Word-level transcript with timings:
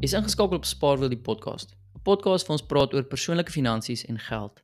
Is 0.00 0.12
ingeskakel 0.14 0.56
op 0.56 0.64
Spaarwiel 0.64 1.10
die 1.10 1.18
podcast. 1.18 1.74
'n 1.96 2.02
Podcast 2.02 2.46
waar 2.46 2.56
ons 2.56 2.66
praat 2.66 2.94
oor 2.94 3.02
persoonlike 3.02 3.50
finansies 3.50 4.06
en 4.06 4.18
geld. 4.18 4.60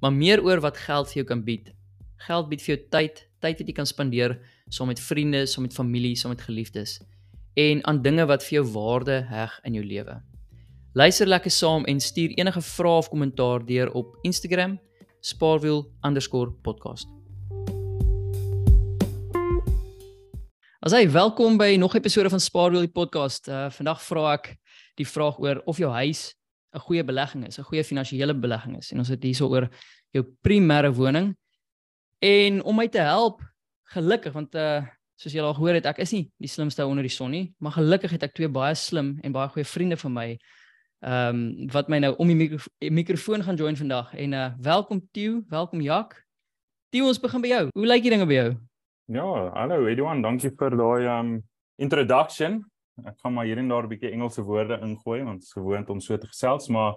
Maar 0.00 0.12
meer 0.12 0.42
oor 0.42 0.60
wat 0.60 0.76
geld 0.76 1.06
vir 1.06 1.14
jou 1.14 1.24
kan 1.24 1.44
bied. 1.44 1.72
Geld 2.16 2.48
bied 2.48 2.62
vir 2.62 2.76
jou 2.76 2.88
tyd, 2.88 3.28
tyd 3.40 3.58
wat 3.58 3.66
jy 3.66 3.74
kan 3.74 3.86
spandeer 3.86 4.38
saam 4.68 4.86
met 4.86 5.00
vriende, 5.00 5.46
saam 5.46 5.62
met 5.62 5.74
familie, 5.74 6.16
saam 6.16 6.30
met 6.30 6.40
geliefdes 6.40 7.00
en 7.54 7.86
aan 7.86 8.02
dinge 8.02 8.26
wat 8.26 8.44
vir 8.44 8.62
jou 8.62 8.72
waarde 8.72 9.26
heg 9.26 9.60
in 9.64 9.74
jou 9.74 9.84
lewe. 9.84 10.22
Luister 10.94 11.26
lekker 11.26 11.50
saam 11.50 11.84
en 11.84 12.00
stuur 12.00 12.38
enige 12.38 12.62
vrae 12.62 12.98
of 12.98 13.08
kommentaar 13.08 13.66
deur 13.66 13.92
op 13.92 14.18
Instagram 14.22 14.78
spaarwiel_podcast. 15.20 17.20
As 20.80 20.94
jy 20.96 21.10
welkom 21.12 21.58
by 21.60 21.76
nog 21.76 21.92
'n 21.92 21.98
episode 21.98 22.30
van 22.30 22.40
Spaarwiel 22.40 22.80
die 22.80 22.88
podcast. 22.88 23.48
Uh 23.48 23.68
vandag 23.70 24.02
vra 24.02 24.32
ek 24.32 24.56
die 25.00 25.08
vraag 25.08 25.40
oor 25.40 25.62
of 25.64 25.80
jou 25.80 25.90
huis 25.92 26.30
'n 26.74 26.78
goeie 26.78 27.04
belegging 27.04 27.46
is, 27.46 27.58
'n 27.58 27.66
goeie 27.66 27.84
finansiële 27.84 28.34
belegging 28.34 28.76
is. 28.78 28.92
En 28.92 28.98
ons 28.98 29.08
het 29.08 29.22
hierso 29.22 29.48
oor 29.48 29.68
jou 30.10 30.24
primêre 30.42 30.92
woning. 30.92 31.36
En 32.18 32.62
om 32.62 32.76
my 32.76 32.88
te 32.88 33.00
help, 33.00 33.42
gelukkig 33.84 34.32
want 34.32 34.54
uh 34.54 34.86
soos 35.20 35.32
julle 35.32 35.46
al 35.46 35.54
gehoor 35.54 35.76
het, 35.76 35.84
ek 35.84 35.98
is 35.98 36.12
nie 36.12 36.30
die 36.40 36.48
slimste 36.48 36.86
onder 36.86 37.04
die 37.04 37.12
son 37.12 37.30
nie, 37.30 37.52
maar 37.60 37.72
gelukkig 37.72 38.10
het 38.10 38.22
ek 38.22 38.32
twee 38.32 38.48
baie 38.48 38.74
slim 38.74 39.18
en 39.20 39.32
baie 39.32 39.48
goeie 39.52 39.66
vriende 39.68 39.96
van 39.96 40.12
my 40.12 40.38
ehm 41.00 41.36
um, 41.36 41.68
wat 41.72 41.88
my 41.88 41.98
nou 41.98 42.14
om 42.16 42.28
die 42.28 42.36
mikro 42.36 42.58
mikrofoon 42.90 43.42
gaan 43.42 43.56
join 43.56 43.76
vandag. 43.76 44.14
En 44.14 44.32
uh 44.32 44.48
welkom 44.60 45.00
Tieu, 45.12 45.42
welkom 45.48 45.80
Jak. 45.80 46.24
Tieu, 46.90 47.04
ons 47.06 47.20
begin 47.20 47.40
by 47.40 47.48
jou. 47.48 47.68
Hoe 47.72 47.86
lyk 47.86 48.02
die 48.02 48.10
dinge 48.10 48.26
by 48.26 48.34
jou? 48.34 48.56
Ja, 49.12 49.50
hallo 49.54 49.86
Edouan, 49.86 50.22
dankie 50.22 50.50
vir 50.50 50.76
daai 50.76 51.20
um 51.20 51.42
introduction. 51.76 52.64
Ek 53.06 53.18
gaan 53.22 53.34
maar 53.34 53.48
hier 53.48 53.58
en 53.58 53.68
daar 53.68 53.84
'n 53.84 53.88
bietjie 53.88 54.10
Engelse 54.10 54.42
woorde 54.42 54.80
ingooi 54.82 55.22
want 55.22 55.40
dit 55.40 55.48
is 55.48 55.52
gewoond 55.52 55.90
om 55.90 56.00
so 56.00 56.16
te 56.16 56.26
gesels, 56.26 56.68
maar 56.68 56.94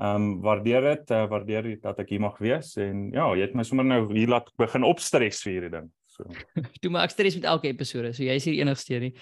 ehm 0.00 0.16
um, 0.16 0.40
waardeer 0.40 0.80
dit, 0.80 1.10
uh, 1.10 1.26
waardeer 1.28 1.62
dit 1.62 1.82
dat 1.82 1.98
ek 1.98 2.08
hier 2.08 2.20
mag 2.20 2.38
wees 2.38 2.76
en 2.76 3.10
ja, 3.12 3.26
jy 3.34 3.40
het 3.40 3.54
my 3.54 3.62
sommer 3.62 3.84
nou 3.84 4.06
hier 4.12 4.28
laat 4.28 4.50
begin 4.56 4.84
opstres 4.84 5.42
vir 5.42 5.52
hierdie 5.52 5.70
ding. 5.70 5.90
So. 6.06 6.24
Toe 6.80 6.90
maar 6.90 7.04
ek 7.04 7.10
stres 7.10 7.34
met 7.34 7.44
elke 7.44 7.68
episode, 7.68 8.12
so 8.12 8.22
jy 8.22 8.34
is 8.34 8.44
hier 8.44 8.62
enigste 8.62 8.98
nie. 8.98 9.14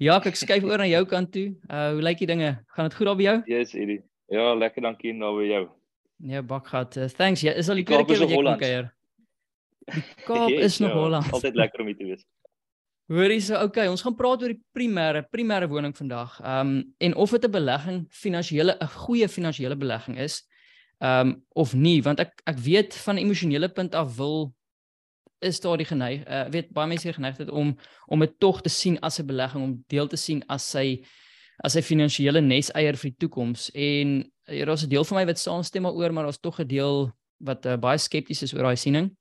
Ja, 0.00 0.16
ek 0.16 0.36
skuif 0.36 0.64
oor 0.64 0.78
na 0.78 0.86
jou 0.88 1.04
kant 1.04 1.32
toe. 1.32 1.50
Uh 1.68 1.90
hoe 1.92 2.02
lyk 2.02 2.22
die 2.22 2.30
dinge? 2.30 2.54
Gaan 2.72 2.88
dit 2.88 2.94
goed 2.94 3.06
daar 3.06 3.16
by 3.16 3.26
jou? 3.26 3.36
Yes, 3.46 3.74
Eddie. 3.74 4.00
Ja, 4.32 4.54
lekker 4.54 4.82
dankie 4.82 5.12
daar 5.18 5.34
by 5.36 5.44
jou. 5.44 5.68
Nee, 6.20 6.42
bakgat. 6.42 6.96
Uh, 6.96 7.04
thanks. 7.04 7.40
Ja, 7.40 7.52
is 7.52 7.68
al 7.68 7.80
die 7.80 7.84
tweede 7.84 8.06
keer 8.08 8.22
wat 8.22 8.32
jy 8.32 8.38
kom 8.40 8.58
kuier. 8.60 8.88
Die 9.90 10.02
Kaap 10.24 10.50
is 10.68 10.78
nog 10.78 10.94
ja, 10.94 10.98
Holland. 11.02 11.32
Altyd 11.32 11.58
lekker 11.58 11.82
om 11.82 11.90
hier 11.90 11.98
te 11.98 12.08
wees. 12.12 12.24
Hoorie 13.10 13.40
so, 13.42 13.58
okay, 13.58 13.88
ons 13.90 14.04
gaan 14.06 14.14
praat 14.14 14.44
oor 14.44 14.52
die 14.52 14.60
primêre 14.76 15.24
primêre 15.34 15.66
woning 15.70 15.94
vandag. 15.96 16.36
Ehm 16.44 16.68
um, 16.68 16.94
en 17.02 17.14
of 17.18 17.32
dit 17.34 17.44
'n 17.44 17.50
belegging 17.50 18.06
finansiële 18.10 18.76
'n 18.78 18.86
goeie 18.86 19.28
finansiële 19.28 19.76
belegging 19.76 20.18
is. 20.18 20.46
Ehm 21.02 21.28
um, 21.28 21.44
of 21.48 21.74
nie, 21.74 22.02
want 22.02 22.20
ek 22.20 22.40
ek 22.46 22.58
weet 22.58 22.94
van 22.94 23.16
emosionele 23.16 23.68
punt 23.68 23.94
af 23.94 24.16
wil 24.16 24.54
is 25.40 25.60
daar 25.60 25.76
die 25.76 25.86
geneig, 25.86 26.22
uh, 26.28 26.44
weet 26.50 26.70
baie 26.72 26.86
mense 26.86 27.12
geneig 27.12 27.36
het 27.36 27.50
om 27.50 27.76
om 28.06 28.20
dit 28.20 28.38
tog 28.38 28.60
te 28.62 28.68
sien 28.68 29.00
as 29.00 29.18
'n 29.18 29.26
belegging, 29.26 29.62
om 29.62 29.84
deel 29.88 30.06
te 30.06 30.16
sien 30.16 30.44
as 30.48 30.70
sy 30.70 31.04
as 31.64 31.72
sy 31.72 31.82
finansiële 31.82 32.40
neseier 32.40 32.96
vir 32.96 33.10
die 33.10 33.18
toekoms. 33.18 33.70
En 33.74 34.32
ja, 34.46 34.64
daar's 34.64 34.84
'n 34.84 34.88
deel 34.88 35.04
van 35.04 35.18
my 35.18 35.26
wat 35.26 35.38
saamstem 35.38 35.82
daaroor, 35.82 36.12
maar 36.12 36.24
daar's 36.24 36.40
tog 36.40 36.60
'n 36.60 36.66
deel 36.66 37.12
wat 37.38 37.66
uh, 37.66 37.76
baie 37.76 37.98
skepties 37.98 38.42
is 38.42 38.54
oor 38.54 38.62
daai 38.62 38.76
siening. 38.76 39.16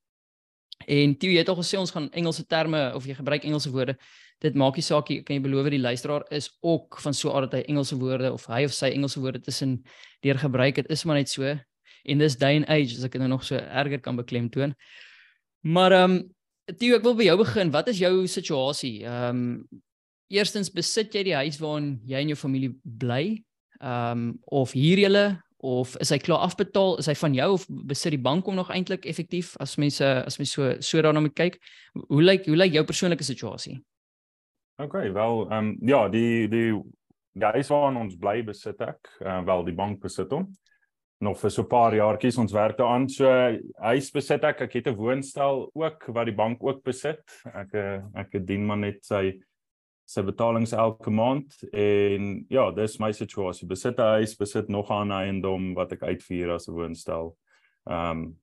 En 0.88 1.16
Tieu, 1.18 1.34
jy 1.34 1.42
het 1.44 1.50
al 1.52 1.60
gesê 1.60 1.80
ons 1.80 1.92
gaan 1.92 2.08
Engelse 2.16 2.46
terme 2.48 2.80
of 2.96 3.08
jy 3.08 3.16
gebruik 3.18 3.44
Engelse 3.44 3.72
woorde. 3.74 3.98
Dit 4.40 4.56
maak 4.56 4.78
nie 4.80 4.86
saak 4.86 5.10
nie, 5.12 5.20
kan 5.26 5.36
jy 5.36 5.44
beloof 5.44 5.68
die 5.74 5.82
luisteraar 5.82 6.24
is 6.32 6.48
ook 6.64 7.02
van 7.04 7.14
so 7.14 7.34
aard 7.36 7.52
dat 7.52 7.60
hy 7.60 7.74
Engelse 7.74 7.98
woorde 8.00 8.32
of 8.32 8.46
hy 8.48 8.64
of 8.68 8.74
sy 8.76 8.94
Engelse 8.96 9.20
woorde 9.20 9.42
tussen 9.44 9.82
deur 10.24 10.40
gebruik. 10.40 10.80
Dit 10.80 10.90
is 10.90 11.04
maar 11.04 11.20
net 11.20 11.30
so. 11.30 11.58
In 12.08 12.22
this 12.24 12.38
day 12.40 12.56
and 12.56 12.70
age 12.72 12.96
as 12.96 13.04
ek 13.04 13.18
dit 13.18 13.22
nou 13.22 13.34
nog 13.34 13.44
so 13.44 13.60
erger 13.60 14.00
kan 14.00 14.16
beklemtoon. 14.20 14.76
Maar 15.68 15.98
ehm 16.00 16.20
um, 16.20 16.20
Tieu, 16.78 16.94
ek 16.94 17.02
wil 17.02 17.16
by 17.18 17.26
jou 17.26 17.38
begin. 17.40 17.72
Wat 17.74 17.88
is 17.90 18.00
jou 18.00 18.28
situasie? 18.30 19.02
Ehm 19.04 19.44
um, 19.44 19.84
eerstens 20.30 20.70
besit 20.70 21.16
jy 21.18 21.24
die 21.26 21.34
huis 21.34 21.58
waarin 21.58 21.96
jy 22.06 22.20
en 22.22 22.30
jou 22.30 22.38
familie 22.38 22.76
bly? 22.84 23.40
Ehm 23.82 24.30
um, 24.30 24.34
of 24.46 24.76
huur 24.78 25.02
julle 25.02 25.26
of 25.60 25.96
is 26.00 26.10
hy 26.10 26.18
klaar 26.24 26.46
afbetaal? 26.48 26.98
Is 27.00 27.10
hy 27.12 27.16
van 27.20 27.34
jou 27.34 27.50
of 27.54 27.66
besit 27.68 28.16
die 28.16 28.22
bank 28.22 28.46
hom 28.46 28.56
nog 28.56 28.72
eintlik 28.72 29.06
effektief 29.06 29.56
as 29.60 29.78
mense 29.78 30.06
as 30.06 30.40
mens 30.40 30.54
so 30.56 30.76
so 30.80 31.02
daarna 31.02 31.24
moet 31.24 31.36
kyk? 31.36 31.60
Hoe 32.08 32.22
lyk 32.24 32.48
hoe 32.48 32.56
lyk 32.56 32.74
jou 32.74 32.86
persoonlike 32.86 33.24
situasie? 33.24 33.80
OK, 34.80 34.96
wel 35.14 35.46
ehm 35.50 35.58
um, 35.58 35.76
ja, 35.82 36.08
die 36.10 36.48
die 36.48 36.72
guys 37.40 37.70
waar 37.70 37.96
ons 37.96 38.18
bly 38.18 38.42
besit 38.44 38.82
ek, 38.82 39.12
uh, 39.22 39.42
wel 39.46 39.64
die 39.68 39.76
bank 39.76 40.02
besit 40.02 40.32
hom 40.32 40.50
nog 41.20 41.40
vir 41.40 41.52
so 41.52 41.64
'n 41.64 41.68
paar 41.68 41.94
jaartjies 41.94 42.38
ons 42.38 42.54
werk 42.54 42.78
daaraan. 42.78 43.10
So 43.10 43.28
huis 43.82 44.12
besit 44.12 44.44
ek, 44.44 44.62
ek 44.62 44.74
het 44.74 44.88
'n 44.88 44.96
woonstel 44.96 45.70
ook 45.74 46.06
wat 46.08 46.26
die 46.26 46.36
bank 46.36 46.64
ook 46.64 46.84
besit. 46.84 47.24
Ek 47.54 47.74
eh, 47.74 48.02
ek 48.16 48.46
dien 48.46 48.66
maar 48.66 48.78
net 48.78 49.04
sy 49.04 49.40
sy 50.10 50.24
betalings 50.26 50.74
elke 50.74 51.12
maand 51.14 51.54
en 51.70 52.30
ja, 52.50 52.72
dis 52.72 52.98
my 53.00 53.12
situasie. 53.14 53.68
Besit 53.70 54.00
'n 54.00 54.18
huis, 54.18 54.36
besit 54.36 54.70
nog 54.70 54.90
'n 54.90 55.12
eiendom 55.12 55.74
wat 55.76 55.92
ek 55.92 56.04
uitvier 56.04 56.56
as 56.56 56.68
'n 56.68 56.74
woonstel. 56.74 57.36
Ehm 57.86 58.12
um, 58.12 58.40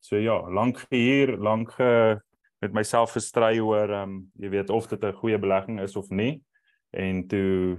So 0.00 0.16
ja, 0.16 0.50
lank 0.50 0.78
gehuur, 0.78 1.36
lank 1.38 1.72
ge 1.72 2.20
met 2.58 2.72
myself 2.72 3.12
gestry 3.16 3.58
oor 3.58 3.90
ehm 3.90 4.02
um, 4.02 4.30
jy 4.40 4.50
weet 4.50 4.70
of 4.70 4.88
dit 4.88 5.02
'n 5.02 5.12
goeie 5.12 5.38
belegging 5.38 5.80
is 5.80 5.96
of 5.96 6.10
nie. 6.10 6.42
En 6.90 7.26
toe 7.26 7.78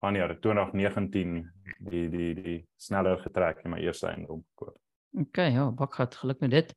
wanneer 0.00 0.40
2019 0.40 1.50
die 1.78 2.08
die 2.08 2.34
die 2.34 2.66
sneller 2.76 3.18
getrek 3.18 3.64
in 3.64 3.70
my 3.70 3.78
eerste 3.78 4.06
eiendom 4.06 4.44
gekoop. 4.54 4.76
OK, 5.12 5.36
ja, 5.36 5.70
bakgat 5.70 6.14
geluk 6.14 6.40
met 6.40 6.50
dit. 6.50 6.74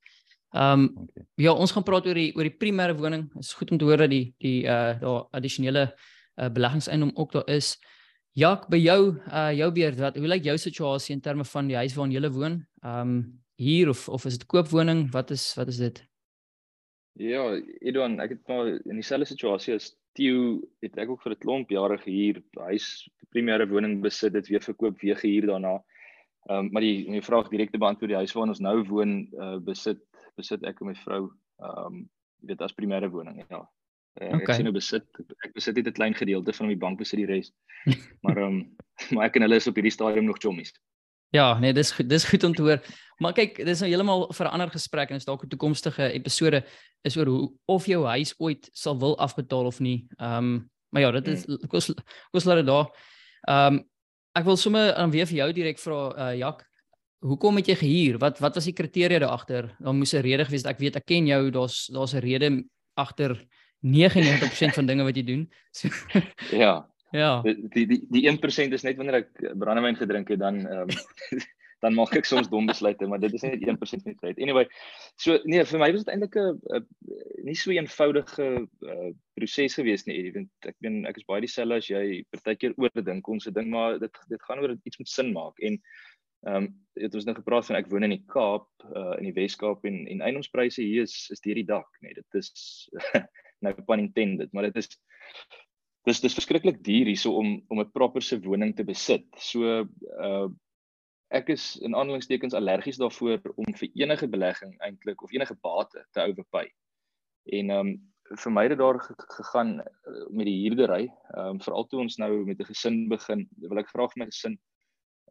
Ehm 0.52 0.80
um, 0.80 0.88
okay. 1.04 1.26
ja, 1.36 1.54
ons 1.54 1.72
gaan 1.72 1.84
praat 1.88 2.08
oor 2.08 2.18
die 2.18 2.32
oor 2.36 2.44
die 2.44 2.58
primêre 2.60 2.96
woning. 2.98 3.30
Dit 3.34 3.46
is 3.46 3.54
goed 3.56 3.72
om 3.72 3.78
te 3.80 3.86
hoor 3.88 4.04
dat 4.04 4.12
die 4.12 4.34
die 4.44 4.66
uh 4.68 5.00
daar 5.00 5.28
addisionele 5.32 5.86
uh 6.36 6.50
beleggingseiendom 6.52 7.12
ook 7.16 7.32
daar 7.32 7.48
is. 7.48 7.78
Jak, 8.36 8.68
by 8.68 8.78
jou 8.78 9.16
uh 9.32 9.52
jou 9.56 9.72
beurt, 9.72 10.00
wat 10.00 10.18
hoe 10.20 10.28
lyk 10.28 10.44
jou 10.44 10.58
situasie 10.58 11.16
in 11.16 11.22
terme 11.22 11.46
van 11.48 11.68
die 11.68 11.80
huis 11.80 11.96
waarin 11.96 12.16
jy 12.16 12.30
woon? 12.30 12.66
Ehm 12.84 13.00
um, 13.02 13.42
hier 13.56 13.90
of 13.90 14.10
of 14.10 14.26
is 14.26 14.38
dit 14.38 14.48
koopwoning? 14.48 15.12
Wat 15.12 15.32
is 15.32 15.54
wat 15.56 15.68
is 15.68 15.78
dit? 15.78 16.04
Ja, 17.20 17.44
Edon, 17.80 18.20
ek 18.20 18.36
het 18.36 18.48
maar 18.48 18.68
in 18.68 19.00
dieselfde 19.00 19.26
situasie 19.26 19.76
as 19.76 19.92
Theo, 20.16 20.60
het 20.84 20.98
ek 21.00 21.10
ook 21.10 21.22
vir 21.24 21.32
'n 21.32 21.40
klomp 21.40 21.70
jare 21.72 21.98
gehuur, 21.98 22.44
huis 22.68 23.08
primêre 23.32 23.68
woning 23.70 24.02
besit, 24.02 24.34
dit 24.34 24.48
weer 24.48 24.62
verkoop, 24.62 25.00
weer 25.00 25.16
gehuur 25.16 25.48
daarna. 25.48 25.80
Ehm 26.50 26.66
um, 26.66 26.70
maar 26.72 26.82
die 26.82 27.10
my 27.10 27.22
vraag 27.22 27.50
direk 27.50 27.72
te 27.72 27.78
beantwoord, 27.78 28.10
die 28.10 28.20
huis 28.20 28.34
waarin 28.34 28.52
ons 28.52 28.60
nou 28.60 28.84
woon, 28.84 29.30
uh 29.40 29.58
besit 29.60 30.02
besit 30.38 30.64
ek 30.68 30.82
en 30.82 30.92
my 30.92 30.98
vrou 31.06 31.24
ehm 31.62 31.86
um, 31.86 32.10
jy 32.42 32.48
weet 32.50 32.62
as 32.66 32.74
primêre 32.74 33.10
woning 33.14 33.44
ja. 33.44 33.62
Uh, 34.20 34.34
okay. 34.36 34.44
Ek 34.44 34.56
sien 34.58 34.66
nou 34.68 34.74
besit 34.76 35.06
ek 35.46 35.54
besit 35.56 35.76
net 35.76 35.88
'n 35.88 35.98
klein 35.98 36.16
gedeelte 36.18 36.54
van 36.54 36.68
my 36.68 36.76
bank 36.76 37.00
besit 37.00 37.22
die 37.22 37.30
res. 37.30 37.52
maar 38.24 38.38
ehm 38.38 38.48
um, 38.48 38.76
maar 39.12 39.30
ek 39.30 39.38
en 39.38 39.48
hulle 39.48 39.60
is 39.62 39.68
op 39.68 39.76
hierdie 39.76 39.94
stadium 39.94 40.26
nog 40.26 40.42
chommies. 40.42 40.74
Ja, 41.32 41.60
nee, 41.60 41.74
dis 41.74 41.92
goed, 41.96 42.10
dis 42.10 42.28
goed 42.28 42.44
om 42.44 42.54
te 42.54 42.62
hoor. 42.62 42.82
Maar 43.24 43.34
kyk, 43.34 43.62
dis 43.64 43.80
nou 43.80 43.88
heeltemal 43.88 44.26
vir 44.36 44.48
'n 44.48 44.52
ander 44.52 44.70
gesprek 44.70 45.10
en 45.10 45.16
is 45.16 45.26
dalk 45.26 45.44
'n 45.44 45.50
toekomstige 45.54 46.12
episode 46.12 46.64
is 47.04 47.18
oor 47.18 47.26
hoe 47.26 47.54
of 47.66 47.86
jou 47.86 48.04
huis 48.06 48.34
ooit 48.38 48.70
sal 48.74 49.00
wil 49.00 49.18
afbetaal 49.18 49.66
of 49.66 49.80
nie. 49.80 50.08
Ehm 50.18 50.38
um, 50.38 50.70
maar 50.92 51.02
ja, 51.02 51.12
dit 51.12 51.28
is 51.28 51.46
hmm. 51.46 51.68
kos 51.68 51.94
kos 52.32 52.44
laat 52.44 52.58
dit 52.58 52.68
daar. 52.68 52.92
Ehm 53.48 53.74
um, 53.74 53.90
ek 54.36 54.44
wil 54.44 54.58
sommer 54.58 54.94
aan 54.94 55.12
weer 55.12 55.28
vir 55.28 55.38
jou 55.38 55.52
direk 55.54 55.80
vra 55.80 56.00
uh, 56.16 56.38
Jak, 56.38 56.71
hoekom 57.22 57.60
het 57.62 57.70
jy 57.72 57.78
gehuur? 57.80 58.20
Wat 58.22 58.40
wat 58.42 58.56
was 58.58 58.68
die 58.68 58.76
kriteria 58.76 59.20
daar 59.22 59.36
agter? 59.38 59.72
Daar 59.80 59.94
moes 59.94 60.14
'n 60.14 60.26
rede 60.26 60.46
gewees 60.46 60.64
het. 60.64 60.74
Ek 60.76 60.80
weet 60.80 60.96
ek 60.96 61.06
ken 61.06 61.28
jou, 61.28 61.52
daar's 61.52 61.88
daar's 61.94 62.14
'n 62.14 62.20
rede 62.20 62.64
agter 62.96 63.38
99% 63.82 64.74
van 64.74 64.86
dinge 64.86 65.04
wat 65.04 65.16
jy 65.16 65.24
doen. 65.24 65.50
So, 65.72 65.88
ja. 66.52 66.88
Ja. 67.12 67.42
Die 67.44 67.86
die 67.86 68.06
die 68.10 68.28
1% 68.30 68.74
is 68.74 68.84
net 68.84 68.98
wanneer 68.98 69.24
ek 69.24 69.32
brandewyn 69.60 69.98
gedrink 70.00 70.30
het 70.30 70.40
dan 70.40 70.66
ehm 70.68 70.90
um, 70.90 71.40
dan 71.82 71.96
maak 71.98 72.14
ek 72.14 72.28
soms 72.30 72.50
dom 72.50 72.68
besluite, 72.70 73.08
maar 73.10 73.20
dit 73.20 73.34
is 73.34 73.42
net 73.42 73.64
1% 73.66 74.04
van 74.06 74.14
die 74.14 74.20
tyd. 74.20 74.40
Anyway, 74.40 74.68
so 75.18 75.40
nee, 75.50 75.64
vir 75.66 75.82
my 75.82 75.90
was 75.92 76.04
dit 76.06 76.12
eintlik 76.14 76.38
'n 76.38 76.86
nie 77.44 77.56
so 77.58 77.74
eenvoudige 77.74 78.68
uh, 78.86 79.10
proses 79.34 79.76
gewees 79.80 80.06
nie. 80.06 80.20
Ek 80.30 80.36
weet 80.36 80.70
ek 80.70 80.78
ben 80.86 81.02
ek 81.10 81.18
is 81.18 81.26
baie 81.26 81.42
dieselfde 81.42 81.82
as 81.82 81.90
jy 81.90 82.22
partykeer 82.30 82.78
oordink 82.78 83.28
ons 83.28 83.50
se 83.50 83.52
ding, 83.52 83.72
maar 83.74 83.98
dit 84.00 84.22
dit 84.30 84.46
gaan 84.48 84.62
oor 84.62 84.78
iets 84.78 85.02
met 85.02 85.10
sin 85.10 85.34
maak 85.34 85.58
en 85.60 85.82
Ehm 86.48 86.56
um, 86.56 86.70
het 86.94 87.14
ons 87.16 87.24
nou 87.24 87.36
gepraat 87.36 87.66
van 87.66 87.78
ek 87.78 87.88
woon 87.88 88.04
in 88.04 88.12
die 88.16 88.26
Kaap 88.28 88.68
uh 88.90 89.14
in 89.20 89.30
die 89.30 89.36
Wes-Kaap 89.36 89.86
en 89.88 90.02
en 90.12 90.24
eiendomspryse 90.26 90.82
hier 90.84 91.06
is 91.08 91.30
is 91.32 91.44
deur 91.46 91.56
die 91.56 91.68
dak, 91.68 91.88
nee, 92.02 92.14
dit 92.18 92.40
is 92.40 92.90
nou 93.64 93.74
pun 93.88 94.02
intended, 94.02 94.52
maar 94.52 94.68
dit 94.68 94.80
is 94.82 94.90
dis 96.10 96.22
dis 96.24 96.36
verskriklik 96.36 96.82
duur 96.84 97.12
hierso 97.12 97.36
om 97.38 97.54
om 97.70 97.80
'n 97.80 97.92
proper 97.94 98.26
se 98.26 98.40
woning 98.42 98.74
te 98.76 98.84
besit. 98.84 99.28
So 99.38 99.86
uh 99.86 100.50
ek 101.32 101.54
is 101.54 101.78
in 101.80 101.96
aanhalingstekens 101.96 102.58
allergies 102.58 102.98
daarvoor 103.00 103.54
om 103.56 103.74
vir 103.80 103.90
enige 103.96 104.28
belegging 104.28 104.74
eintlik 104.84 105.22
of 105.24 105.32
enige 105.32 105.56
bate 105.62 106.06
te 106.12 106.26
overpay. 106.26 106.68
En 107.46 107.70
ehm 107.70 107.88
um, 107.88 108.00
vir 108.32 108.52
my 108.52 108.64
het 108.64 108.80
daar 108.80 108.98
gegaan 109.38 109.80
uh, 109.80 110.28
met 110.30 110.46
die 110.46 110.60
huurdery. 110.66 111.06
Ehm 111.38 111.56
um, 111.56 111.62
veral 111.62 111.88
toe 111.88 112.02
ons 112.02 112.18
nou 112.18 112.46
met 112.46 112.60
'n 112.60 112.72
gesin 112.74 113.08
begin, 113.10 113.48
wil 113.62 113.80
ek 113.80 113.90
vir 113.94 114.10
my 114.16 114.26
gesin 114.26 114.60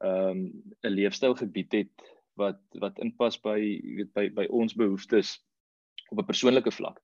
ehm 0.00 0.30
um, 0.30 0.40
'n 0.84 0.94
leefstyl 0.96 1.34
gebied 1.34 1.72
het 1.72 2.10
wat 2.40 2.60
wat 2.80 2.98
inpas 2.98 3.38
by 3.40 3.58
weet 3.96 4.12
by 4.16 4.28
by 4.30 4.46
ons 4.48 4.74
behoeftes 4.74 5.38
op 6.10 6.18
'n 6.18 6.26
persoonlike 6.26 6.72
vlak. 6.72 7.00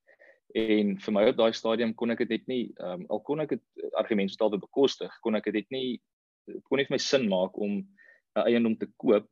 En 0.55 0.97
vir 0.97 1.13
my 1.13 1.27
op 1.29 1.37
daai 1.37 1.53
stadium 1.53 1.93
kon 1.93 2.11
ek 2.11 2.23
dit 2.25 2.29
net 2.29 2.47
nie 2.47 2.63
ehm 2.77 3.01
um, 3.01 3.05
al 3.09 3.21
kon 3.21 3.39
ek 3.39 3.49
dit 3.49 3.89
argumentstal 3.93 4.49
bekostig, 4.49 5.11
kon 5.21 5.35
ek 5.35 5.51
dit 5.51 5.53
net 5.53 5.71
nie 5.71 6.01
kon 6.69 6.77
nie 6.79 6.87
vir 6.87 6.95
my 6.95 7.01
sin 7.03 7.27
maak 7.29 7.57
om 7.57 7.83
'n 8.35 8.45
eiendom 8.47 8.77
te 8.77 8.87
koop 8.97 9.27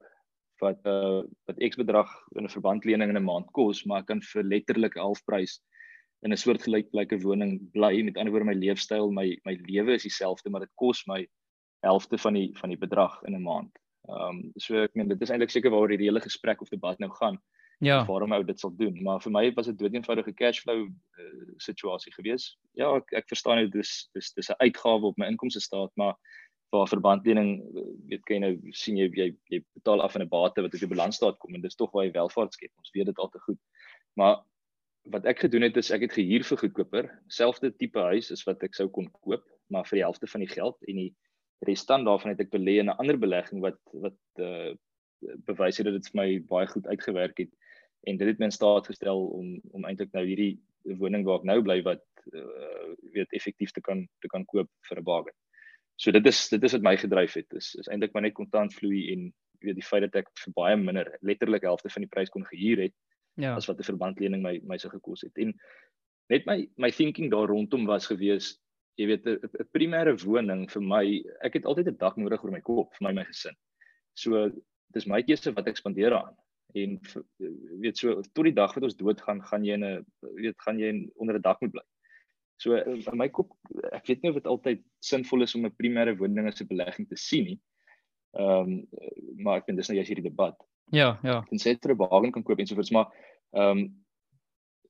wat 0.61 0.79
uh 0.85 1.23
wat 1.47 1.61
X 1.69 1.75
bedrag 1.75 2.11
in 2.35 2.45
'n 2.45 2.56
verbandlening 2.57 3.09
in 3.09 3.18
'n 3.18 3.29
maand 3.31 3.51
kos, 3.51 3.85
maar 3.85 4.00
ek 4.00 4.07
kan 4.07 4.21
vir 4.21 4.44
letterlik 4.44 4.95
halfprys 4.95 5.59
in 6.23 6.31
'n 6.31 6.38
soort 6.38 6.63
gelyklike 6.63 7.21
woning 7.23 7.59
bly. 7.71 8.03
Met 8.03 8.18
ander 8.18 8.31
woorde 8.31 8.45
my 8.45 8.53
leefstyl, 8.53 9.11
my 9.11 9.38
my 9.45 9.57
lewe 9.68 9.94
is 9.94 10.03
dieselfde, 10.03 10.50
maar 10.50 10.61
dit 10.61 10.75
kos 10.75 11.06
my 11.07 11.25
helfte 11.85 12.17
van 12.17 12.37
die 12.37 12.49
van 12.59 12.73
die 12.73 12.79
bedrag 12.81 13.21
in 13.23 13.35
'n 13.35 13.43
maand. 13.43 13.73
Ehm 14.09 14.39
um, 14.39 14.51
so 14.61 14.83
ek 14.83 14.95
meen 14.95 15.09
dit 15.09 15.21
is 15.21 15.31
eintlik 15.33 15.53
seker 15.53 15.71
waaroor 15.73 15.97
die 15.97 16.07
hele 16.09 16.21
gesprek 16.21 16.61
of 16.61 16.69
debat 16.73 16.99
nou 16.99 17.11
gaan. 17.19 17.39
Ja. 17.83 18.05
Waarom 18.07 18.31
ou 18.31 18.43
dit 18.43 18.59
sal 18.59 18.71
doen, 18.79 18.95
maar 19.03 19.19
vir 19.19 19.31
my 19.31 19.43
was 19.57 19.67
dit 19.67 19.77
doeteenvoudige 19.77 20.33
cashflow 20.33 20.85
uh, 20.87 21.47
situasie 21.57 22.13
gewees. 22.13 22.53
Ja, 22.79 22.93
ek 22.95 23.11
ek 23.19 23.27
verstaan 23.27 23.65
dit 23.65 23.71
dis 23.71 24.09
dis 24.15 24.31
dis 24.37 24.49
'n 24.49 24.59
uitgawe 24.63 25.11
op 25.11 25.17
my 25.17 25.27
inkomste 25.27 25.59
staat, 25.59 25.91
maar 25.95 26.15
waar 26.71 26.87
verbandlening 26.87 27.61
weet 28.09 28.23
kan 28.25 28.35
jy 28.35 28.41
nou 28.41 28.71
sien 28.71 28.97
jy 28.97 29.09
jy, 29.13 29.29
jy 29.51 29.61
betaal 29.77 30.01
af 30.01 30.15
in 30.15 30.23
'n 30.23 30.29
bate 30.29 30.61
wat 30.61 30.73
op 30.73 30.79
die 30.79 30.93
balansstaat 30.95 31.37
kom 31.39 31.55
en 31.55 31.61
dis 31.61 31.75
tog 31.75 31.91
waar 31.91 32.05
jy 32.05 32.11
welvaart 32.11 32.53
skep. 32.53 32.71
Ons 32.77 32.93
weet 32.93 33.11
dit 33.11 33.19
al 33.19 33.29
te 33.29 33.39
goed. 33.39 33.59
Maar 34.15 34.43
wat 35.11 35.25
ek 35.25 35.39
gedoen 35.45 35.67
het 35.67 35.77
is 35.77 35.91
ek 35.91 36.07
het 36.07 36.15
gehuur 36.17 36.43
vir 36.43 36.57
goedkoper. 36.57 37.11
Selfde 37.27 37.71
tipe 37.71 37.99
huis 37.99 38.31
is 38.31 38.43
wat 38.47 38.63
ek 38.63 38.73
sou 38.73 38.87
kon 38.89 39.09
koop, 39.21 39.43
maar 39.69 39.85
vir 39.85 39.99
die 39.99 40.05
helfte 40.05 40.27
van 40.27 40.41
die 40.41 40.49
geld 40.49 40.77
en 40.87 40.95
die 40.95 41.11
restant 41.60 42.06
daarvan 42.06 42.34
het 42.34 42.40
ek 42.40 42.52
belê 42.52 42.80
in 42.80 42.90
'n 42.90 43.00
ander 43.00 43.18
belegging 43.18 43.62
wat 43.62 43.80
wat 43.94 44.19
uh 44.40 44.74
bewys 45.48 45.78
het 45.78 45.86
dat 45.86 45.96
dit 45.96 46.10
vir 46.12 46.22
my 46.22 46.40
baie 46.50 46.68
goed 46.68 46.88
uitgewerk 46.88 47.38
het 47.38 47.52
en 48.06 48.18
dit 48.18 48.28
het 48.28 48.40
my 48.40 48.46
in 48.46 48.52
staat 48.52 48.88
gestel 48.88 49.25
om 49.28 49.60
om 49.72 49.86
eintlik 49.86 50.12
nou 50.13 50.25
hierdie 50.25 50.60
woning 51.00 51.25
waar 51.25 51.40
ek 51.42 51.50
nou 51.50 51.62
bly 51.62 51.81
wat 51.81 52.04
uh 52.34 52.94
weet 53.16 53.34
effektief 53.34 53.72
te 53.72 53.81
kan 53.81 54.07
te 54.22 54.28
kan 54.28 54.46
koop 54.46 54.69
vir 54.90 55.00
'n 55.00 55.04
bargain. 55.04 55.38
So 55.96 56.12
dit 56.12 56.25
is 56.25 56.50
dit 56.50 56.63
is 56.63 56.72
wat 56.72 56.81
my 56.81 56.96
gedryf 56.98 57.34
het. 57.34 57.54
Is 57.54 57.75
is 57.75 57.88
eintlik 57.88 58.13
maar 58.13 58.24
net 58.24 58.34
kontantvloei 58.34 59.12
en 59.13 59.34
weet 59.60 59.75
die 59.75 59.90
feit 59.90 60.02
dat 60.02 60.16
ek 60.16 60.30
vir 60.44 60.54
baie 60.54 60.78
minder 60.78 61.18
letterlik 61.22 61.63
helfte 61.63 61.90
van 61.90 62.02
die 62.02 62.12
prys 62.12 62.30
kon 62.30 62.46
gehuur 62.46 62.81
het 62.88 62.94
ja. 63.36 63.56
as 63.56 63.68
wat 63.68 63.80
'n 63.80 63.90
verbandlening 63.92 64.44
my 64.44 64.60
my 64.63 64.78
sou 64.78 64.92
gekos 64.92 65.22
het. 65.22 65.38
En 65.38 65.56
net 66.30 66.46
my 66.46 66.68
my 66.78 66.92
thinking 66.92 67.31
daar 67.31 67.48
rondom 67.48 67.86
was 67.86 68.07
gewees 68.07 68.60
jy 68.97 69.07
weet 69.12 69.25
'n 69.27 69.69
primêre 69.75 70.15
woning 70.24 70.65
vir 70.71 70.81
my 70.81 71.06
ek 71.44 71.59
het 71.59 71.65
altyd 71.65 71.88
'n 71.92 71.97
dak 71.97 72.18
nodig 72.18 72.44
oor 72.44 72.51
my 72.51 72.62
kop 72.62 72.94
vir 72.95 73.07
my 73.07 73.13
my 73.13 73.25
gesin. 73.25 73.56
So 74.15 74.50
dis 74.94 75.07
my 75.07 75.21
keuse 75.21 75.51
wat 75.56 75.68
ek 75.68 75.77
spandeer 75.77 76.13
aan 76.13 76.36
en 76.75 77.00
weet 77.81 77.97
so 77.97 78.21
tot 78.33 78.45
die 78.47 78.56
dag 78.56 78.74
wat 78.75 78.83
ons 78.83 78.97
doodgaan 79.00 79.42
gaan 79.50 79.65
jy 79.65 79.74
in 79.74 79.83
'n 79.83 80.06
weet 80.39 80.56
gaan 80.65 80.80
jy 80.80 81.09
onder 81.15 81.36
'n 81.36 81.42
dak 81.42 81.62
moet 81.62 81.71
bly. 81.71 81.86
So 82.57 82.75
in 82.75 83.18
my 83.18 83.27
kop 83.30 83.51
ek 83.92 84.07
weet 84.07 84.24
nie 84.24 84.30
of 84.30 84.36
dit 84.36 84.47
altyd 84.47 84.83
sinvol 85.00 85.44
is 85.44 85.56
om 85.56 85.65
'n 85.65 85.75
primêre 85.75 86.18
woning 86.18 86.47
as 86.47 86.62
'n 86.62 86.68
belegging 86.68 87.07
te 87.07 87.18
sien 87.18 87.45
nie. 87.45 87.59
Ehm 88.36 88.59
um, 88.59 88.88
maar 89.44 89.57
ek 89.57 89.68
dink 89.68 89.77
dis 89.77 89.89
nou 89.89 89.97
jy's 89.97 90.09
hierdie 90.09 90.30
debat. 90.30 90.56
Ja, 90.92 91.19
ja. 91.24 91.44
En 91.51 91.59
sê 91.59 91.75
ter 91.80 91.95
bewaring 91.95 92.31
kan 92.33 92.44
koop 92.44 92.59
en 92.59 92.68
so 92.68 92.75
voort, 92.75 92.92
maar 92.92 93.12
ehm 93.53 93.77
um, 93.77 94.05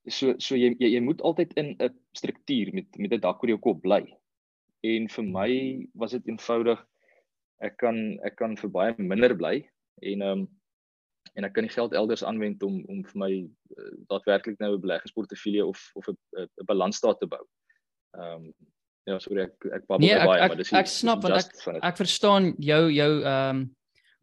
so 0.08 0.36
so 0.40 0.56
jy 0.56 0.76
jy, 0.80 0.92
jy 0.96 1.02
moet 1.02 1.22
altyd 1.22 1.54
in 1.58 1.76
'n 1.80 1.94
struktuur 2.18 2.74
met 2.74 2.98
met 2.98 3.14
'n 3.14 3.22
dak 3.22 3.44
oor 3.44 3.50
jou 3.50 3.60
kop 3.60 3.82
bly. 3.82 4.04
En 4.84 5.08
vir 5.08 5.24
my 5.24 5.88
was 5.94 6.12
dit 6.12 6.28
eenvoudig 6.28 6.80
ek 7.62 7.78
kan 7.78 8.20
ek 8.24 8.36
kan 8.36 8.58
vir 8.58 8.70
baie 8.70 8.96
minder 8.98 9.36
bly 9.36 9.64
en 10.02 10.22
ehm 10.22 10.32
um, 10.32 10.48
en 11.36 11.44
ek 11.44 11.54
kan 11.54 11.66
die 11.66 11.74
geld 11.74 11.94
elders 11.94 12.24
aanwend 12.24 12.64
om 12.64 12.84
om 12.88 13.04
vir 13.04 13.20
my 13.20 13.32
uh, 13.78 13.96
daadwerklik 14.08 14.60
nou 14.60 14.76
'n 14.76 14.82
beleggingsportefeulje 14.82 15.66
of 15.66 15.92
of 15.96 16.08
'n 16.08 16.18
'n 16.38 16.66
balansstaat 16.66 17.20
te 17.20 17.28
bou. 17.28 17.44
Ehm 18.18 18.46
um, 18.46 18.54
ja, 19.06 19.20
sorry 19.20 19.42
ek 19.42 19.66
ek 19.66 19.88
babbel 19.88 20.08
nee, 20.08 20.18
baie, 20.18 20.42
ek, 20.42 20.50
maar 20.50 20.58
dis 20.58 20.72
ek, 20.72 20.80
ek 20.80 20.88
snap 20.88 21.22
want 21.22 21.36
ek 21.36 21.84
ek 21.84 21.98
verstaan 21.98 22.54
jou 22.58 22.84
jou 22.92 23.12
ehm 23.24 23.50
um, 23.50 23.76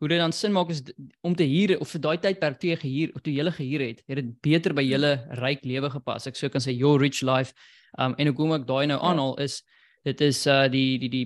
hoe 0.02 0.08
dit 0.10 0.18
dan 0.18 0.32
sin 0.34 0.50
maak 0.50 0.70
is 0.74 0.80
om 1.22 1.34
te 1.38 1.46
huur 1.46 1.76
of 1.78 1.90
vir 1.94 2.00
daai 2.02 2.16
tydperk 2.24 2.56
toe 2.58 2.72
jy 2.72 2.78
gehuur 2.80 3.10
of 3.14 3.22
toe 3.22 3.30
jy 3.30 3.38
gele 3.38 3.52
gehuur 3.54 3.84
het, 3.84 4.00
het 4.10 4.18
dit 4.18 4.32
beter 4.42 4.74
by 4.74 4.82
julle 4.82 5.12
ryk 5.38 5.62
lewe 5.62 5.90
gepas. 5.92 6.26
Ek 6.26 6.38
sou 6.38 6.50
kan 6.50 6.64
sê 6.64 6.74
your 6.74 6.98
rich 6.98 7.20
life. 7.22 7.54
Um 8.02 8.16
en 8.18 8.32
hoekom 8.32 8.56
ek 8.56 8.66
daai 8.66 8.88
nou 8.90 8.98
ja. 8.98 9.12
aanhaal 9.12 9.36
is 9.44 9.60
dit 10.02 10.24
is 10.26 10.42
uh 10.50 10.66
die 10.72 10.98
die 10.98 11.10
die 11.12 11.24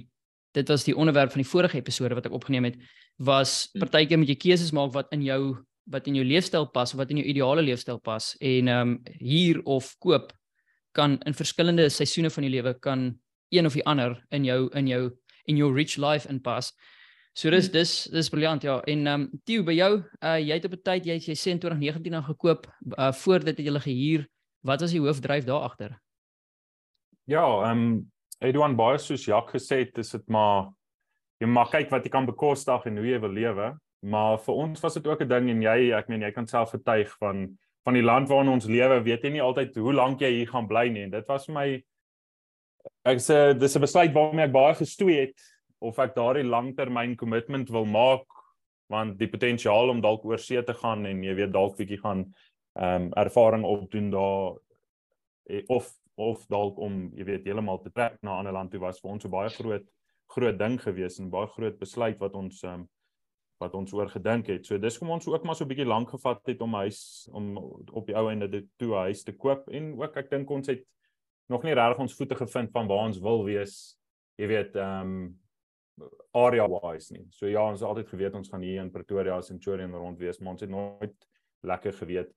dit 0.57 0.69
was 0.69 0.85
die 0.85 0.97
onderwerp 0.97 1.33
van 1.33 1.41
die 1.41 1.49
vorige 1.49 1.81
episode 1.81 2.19
wat 2.19 2.29
ek 2.29 2.37
opgeneem 2.37 2.69
het 2.69 2.77
was 3.17 3.71
hm. 3.73 3.81
partykeer 3.87 4.21
moet 4.21 4.35
jy 4.35 4.37
keuses 4.45 4.75
maak 4.77 4.93
wat 4.93 5.09
in 5.17 5.25
jou 5.25 5.57
wat 5.89 6.09
in 6.11 6.19
jou 6.19 6.25
leefstyl 6.27 6.67
pas 6.75 6.93
of 6.93 7.01
wat 7.01 7.15
in 7.15 7.23
jou 7.23 7.29
ideale 7.33 7.65
leefstyl 7.65 8.01
pas 8.05 8.35
en 8.45 8.69
um 8.69 8.97
huur 9.21 9.63
of 9.65 9.95
koop 10.05 10.35
kan 10.93 11.17
in 11.25 11.37
verskillende 11.37 11.89
seisoene 11.89 12.33
van 12.33 12.45
jou 12.45 12.53
lewe 12.53 12.75
kan 12.81 13.15
een 13.57 13.69
of 13.69 13.77
die 13.79 13.85
ander 13.87 14.19
in 14.37 14.45
jou 14.45 14.67
in 14.77 14.89
jou 14.91 15.09
in 15.47 15.57
your 15.57 15.73
rich 15.73 15.97
life 15.97 16.29
inpas. 16.29 16.73
So 17.37 17.53
dis 17.53 17.69
dis 17.69 17.91
dis 18.09 18.31
briljant 18.33 18.65
ja. 18.65 18.79
En 18.89 19.07
ehm 19.07 19.27
um, 19.27 19.41
Tieu 19.45 19.65
by 19.65 19.75
jou, 19.77 19.91
uh 20.25 20.39
jy 20.41 20.57
het 20.57 20.65
op 20.65 20.73
'n 20.73 20.83
tyd 20.83 21.07
jy 21.07 21.17
jy 21.21 21.35
sê 21.37 21.53
in 21.53 21.61
2019 21.61 22.13
dan 22.13 22.25
gekoop 22.25 22.67
uh 22.99 23.13
voor 23.13 23.45
dit 23.45 23.59
het 23.59 23.67
jy 23.67 23.81
gehuur. 23.81 24.27
Wat 24.65 24.81
was 24.81 24.91
die 24.91 25.01
hoofdryf 25.01 25.45
daar 25.45 25.69
agter? 25.69 26.01
Ja, 27.27 27.45
ehm 27.45 27.79
um, 27.79 28.13
Edouan 28.41 28.77
baie 28.77 28.99
soos 28.99 29.25
Jacques 29.25 29.63
gesê 29.63 29.79
het, 29.85 29.95
dis 29.95 30.11
dit 30.11 30.29
maar 30.29 30.73
jy 31.41 31.47
mag 31.47 31.71
kyk 31.71 31.91
wat 31.91 32.05
jy 32.05 32.11
kan 32.11 32.27
bekostig 32.27 32.87
en 32.87 32.97
hoe 32.97 33.07
jy 33.07 33.21
wil 33.21 33.33
lewe. 33.33 33.79
Maar 34.01 34.39
vir 34.39 34.55
ons 34.55 34.81
was 34.81 34.95
dit 34.95 35.07
ook 35.07 35.21
'n 35.21 35.29
ding 35.29 35.51
en 35.51 35.63
jy, 35.63 35.93
ek 35.93 36.09
meen 36.09 36.23
jy 36.23 36.33
kan 36.33 36.47
self 36.47 36.71
getuig 36.71 37.17
van 37.19 37.59
van 37.85 37.95
die 37.95 38.03
land 38.03 38.29
waarin 38.29 38.49
ons 38.49 38.67
lewe, 38.67 39.03
weet 39.03 39.23
jy 39.23 39.31
nie 39.31 39.43
altyd 39.43 39.77
hoe 39.77 39.93
lank 39.93 40.21
jy 40.21 40.31
hier 40.31 40.49
gaan 40.49 40.67
bly 40.67 40.89
nie. 40.89 41.03
En 41.03 41.11
dit 41.11 41.27
was 41.29 41.47
vir 41.47 41.55
my 41.55 41.85
ek 43.05 43.19
sê 43.19 43.59
dis 43.59 43.77
'n 43.77 43.81
besluit 43.81 44.13
waarmee 44.13 44.47
ek 44.47 44.53
baie 44.53 44.75
gestoei 44.75 45.21
het 45.21 45.56
of 45.79 45.99
ek 45.99 46.15
daardie 46.17 46.47
langtermyn 46.47 47.17
kommitment 47.17 47.71
wil 47.71 47.85
maak 47.85 48.27
want 48.93 49.19
die 49.19 49.29
potensiaal 49.29 49.91
om 49.91 50.01
dalk 50.01 50.25
oor 50.25 50.39
see 50.39 50.63
te 50.63 50.75
gaan 50.75 51.07
en 51.07 51.23
jy 51.25 51.35
weet 51.35 51.53
dalk 51.53 51.77
bietjie 51.77 52.01
gaan 52.03 52.27
ehm 52.77 53.07
um, 53.09 53.13
ervaring 53.17 53.65
opdoen 53.65 54.11
daar 54.13 54.59
eh, 55.51 55.63
of 55.69 55.93
of 56.17 56.47
dalk 56.49 56.79
om 56.81 57.11
jy 57.17 57.25
weet 57.25 57.45
heeltemal 57.49 57.81
te 57.83 57.91
trek 57.91 58.19
na 58.23 58.35
'n 58.35 58.39
ander 58.39 58.53
land 58.53 58.71
toe 58.71 58.81
was 58.81 59.01
vir 59.01 59.11
ons 59.11 59.25
'n 59.25 59.31
baie 59.31 59.49
groot 59.49 59.87
groot 60.35 60.59
ding 60.59 60.79
gewees 60.81 61.19
en 61.21 61.31
baie 61.31 61.47
groot 61.47 61.79
besluit 61.79 62.19
wat 62.21 62.35
ons 62.35 62.63
ehm 62.63 62.81
um, 62.81 62.89
wat 63.59 63.75
ons 63.75 63.93
oor 63.93 64.09
gedink 64.13 64.51
het. 64.53 64.67
So 64.67 64.77
dis 64.79 64.99
kom 64.99 65.11
ons 65.11 65.27
ook 65.27 65.45
maar 65.45 65.57
so 65.57 65.65
'n 65.65 65.69
bietjie 65.69 65.89
lank 65.89 66.11
gevat 66.11 66.47
het 66.47 66.61
om 66.61 66.75
huis 66.75 67.29
om 67.33 67.57
op 67.93 68.07
die 68.07 68.17
ou 68.17 68.29
einde 68.29 68.49
dit 68.49 68.67
toe 68.77 68.95
huis 68.95 69.23
te 69.25 69.33
koop 69.33 69.69
en 69.69 69.97
ook 70.01 70.17
ek 70.17 70.31
dink 70.31 70.51
ons 70.51 70.67
het 70.67 70.85
nog 71.49 71.63
nie 71.63 71.75
regtig 71.75 71.99
ons 71.99 72.15
voete 72.15 72.35
gevind 72.35 72.71
van 72.71 72.87
waar 72.87 73.07
ons 73.07 73.19
wil 73.19 73.45
wees. 73.45 73.97
Jy 74.37 74.47
weet 74.47 74.77
ehm 74.77 75.01
um, 75.01 75.41
area 76.37 76.67
wise 76.69 77.13
nie. 77.13 77.25
So 77.31 77.49
ja, 77.49 77.63
ons 77.65 77.81
het 77.81 77.89
altyd 77.89 78.09
geweet 78.09 78.35
ons 78.35 78.51
gaan 78.53 78.63
hier 78.63 78.83
in 78.83 78.93
Pretoria 78.93 79.37
as 79.37 79.49
Centurion 79.49 79.95
rond 79.95 80.19
wees, 80.19 80.41
maar 80.41 80.53
ons 80.53 80.65
het 80.65 80.71
nooit 80.71 81.29
lekker 81.67 81.93
geweet 81.93 82.33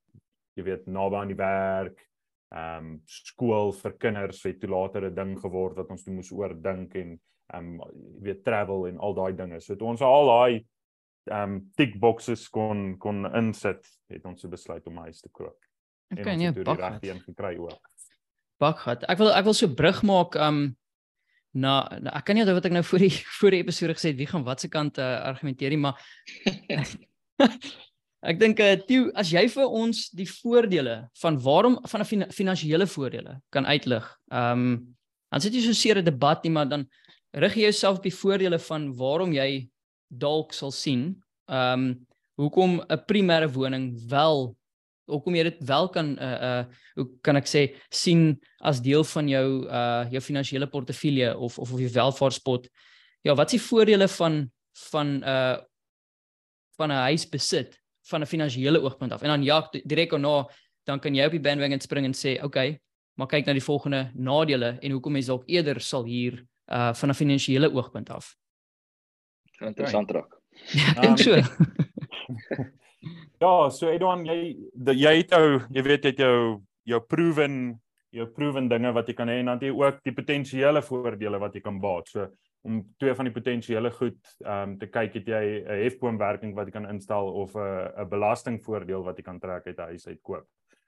jy 0.59 0.65
weet 0.67 0.87
naby 0.91 1.19
aan 1.19 1.33
die 1.33 1.39
werk. 1.39 2.05
Ehm 2.49 2.85
um, 2.85 2.93
skool 3.05 3.71
vir 3.77 3.93
kinders 4.01 4.41
het 4.47 4.59
toe 4.59 4.69
later 4.71 5.05
'n 5.05 5.15
ding 5.15 5.35
geword 5.37 5.75
wat 5.77 5.89
ons 5.93 6.03
toe 6.03 6.13
moes 6.13 6.31
oordink 6.31 6.95
en 6.95 7.19
ehm 7.53 7.67
um, 7.67 7.81
jy 8.17 8.23
weet 8.25 8.43
travel 8.43 8.87
en 8.87 8.97
al 8.97 9.13
daai 9.13 9.33
dinge. 9.37 9.61
So 9.61 9.75
toe 9.75 9.87
ons 9.87 10.01
al 10.01 10.25
daai 10.25 10.65
ehm 11.29 11.43
um, 11.43 11.71
tick 11.77 11.99
boxes 11.99 12.49
kon 12.49 12.97
kon 12.97 13.25
insit, 13.35 13.85
het 14.09 14.25
ons 14.25 14.45
besluit 14.45 14.87
om 14.87 14.97
huis 14.97 15.21
te 15.21 15.29
koop. 15.29 15.57
Okay, 16.11 16.23
en 16.23 16.29
ons 16.29 16.37
nee, 16.37 16.47
het 16.47 16.65
die 16.65 16.75
regte 16.75 17.09
een 17.09 17.21
gekry 17.21 17.57
ook. 17.57 17.89
Bakgat. 18.59 19.03
Ek 19.03 19.17
wil 19.17 19.31
ek 19.31 19.45
wil 19.45 19.53
so 19.53 19.67
brug 19.67 20.03
maak 20.03 20.35
ehm 20.35 20.63
um, 20.63 20.75
na, 21.53 21.89
na 22.01 22.13
ek 22.17 22.25
kan 22.27 22.37
nie 22.37 22.43
onthou 22.43 22.57
wat 22.59 22.67
ek 22.69 22.75
nou 22.75 22.83
voor 22.85 23.03
die 23.05 23.13
voor 23.39 23.55
die 23.55 23.61
episode 23.63 23.95
gesê 23.97 24.13
het 24.13 24.19
wie 24.19 24.29
gaan 24.29 24.45
watse 24.45 24.69
kant 24.69 24.99
uh, 25.01 25.21
argumenteer 25.29 25.73
nie 25.73 25.81
maar 25.81 25.97
ek 28.29 28.39
dink 28.39 28.59
uh, 28.59 28.75
Tieu 28.87 29.09
as 29.17 29.31
jy 29.31 29.45
vir 29.51 29.75
ons 29.81 30.09
die 30.17 30.27
voordele 30.29 31.01
van 31.21 31.39
waarom 31.39 31.79
van 31.87 32.01
'n 32.01 32.09
fin 32.09 32.25
finansiële 32.31 32.87
voordele 32.87 33.39
kan 33.49 33.65
uitlig. 33.65 34.05
Ehm 34.31 34.59
um, 34.59 34.95
dan 35.29 35.41
sit 35.41 35.53
jy 35.53 35.61
so 35.61 35.73
seer 35.73 35.97
'n 35.97 36.05
debat 36.05 36.43
nie 36.43 36.51
maar 36.51 36.69
dan 36.69 36.89
rig 37.33 37.55
jy 37.55 37.69
jouself 37.69 37.97
op 37.97 38.03
die 38.03 38.15
voordele 38.15 38.59
van 38.59 38.93
waarom 38.97 39.33
jy 39.33 39.69
dalk 40.09 40.53
sal 40.53 40.71
sien 40.71 41.21
ehm 41.47 41.73
um, 41.73 42.07
hoekom 42.35 42.81
'n 42.81 43.03
primêre 43.05 43.49
woning 43.51 43.95
wel 44.07 44.55
hoekom 45.09 45.35
jy 45.35 45.43
dit 45.49 45.63
wel 45.69 45.89
kan 45.93 46.13
uh 46.19 46.37
uh 46.49 46.63
hoe 46.99 47.07
kan 47.25 47.39
ek 47.39 47.49
sê 47.49 47.63
sien 47.89 48.37
as 48.61 48.81
deel 48.81 49.03
van 49.03 49.27
jou 49.31 49.47
uh 49.65 50.05
jou 50.13 50.21
finansiële 50.21 50.69
portefeulje 50.69 51.33
of 51.37 51.59
of 51.59 51.73
of 51.73 51.79
jou 51.79 51.91
welvaartspot. 51.93 52.69
Ja, 53.25 53.35
wat 53.35 53.53
is 53.53 53.59
die 53.59 53.67
voordele 53.67 54.07
van 54.07 54.51
van 54.91 55.23
uh 55.23 55.57
van 56.79 56.91
'n 56.91 57.03
huis 57.11 57.29
besit 57.29 57.79
van 58.09 58.21
'n 58.21 58.25
finansiële 58.25 58.81
oogpunt 58.81 59.11
af? 59.11 59.21
En 59.21 59.29
dan 59.29 59.43
ja, 59.43 59.67
direk 59.71 60.09
daarna 60.09 60.47
dan 60.85 60.99
kan 60.99 61.15
jy 61.15 61.25
op 61.25 61.31
die 61.31 61.39
bandwagon 61.39 61.79
spring 61.79 62.05
en 62.05 62.13
sê, 62.13 62.37
"Oké, 62.37 62.45
okay, 62.45 62.79
maar 63.13 63.27
kyk 63.27 63.45
na 63.45 63.53
die 63.53 63.63
volgende 63.63 64.11
nadele 64.15 64.77
en 64.79 64.91
hoekom 64.91 65.11
mens 65.11 65.25
dalk 65.25 65.43
eerder 65.45 65.81
sal 65.81 66.05
hier 66.05 66.45
uh 66.71 66.93
van 66.93 67.09
'n 67.09 67.13
finansiële 67.13 67.73
oogpunt 67.73 68.09
af. 68.09 68.35
Interessant 69.59 70.11
raak. 70.11 70.38
Ja, 70.73 70.89
ek 70.93 71.01
dink 71.01 71.19
so. 71.19 71.35
ja, 73.43 73.53
so 73.69 73.89
Edouard, 73.89 74.25
jy 74.27 74.55
jy 74.93 75.13
het 75.21 75.31
jou, 75.31 75.61
jy 75.69 75.83
weet 75.83 76.03
jy 76.03 76.11
het 76.11 76.19
jou 76.25 76.39
jou 76.89 76.99
proven 77.05 77.79
jou 78.15 78.25
proven 78.33 78.69
dinge 78.69 78.91
wat 78.93 79.09
jy 79.09 79.15
kan 79.17 79.29
hê 79.29 79.39
en 79.41 79.51
dan 79.51 79.59
jy 79.61 79.71
ook 79.73 79.99
die 80.05 80.13
potensiële 80.17 80.81
voordele 80.81 81.39
wat 81.41 81.55
jy 81.55 81.61
kan 81.61 81.77
baat. 81.81 82.09
So 82.09 82.27
om 82.67 82.81
twee 82.99 83.13
van 83.15 83.29
die 83.29 83.35
potensiële 83.35 83.91
goed 83.95 84.19
ehm 84.43 84.73
um, 84.73 84.77
te 84.79 84.89
kyk 84.91 85.13
het 85.19 85.27
jy 85.31 85.43
'n 85.61 85.83
hefboomwerking 85.85 86.55
wat 86.55 86.67
jy 86.67 86.73
kan 86.75 86.89
instel 86.89 87.31
of 87.43 87.55
'n 87.55 88.03
'n 88.03 88.09
belastingvoordeel 88.09 89.03
wat 89.03 89.17
jy 89.17 89.23
kan 89.23 89.39
trek 89.39 89.67
uit 89.67 89.77
'n 89.77 89.89
huis 89.93 90.07
uit 90.07 90.21
koop. 90.21 90.47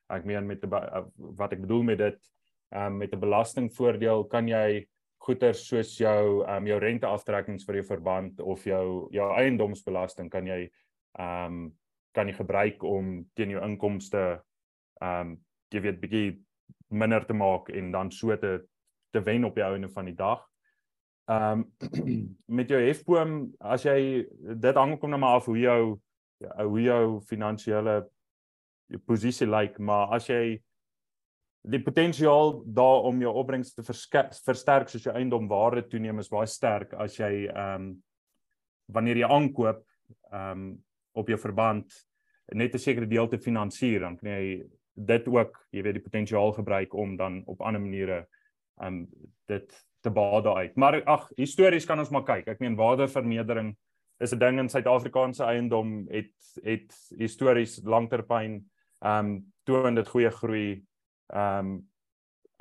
Ek 0.10 0.26
meen 0.26 0.48
met 0.48 0.62
die, 0.62 0.70
wat 0.70 1.54
ek 1.54 1.62
bedoel 1.62 1.84
met 1.84 1.98
dit 1.98 2.20
ehm 2.72 2.86
um, 2.86 2.98
met 2.98 3.14
'n 3.14 3.20
belastingvoordeel 3.20 4.26
kan 4.28 4.48
jy 4.48 4.86
goeder 5.22 5.54
soos 5.58 5.94
jou 6.00 6.42
ehm 6.44 6.64
um, 6.64 6.68
jou 6.70 6.80
renteaftrekkings 6.82 7.66
vir 7.68 7.82
jou 7.82 7.88
verband 7.92 8.42
of 8.42 8.66
jou 8.66 9.08
jou 9.14 9.28
eiendomsbelasting 9.38 10.32
kan 10.34 10.48
jy 10.48 10.64
ehm 10.66 11.46
um, 11.46 11.70
kan 12.12 12.28
jy 12.28 12.36
gebruik 12.36 12.84
om 12.84 13.22
teen 13.36 13.54
jou 13.56 13.64
inkomste 13.66 14.24
ehm 15.02 15.34
um, 15.34 15.36
jy 15.72 15.82
weet 15.86 16.02
bietjie 16.02 16.30
minder 16.92 17.24
te 17.26 17.34
maak 17.34 17.70
en 17.70 17.92
dan 17.92 18.12
so 18.12 18.36
te 18.38 18.60
te 19.12 19.22
wen 19.24 19.44
op 19.44 19.56
die 19.56 19.64
einde 19.64 19.90
van 19.92 20.08
die 20.08 20.16
dag. 20.16 20.48
Ehm 21.30 21.64
um, 21.64 21.68
met 22.58 22.70
jou 22.70 22.80
hefboom 22.82 23.36
as 23.60 23.86
jy 23.86 24.26
dit 24.66 24.76
hang 24.76 24.98
kom 25.00 25.14
nou 25.14 25.20
maar 25.20 25.40
af 25.40 25.46
hoe 25.46 25.60
jou 25.60 26.00
hoe 26.42 26.82
jou 26.82 27.22
finansiële 27.30 28.02
posisie 29.06 29.48
lyk, 29.48 29.78
maar 29.80 30.12
as 30.18 30.28
jy 30.30 30.58
die 31.62 31.82
potensiaal 31.84 32.64
daar 32.66 33.08
om 33.10 33.20
jou 33.22 33.34
opbrengs 33.38 33.74
te 33.74 33.84
versterk 33.84 34.90
soos 34.90 35.04
jou 35.06 35.14
eiendomwaarde 35.16 35.84
toeneem 35.88 36.20
is 36.20 36.32
baie 36.32 36.48
sterk 36.48 36.94
as 36.94 37.20
jy 37.20 37.48
ehm 37.48 37.76
um, 37.76 37.92
wanneer 38.92 39.22
jy 39.22 39.28
aankoop 39.28 39.84
ehm 40.32 40.52
um, 40.52 40.72
op 41.14 41.28
jou 41.28 41.38
verband 41.38 41.92
net 42.56 42.74
'n 42.76 42.80
sekere 42.80 43.08
deel 43.08 43.28
te 43.28 43.38
finansier 43.38 44.00
dan 44.00 44.18
kan 44.18 44.30
jy 44.30 44.64
dit 44.96 45.28
ook 45.28 45.68
jy 45.72 45.84
weet 45.84 45.94
die 46.00 46.08
potensiaal 46.08 46.52
gebruik 46.52 46.94
om 46.94 47.16
dan 47.18 47.44
op 47.46 47.62
ander 47.62 47.82
maniere 47.82 48.28
ehm 48.82 48.88
um, 48.88 49.08
dit 49.48 49.86
te 50.02 50.10
baat 50.10 50.46
uit. 50.46 50.76
Maar 50.76 51.04
ag, 51.04 51.30
histories 51.38 51.86
kan 51.86 52.00
ons 52.02 52.10
maar 52.10 52.26
kyk. 52.26 52.48
Ek 52.50 52.62
meen 52.64 52.78
waardevermeerdering 52.80 53.76
is 54.22 54.34
'n 54.34 54.40
ding 54.40 54.60
in 54.60 54.70
Suid-Afrikaanse 54.70 55.44
eiendom 55.44 56.08
het 56.10 56.34
het 56.64 56.94
histories 57.18 57.82
langtermyn 57.84 58.66
ehm 59.02 59.26
um, 59.26 59.54
toon 59.64 59.96
dit 59.96 60.08
goeie 60.08 60.30
groei. 60.30 60.84
Ehm 61.34 61.60
um, 61.60 61.80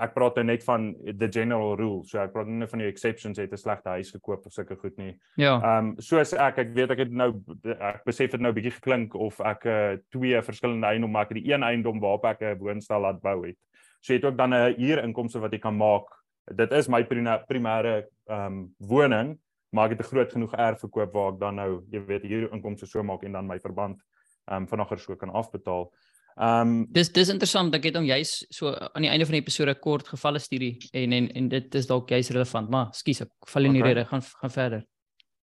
ek 0.00 0.14
praat 0.14 0.38
nou 0.40 0.44
net 0.48 0.62
van 0.64 0.94
the 1.18 1.28
general 1.28 1.74
rule. 1.76 2.04
So 2.08 2.18
ek 2.22 2.32
praat 2.32 2.48
nie 2.48 2.66
van 2.66 2.80
die 2.80 2.88
exceptions 2.88 3.38
het 3.38 3.52
'n 3.52 3.56
slegte 3.56 3.88
huis 3.88 4.10
gekoop 4.10 4.46
of 4.46 4.52
sulke 4.52 4.76
goed 4.76 4.96
nie. 4.96 5.18
Ja. 5.36 5.60
Ehm 5.60 5.90
um, 5.90 5.94
soos 5.98 6.32
ek 6.32 6.58
ek 6.58 6.74
weet 6.74 6.90
ek 6.90 6.98
het 6.98 7.12
nou 7.12 7.42
ek 7.78 8.04
besef 8.04 8.30
dit 8.30 8.40
nou 8.40 8.52
bietjie 8.52 8.72
geklink 8.72 9.14
of 9.14 9.40
ek 9.40 9.66
uh, 9.66 9.96
twee 10.10 10.42
verskillende 10.42 10.86
eiendomme 10.86 11.18
maak. 11.18 11.34
Die 11.34 11.52
een 11.52 11.62
eiendom 11.62 12.00
waarop 12.00 12.24
ek 12.24 12.42
'n 12.42 12.58
woonstel 12.58 13.00
laat 13.00 13.20
bou 13.20 13.46
het. 13.46 13.58
So 14.00 14.12
jy 14.12 14.18
het 14.18 14.24
ook 14.24 14.36
dan 14.38 14.54
'n 14.54 14.74
huurinkomste 14.78 15.40
wat 15.40 15.52
jy 15.52 15.58
kan 15.58 15.76
maak 15.76 16.20
dit 16.56 16.72
is 16.72 16.88
my 16.88 17.02
primêre 17.04 17.94
ehm 18.30 18.46
um, 18.46 18.58
woning, 18.78 19.38
maar 19.70 19.90
ek 19.90 19.98
het 19.98 20.06
'n 20.06 20.10
groot 20.10 20.32
genoeg 20.32 20.54
erf 20.54 20.80
verkoop 20.80 21.12
waar 21.12 21.32
ek 21.32 21.40
dan 21.40 21.54
nou, 21.54 21.84
jy 21.90 22.04
weet, 22.06 22.22
hier 22.22 22.52
inkomste 22.52 22.86
so 22.86 23.02
maak 23.02 23.22
en 23.22 23.32
dan 23.32 23.46
my 23.46 23.58
verband 23.58 24.02
ehm 24.46 24.62
um, 24.62 24.66
vanander 24.68 24.98
so 24.98 25.16
kan 25.16 25.30
afbetaal. 25.30 25.92
Ehm 26.38 26.60
um, 26.68 26.86
dis 26.88 27.10
dis 27.12 27.28
interessant 27.28 27.74
ek 27.74 27.90
het 27.90 27.96
hom 27.98 28.06
juis 28.06 28.46
so 28.54 28.70
aan 28.70 29.04
die 29.04 29.10
einde 29.10 29.26
van 29.26 29.36
die 29.36 29.42
episode 29.42 29.74
kort 29.82 30.08
gevalle 30.08 30.38
studie 30.38 30.78
en 30.96 31.12
en 31.12 31.28
en 31.36 31.48
dit 31.48 31.74
is 31.74 31.88
dalk 31.90 32.10
juis 32.10 32.30
relevant, 32.30 32.70
maar 32.70 32.94
skus 32.96 33.24
ek 33.26 33.50
val 33.52 33.68
in 33.68 33.76
die 33.76 33.82
okay. 33.82 33.92
rede, 33.92 34.06
gaan 34.08 34.22
gaan 34.22 34.54
verder. 34.54 34.86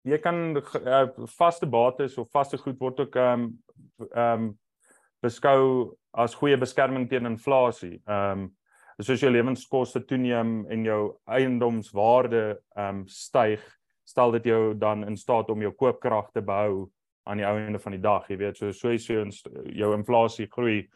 Jy 0.08 0.18
kan 0.24 0.58
uh, 0.58 1.06
vaste 1.36 1.68
bates 1.68 2.18
of 2.18 2.32
vaste 2.32 2.58
goed 2.58 2.80
word 2.80 3.00
ook 3.00 3.16
ehm 3.16 3.44
um, 3.44 3.52
ehm 4.14 4.48
um, 4.48 4.50
beskou 5.22 5.98
as 6.16 6.34
goeie 6.34 6.58
beskerming 6.58 7.10
teen 7.10 7.28
inflasie. 7.28 8.00
Ehm 8.08 8.48
um, 8.48 8.48
soos 9.00 9.22
jou 9.24 9.32
lewenskoste 9.32 10.02
toeneem 10.04 10.66
en 10.72 10.86
jou 10.86 11.02
eiendomswaarde 11.28 12.46
ehm 12.76 13.04
um, 13.04 13.04
styg, 13.08 13.62
stel 14.08 14.32
dit 14.40 14.50
jou 14.52 14.74
dan 14.74 15.06
in 15.08 15.18
staat 15.18 15.50
om 15.50 15.62
jou 15.62 15.72
koopkrag 15.72 16.32
te 16.34 16.42
behou 16.42 16.90
aan 17.24 17.38
die 17.38 17.46
einde 17.46 17.80
van 17.80 17.92
die 17.92 18.02
dag, 18.02 18.28
jy 18.30 18.38
weet, 18.38 18.58
so 18.58 18.72
so 18.72 18.92
jy 18.92 19.30
jou 19.76 19.94
inflasie 19.96 20.48
groei 20.48 20.90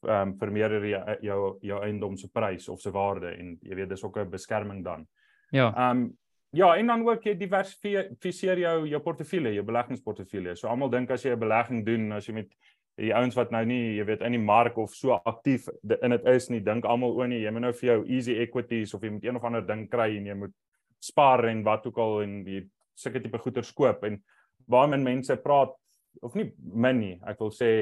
ehm 0.00 0.30
um, 0.30 0.38
vermeerder 0.40 0.84
jy 0.88 1.16
jou 1.22 1.58
jou 1.60 1.82
eiendom 1.84 2.16
se 2.16 2.28
prys 2.32 2.68
of 2.68 2.80
se 2.80 2.90
waarde 2.90 3.34
en 3.36 3.58
jy 3.62 3.76
weet 3.76 3.88
dis 3.88 4.04
ook 4.04 4.16
'n 4.18 4.30
beskerming 4.30 4.84
dan. 4.84 5.06
Ja. 5.50 5.72
Ehm 5.76 5.96
um, 5.96 6.18
ja, 6.52 6.76
en 6.76 6.86
dan 6.86 7.08
ook 7.08 7.24
jy 7.24 7.34
diversifiseer 7.36 8.58
jou 8.58 8.86
jou 8.88 9.00
portefeulje, 9.00 9.54
jou 9.54 9.64
beleggingsportefeulje. 9.64 10.56
So 10.56 10.68
almal 10.68 10.90
dink 10.90 11.10
as 11.10 11.22
jy 11.22 11.32
'n 11.32 11.38
belegging 11.38 11.86
doen, 11.86 12.12
as 12.12 12.26
jy 12.26 12.34
met 12.34 12.48
die 12.96 13.14
ouens 13.14 13.34
wat 13.34 13.50
nou 13.50 13.64
nie, 13.64 13.96
jy 13.96 14.04
weet, 14.04 14.20
in 14.20 14.32
die 14.32 14.42
mark 14.42 14.76
of 14.78 14.94
so 14.94 15.20
aktief 15.24 15.68
in 16.02 16.10
dit 16.10 16.26
is 16.26 16.50
nie, 16.50 16.60
dink 16.60 16.84
almal 16.84 17.16
o 17.16 17.26
nee, 17.26 17.40
jy 17.40 17.50
moet 17.50 17.62
nou 17.62 17.72
vir 17.72 17.88
jou 17.88 18.04
easy 18.06 18.36
equities 18.42 18.94
of 18.94 19.02
jy 19.02 19.10
moet 19.10 19.24
een 19.24 19.36
of 19.36 19.44
ander 19.44 19.66
ding 19.66 19.86
kry 19.90 20.16
en 20.16 20.26
jy 20.26 20.34
moet 20.34 20.54
spaar 21.00 21.44
en 21.48 21.62
wat 21.64 21.86
ook 21.86 21.98
al 21.98 22.22
en 22.22 22.44
die 22.44 22.60
sulke 22.94 23.22
tipe 23.22 23.38
goeder 23.38 23.64
koop 23.74 24.04
en 24.04 24.22
baie 24.70 24.90
min 24.90 25.06
mense 25.06 25.36
praat 25.42 25.74
of 26.22 26.36
nie 26.38 26.50
min 26.58 27.00
nie, 27.00 27.16
ek 27.26 27.42
wil 27.42 27.52
sê 27.54 27.72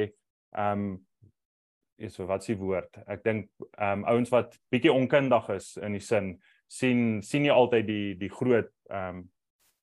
ehm 0.56 0.72
um, 0.72 0.88
is 1.98 2.14
so 2.14 2.28
wat 2.28 2.44
s'ie 2.46 2.54
woord. 2.58 3.00
Ek 3.10 3.24
dink 3.24 3.48
ehm 3.76 4.04
um, 4.04 4.06
ouens 4.12 4.30
wat 4.34 4.54
bietjie 4.72 4.94
onkundig 4.94 5.50
is 5.56 5.74
in 5.82 5.98
die 5.98 6.04
sin 6.04 6.36
sien 6.68 7.20
sien 7.24 7.46
nie 7.46 7.54
altyd 7.54 7.86
die 7.88 8.14
die 8.20 8.32
groot 8.32 8.70
ehm 8.90 9.22
um, 9.22 9.28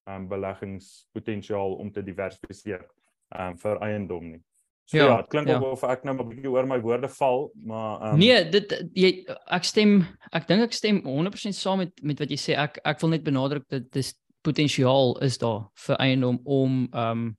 ehm 0.06 0.22
um, 0.22 0.28
beleggingspotensiaal 0.30 1.80
om 1.82 1.92
te 1.92 2.04
diversifiseer 2.06 2.84
ehm 2.84 3.56
um, 3.56 3.58
vir 3.62 3.82
eiendom 3.90 4.30
nie. 4.36 4.44
So 4.86 5.00
ja, 5.00 5.06
ja 5.06 5.16
dit 5.22 5.32
klink 5.34 5.50
ja. 5.50 5.58
of 5.60 5.84
ek 5.84 6.04
nou 6.06 6.14
'n 6.14 6.30
bietjie 6.30 6.52
oor 6.54 6.68
my 6.70 6.78
woorde 6.80 7.10
val, 7.10 7.50
maar 7.56 8.12
um, 8.12 8.20
Nee, 8.20 8.44
dit 8.50 8.76
jy 8.94 9.26
ek 9.50 9.66
stem 9.66 10.06
ek 10.32 10.48
dink 10.48 10.62
ek 10.62 10.78
stem 10.78 11.02
100% 11.02 11.58
saam 11.58 11.82
met 11.82 12.04
met 12.04 12.20
wat 12.20 12.30
jy 12.30 12.38
sê. 12.38 12.54
Ek 12.54 12.80
ek 12.86 13.02
wil 13.02 13.10
net 13.10 13.26
benadruk 13.26 13.66
dat 13.70 13.90
dis 13.92 14.14
potensiaal 14.46 15.18
is 15.26 15.40
daar 15.42 15.66
vir 15.88 16.00
eiendom 16.06 16.40
om 16.44 16.86
ehm 16.92 17.26
um, 17.26 17.34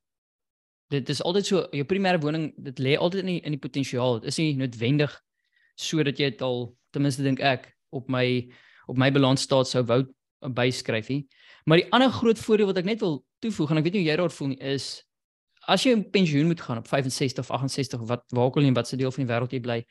dit 0.94 1.08
is 1.10 1.22
altyd 1.26 1.46
so 1.46 1.62
jou 1.74 1.84
primêre 1.90 2.20
woning, 2.22 2.52
dit 2.62 2.78
lê 2.78 2.92
altyd 2.94 3.24
in 3.24 3.30
die, 3.32 3.40
in 3.48 3.56
die 3.56 3.62
potensiaal. 3.62 4.20
Dit 4.20 4.30
is 4.30 4.38
nie 4.38 4.52
noodwendig 4.54 5.16
sodat 5.74 6.20
jy 6.22 6.30
dit 6.30 6.44
al 6.46 6.68
ten 6.94 7.02
minste 7.02 7.24
dink 7.26 7.42
ek 7.42 7.66
op 7.90 8.06
my 8.12 8.26
op 8.86 9.00
my 9.00 9.10
balansstaat 9.10 9.66
sou 9.66 9.82
wou 9.88 10.04
byskryf 10.46 11.10
nie. 11.10 11.24
Maar 11.66 11.82
die 11.82 11.88
ander 11.90 12.12
groot 12.14 12.38
voordeel 12.38 12.70
wat 12.70 12.78
ek 12.78 12.86
net 12.86 13.02
wil 13.02 13.18
toevoeg 13.42 13.72
en 13.72 13.80
ek 13.80 13.88
weet 13.88 13.98
nie 13.98 14.04
hoe 14.04 14.10
jy 14.10 14.16
daaroor 14.16 14.36
voel 14.36 14.52
nie 14.54 14.62
is 14.62 14.86
as 15.66 15.82
jy 15.82 15.96
'n 15.96 16.10
pensioen 16.10 16.46
moet 16.46 16.60
gaan 16.60 16.78
op 16.78 16.88
65 16.88 17.42
of 17.42 17.50
68 17.50 18.00
of 18.00 18.08
wat 18.08 18.22
waar 18.30 18.46
ook 18.46 18.56
al 18.56 18.62
in 18.62 18.74
watter 18.74 18.98
deel 18.98 19.10
van 19.10 19.26
die 19.26 19.32
wêreld 19.32 19.52
jy 19.52 19.60
bly, 19.60 19.84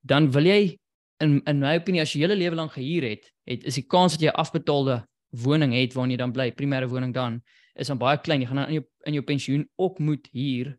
dan 0.00 0.30
wil 0.30 0.44
jy 0.44 0.78
in 1.20 1.40
in 1.46 1.60
my 1.60 1.76
opinie 1.76 2.02
as 2.02 2.12
jy 2.12 2.20
hele 2.20 2.36
lewe 2.36 2.56
lank 2.56 2.72
gehuur 2.72 3.02
het, 3.02 3.30
het 3.46 3.64
is 3.64 3.74
die 3.74 3.86
kans 3.86 4.12
dat 4.12 4.20
jy 4.20 4.30
afbetaalde 4.30 5.06
woning 5.32 5.72
het 5.74 5.94
waarin 5.96 6.12
jy 6.14 6.20
dan 6.20 6.32
bly, 6.32 6.50
primêre 6.52 6.88
woning 6.88 7.12
dan, 7.14 7.40
is 7.74 7.88
dan 7.88 7.98
baie 8.00 8.20
klein. 8.20 8.42
Jy 8.42 8.50
gaan 8.50 8.62
dan 8.62 8.68
in 8.68 8.80
jou 8.80 8.86
in 9.08 9.16
jou 9.18 9.24
pensioen 9.26 9.68
ook 9.76 9.98
moet 9.98 10.28
huur. 10.32 10.76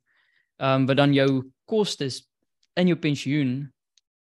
Ehm 0.62 0.82
um, 0.82 0.88
wat 0.88 0.98
dan 0.98 1.14
jou 1.14 1.52
kostes 1.66 2.22
in 2.80 2.88
jou 2.88 2.98
pensioen 2.98 3.72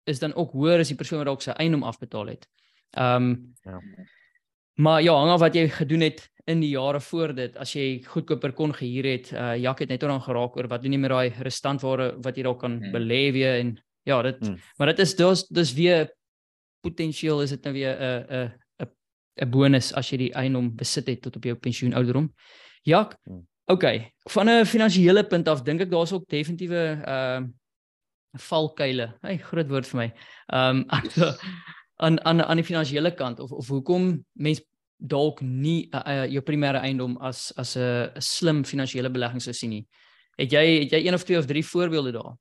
is 0.06 0.20
dan 0.20 0.34
ook 0.34 0.52
hoër 0.52 0.80
as 0.80 0.92
die 0.92 0.98
persoon 0.98 1.22
wat 1.22 1.28
dalk 1.30 1.44
sy 1.44 1.56
eiendom 1.60 1.84
afbetaal 1.84 2.34
het. 2.34 2.48
Ehm 2.98 3.32
um, 3.32 3.56
ja. 3.64 3.82
Maar 4.76 5.02
ja, 5.02 5.14
hang 5.16 5.32
af 5.32 5.40
wat 5.40 5.56
jy 5.56 5.70
gedoen 5.72 6.02
het 6.02 6.26
in 6.52 6.60
die 6.60 6.74
jare 6.74 7.00
voor 7.02 7.34
dit 7.34 7.56
as 7.58 7.72
jy 7.74 8.04
goedkoper 8.04 8.52
kon 8.54 8.74
gehuur 8.74 9.08
het. 9.08 9.32
Uh 9.32 9.56
Jak 9.56 9.80
het 9.80 9.90
net 9.90 10.04
oor 10.04 10.12
aan 10.12 10.26
geraak 10.26 10.58
oor 10.58 10.68
wat 10.68 10.84
doen 10.84 10.94
jy 10.94 11.00
met 11.00 11.14
daai 11.14 11.30
restantware 11.48 12.16
wat 12.22 12.38
jy 12.38 12.44
dalk 12.44 12.60
kan 12.60 12.80
hmm. 12.80 12.92
belê 12.92 13.32
weer 13.34 13.60
en 13.60 13.76
ja, 14.04 14.22
dit 14.22 14.40
hmm. 14.40 14.60
maar 14.78 14.94
dit 14.94 15.00
is 15.00 15.16
dis 15.16 15.48
dis 15.48 15.74
weer 15.74 16.10
potensieel 16.86 17.42
is 17.42 17.50
dit 17.50 17.64
nou 17.64 17.74
weer 17.74 17.96
'n 17.96 18.26
'n 18.30 18.44
'n 18.44 18.65
'n 19.42 19.50
bonus 19.50 19.94
as 19.94 20.10
jy 20.12 20.18
die 20.18 20.34
eiendom 20.34 20.76
besit 20.76 21.08
het 21.08 21.22
tot 21.22 21.36
op 21.36 21.44
jou 21.44 21.56
pensioen 21.56 21.94
ouderdom. 21.94 22.34
Jak. 22.84 23.18
Hmm. 23.24 23.48
Okay, 23.66 24.14
van 24.30 24.50
'n 24.50 24.66
finansiële 24.66 25.24
punt 25.28 25.48
af 25.48 25.62
dink 25.62 25.82
ek 25.82 25.90
daar's 25.90 26.12
ook 26.12 26.28
definitiewe 26.30 27.02
uh 27.08 27.42
valkuile. 28.38 29.16
Hey, 29.22 29.38
groot 29.38 29.70
woord 29.70 29.88
vir 29.88 29.98
my. 29.98 30.14
Um 30.58 30.86
aan 31.98 32.20
aan 32.26 32.42
aan 32.44 32.58
die 32.58 32.66
finansiële 32.66 33.14
kant 33.16 33.40
of 33.40 33.52
of 33.52 33.68
hoekom 33.68 34.26
mense 34.34 34.64
dalk 34.98 35.42
nie 35.42 35.88
uh, 35.92 36.02
uh, 36.06 36.26
jou 36.32 36.42
primêre 36.44 36.80
eiendom 36.80 37.18
as 37.18 37.52
as 37.56 37.76
'n 37.78 38.12
slim 38.20 38.64
finansiële 38.64 39.10
belegging 39.10 39.42
sou 39.42 39.54
sien 39.54 39.70
nie. 39.70 39.88
Het 40.38 40.52
jy 40.52 40.80
het 40.84 40.92
jy 40.92 41.08
een 41.08 41.14
of 41.14 41.24
twee 41.24 41.38
of 41.38 41.46
drie 41.46 41.66
voorbeelde 41.66 42.12
daar? 42.12 42.36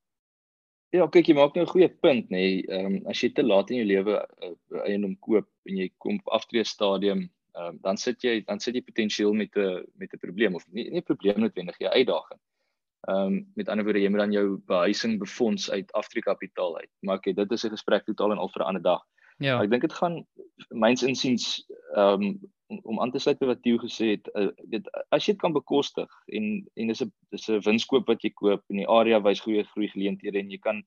Ja, 0.94 1.06
kyk 1.10 1.26
jy 1.26 1.34
maak 1.34 1.56
nou 1.56 1.64
'n 1.64 1.72
goeie 1.72 1.88
punt 1.88 2.28
nê. 2.30 2.38
Nee. 2.38 2.62
Ehm 2.70 2.86
um, 2.86 2.96
as 3.10 3.20
jy 3.22 3.32
te 3.34 3.42
laat 3.42 3.70
in 3.70 3.80
jou 3.82 3.86
lewe 3.86 4.14
'n 4.20 4.54
uh, 4.74 4.82
eiendom 4.86 5.16
koop 5.26 5.48
en 5.68 5.76
jy 5.80 5.88
kom 5.98 6.20
op 6.22 6.34
aftree 6.38 6.64
stadium, 6.64 7.24
ehm 7.58 7.66
um, 7.66 7.78
dan 7.82 7.96
sit 7.96 8.22
jy 8.22 8.44
dan 8.46 8.60
sit 8.60 8.74
jy 8.78 8.82
potensieel 8.82 9.34
met 9.34 9.56
'n 9.56 9.82
met 9.98 10.14
'n 10.14 10.22
probleem 10.26 10.54
of 10.54 10.64
nie 10.70 10.90
nie 10.90 11.02
'n 11.02 11.10
probleem 11.10 11.40
noodwendig, 11.40 11.78
jy 11.80 11.88
uitdaging. 11.88 12.40
Ehm 13.08 13.26
um, 13.26 13.52
met 13.56 13.68
ander 13.68 13.84
woorde 13.84 14.00
jy 14.00 14.08
moet 14.08 14.22
dan 14.22 14.32
jou 14.32 14.46
behuising 14.66 15.18
befonds 15.18 15.70
uit 15.70 15.92
aftreekapitaal 15.92 16.78
uit. 16.78 16.90
Maar 17.00 17.16
okay, 17.16 17.32
dit 17.32 17.52
is 17.52 17.64
'n 17.64 17.74
gesprek 17.76 18.04
totaal 18.04 18.32
en 18.32 18.38
al 18.38 18.52
vir 18.54 18.62
'n 18.62 18.66
ander 18.66 18.82
dag. 18.82 19.02
Ja. 19.38 19.62
Ek 19.62 19.70
dink 19.70 19.82
dit 19.82 19.92
gaan 19.92 20.26
myns 20.70 21.02
insiens 21.02 21.66
ehm 21.96 22.22
um, 22.22 22.40
om 22.66 23.00
aan 23.00 23.12
te 23.12 23.18
sluit 23.18 23.38
by 23.38 23.46
wat 23.46 23.62
Theo 23.62 23.78
gesê 23.78 24.14
het, 24.14 24.28
uh, 24.34 24.48
weet 24.72 24.88
as 25.12 25.26
jy 25.26 25.34
dit 25.34 25.40
kan 25.42 25.52
bekostig 25.52 26.10
en 26.32 26.44
en 26.74 26.92
dis 26.92 27.02
'n 27.02 27.12
dis 27.30 27.48
'n 27.48 27.60
winskoop 27.66 28.06
wat 28.08 28.22
jy 28.24 28.30
koop 28.30 28.62
in 28.70 28.82
die 28.82 28.88
area 28.88 29.20
wys 29.20 29.40
goeie 29.40 29.64
groei 29.64 29.88
geleenthede 29.88 30.38
en 30.38 30.50
jy 30.50 30.58
kan 30.58 30.82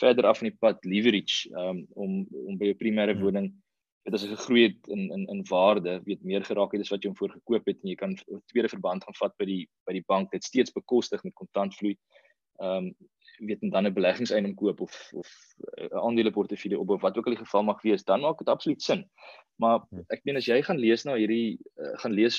verder 0.00 0.26
af 0.26 0.42
in 0.42 0.50
die 0.50 0.58
pad 0.60 0.84
leverage 0.84 1.48
um, 1.56 1.86
om 1.94 2.26
om 2.46 2.58
by 2.58 2.72
jou 2.72 2.78
primêre 2.82 3.14
hmm. 3.14 3.22
woning 3.22 3.52
dit 4.04 4.14
as 4.14 4.24
'n 4.24 4.36
gegroei 4.36 4.62
het 4.68 4.88
in 4.88 5.10
in 5.16 5.26
in 5.32 5.44
waarde 5.48 6.02
weet 6.04 6.22
meer 6.22 6.44
geraak 6.44 6.72
het 6.72 6.80
as 6.80 6.90
wat 6.92 7.02
jy 7.02 7.08
hom 7.08 7.16
voor 7.16 7.30
gekoop 7.30 7.66
het 7.66 7.78
en 7.82 7.88
jy 7.88 7.96
kan 7.96 8.12
'n 8.12 8.42
tweede 8.52 8.68
verband 8.68 9.04
gaan 9.04 9.20
vat 9.20 9.36
by 9.38 9.44
die 9.44 9.68
by 9.86 9.92
die 9.92 10.06
bank 10.06 10.30
dit 10.30 10.44
steeds 10.44 10.72
bekostig 10.72 11.24
met 11.24 11.34
kontantvloei. 11.34 11.96
Ehm 12.60 12.86
um, 12.86 12.94
weet 13.38 13.62
en 13.62 13.70
dan 13.70 13.86
'n 13.86 13.92
beleggingseienaam 13.94 14.54
koop 14.54 14.80
of 14.80 15.10
of 15.12 15.28
'n 15.80 15.96
aandeleportefeulje 16.06 16.78
op 16.78 16.90
of 16.90 17.00
wat 17.00 17.18
ook 17.18 17.26
al 17.26 17.34
die 17.34 17.44
geval 17.44 17.62
mag 17.62 17.82
wees, 17.82 18.04
dan 18.04 18.20
maak 18.20 18.38
dit 18.38 18.48
absoluut 18.48 18.82
sin. 18.82 19.10
Maar 19.56 19.78
hmm. 19.90 20.04
ek 20.08 20.24
meen 20.24 20.36
as 20.36 20.46
jy 20.46 20.62
gaan 20.62 20.78
lees 20.78 21.04
na 21.04 21.14
hierdie 21.14 21.58
uh, 21.76 21.98
gaan 22.02 22.12
lees 22.12 22.38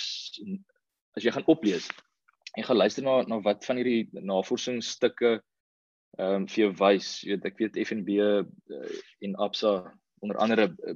as 1.16 1.24
jy 1.24 1.32
gaan 1.32 1.48
oplees 1.48 1.90
en 2.56 2.64
gaan 2.64 2.78
luister 2.78 3.04
na 3.04 3.22
na 3.28 3.40
wat 3.42 3.66
van 3.66 3.76
hierdie 3.76 4.08
navorsingsstukke 4.12 5.42
ehm 6.18 6.36
um, 6.36 6.48
vir 6.48 6.62
jou 6.64 6.72
wys, 6.80 7.22
jy 7.24 7.36
weet 7.36 7.46
ek 7.46 7.58
weet 7.60 7.80
FNB 7.88 8.10
uh, 8.24 8.44
en 9.20 9.36
Absa 9.36 9.74
onder 10.24 10.38
andere 10.38 10.70
uh, 10.72 10.96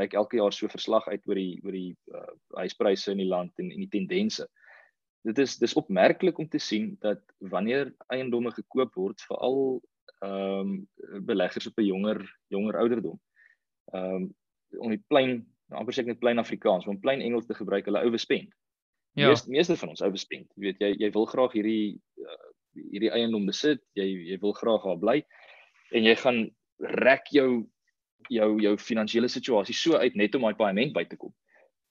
reik 0.00 0.16
elke 0.18 0.36
jaar 0.40 0.52
so 0.52 0.68
verslag 0.68 1.06
uit 1.08 1.28
oor 1.28 1.38
die 1.38 1.60
oor 1.64 1.76
die 1.76 1.94
uh, 2.14 2.32
huispryse 2.58 3.12
in 3.14 3.22
die 3.22 3.28
land 3.30 3.52
en 3.62 3.70
en 3.70 3.84
die 3.84 3.92
tendense. 3.92 4.48
Dit 5.26 5.38
is 5.42 5.56
dis 5.58 5.74
opmerklik 5.74 6.38
om 6.38 6.48
te 6.48 6.58
sien 6.62 6.96
dat 7.00 7.20
wanneer 7.38 7.94
eiendomme 8.14 8.52
gekoop 8.54 8.94
word 8.94 9.22
veral 9.26 9.80
ehm 10.18 10.70
um, 10.70 11.24
beleggers 11.26 11.66
op 11.66 11.78
'n 11.78 11.84
jonger 11.86 12.20
jonger 12.48 12.78
ouderdom. 12.78 13.18
Ehm 13.92 14.14
um, 14.14 14.34
om 14.78 14.90
die 14.90 15.04
plain 15.08 15.46
amper 15.68 15.94
sê 15.94 16.02
ek 16.04 16.12
net 16.12 16.20
plain 16.20 16.38
Afrikaans, 16.38 16.86
om 16.86 17.00
plain 17.00 17.20
Engels 17.20 17.46
te 17.46 17.54
gebruik, 17.54 17.86
hulle 17.88 18.02
overspend. 18.04 18.52
Ja. 19.18 19.28
Meeste 19.28 19.50
meeste 19.50 19.76
van 19.76 19.88
ons 19.88 20.02
overspend. 20.02 20.46
Jy 20.54 20.62
weet 20.62 20.80
jy 20.80 20.92
jy 21.04 21.10
wil 21.14 21.26
graag 21.26 21.52
hierdie 21.52 21.98
uh, 22.22 22.48
hierdie 22.92 23.10
eiendom 23.10 23.46
besit, 23.46 23.82
jy 23.98 24.06
jy 24.32 24.38
wil 24.42 24.54
graag 24.56 24.84
daar 24.84 25.02
bly 25.02 25.18
en 25.96 26.04
jy 26.04 26.14
gaan 26.20 26.44
rek 27.02 27.30
jou 27.32 27.66
jou 28.28 28.48
jou 28.60 28.74
finansiële 28.78 29.28
situasie 29.28 29.74
so 29.74 29.96
uit 29.96 30.14
net 30.14 30.34
om 30.34 30.44
daai 30.46 30.58
paaiement 30.58 30.92
by 30.94 31.04
te 31.04 31.16
kom. 31.16 31.34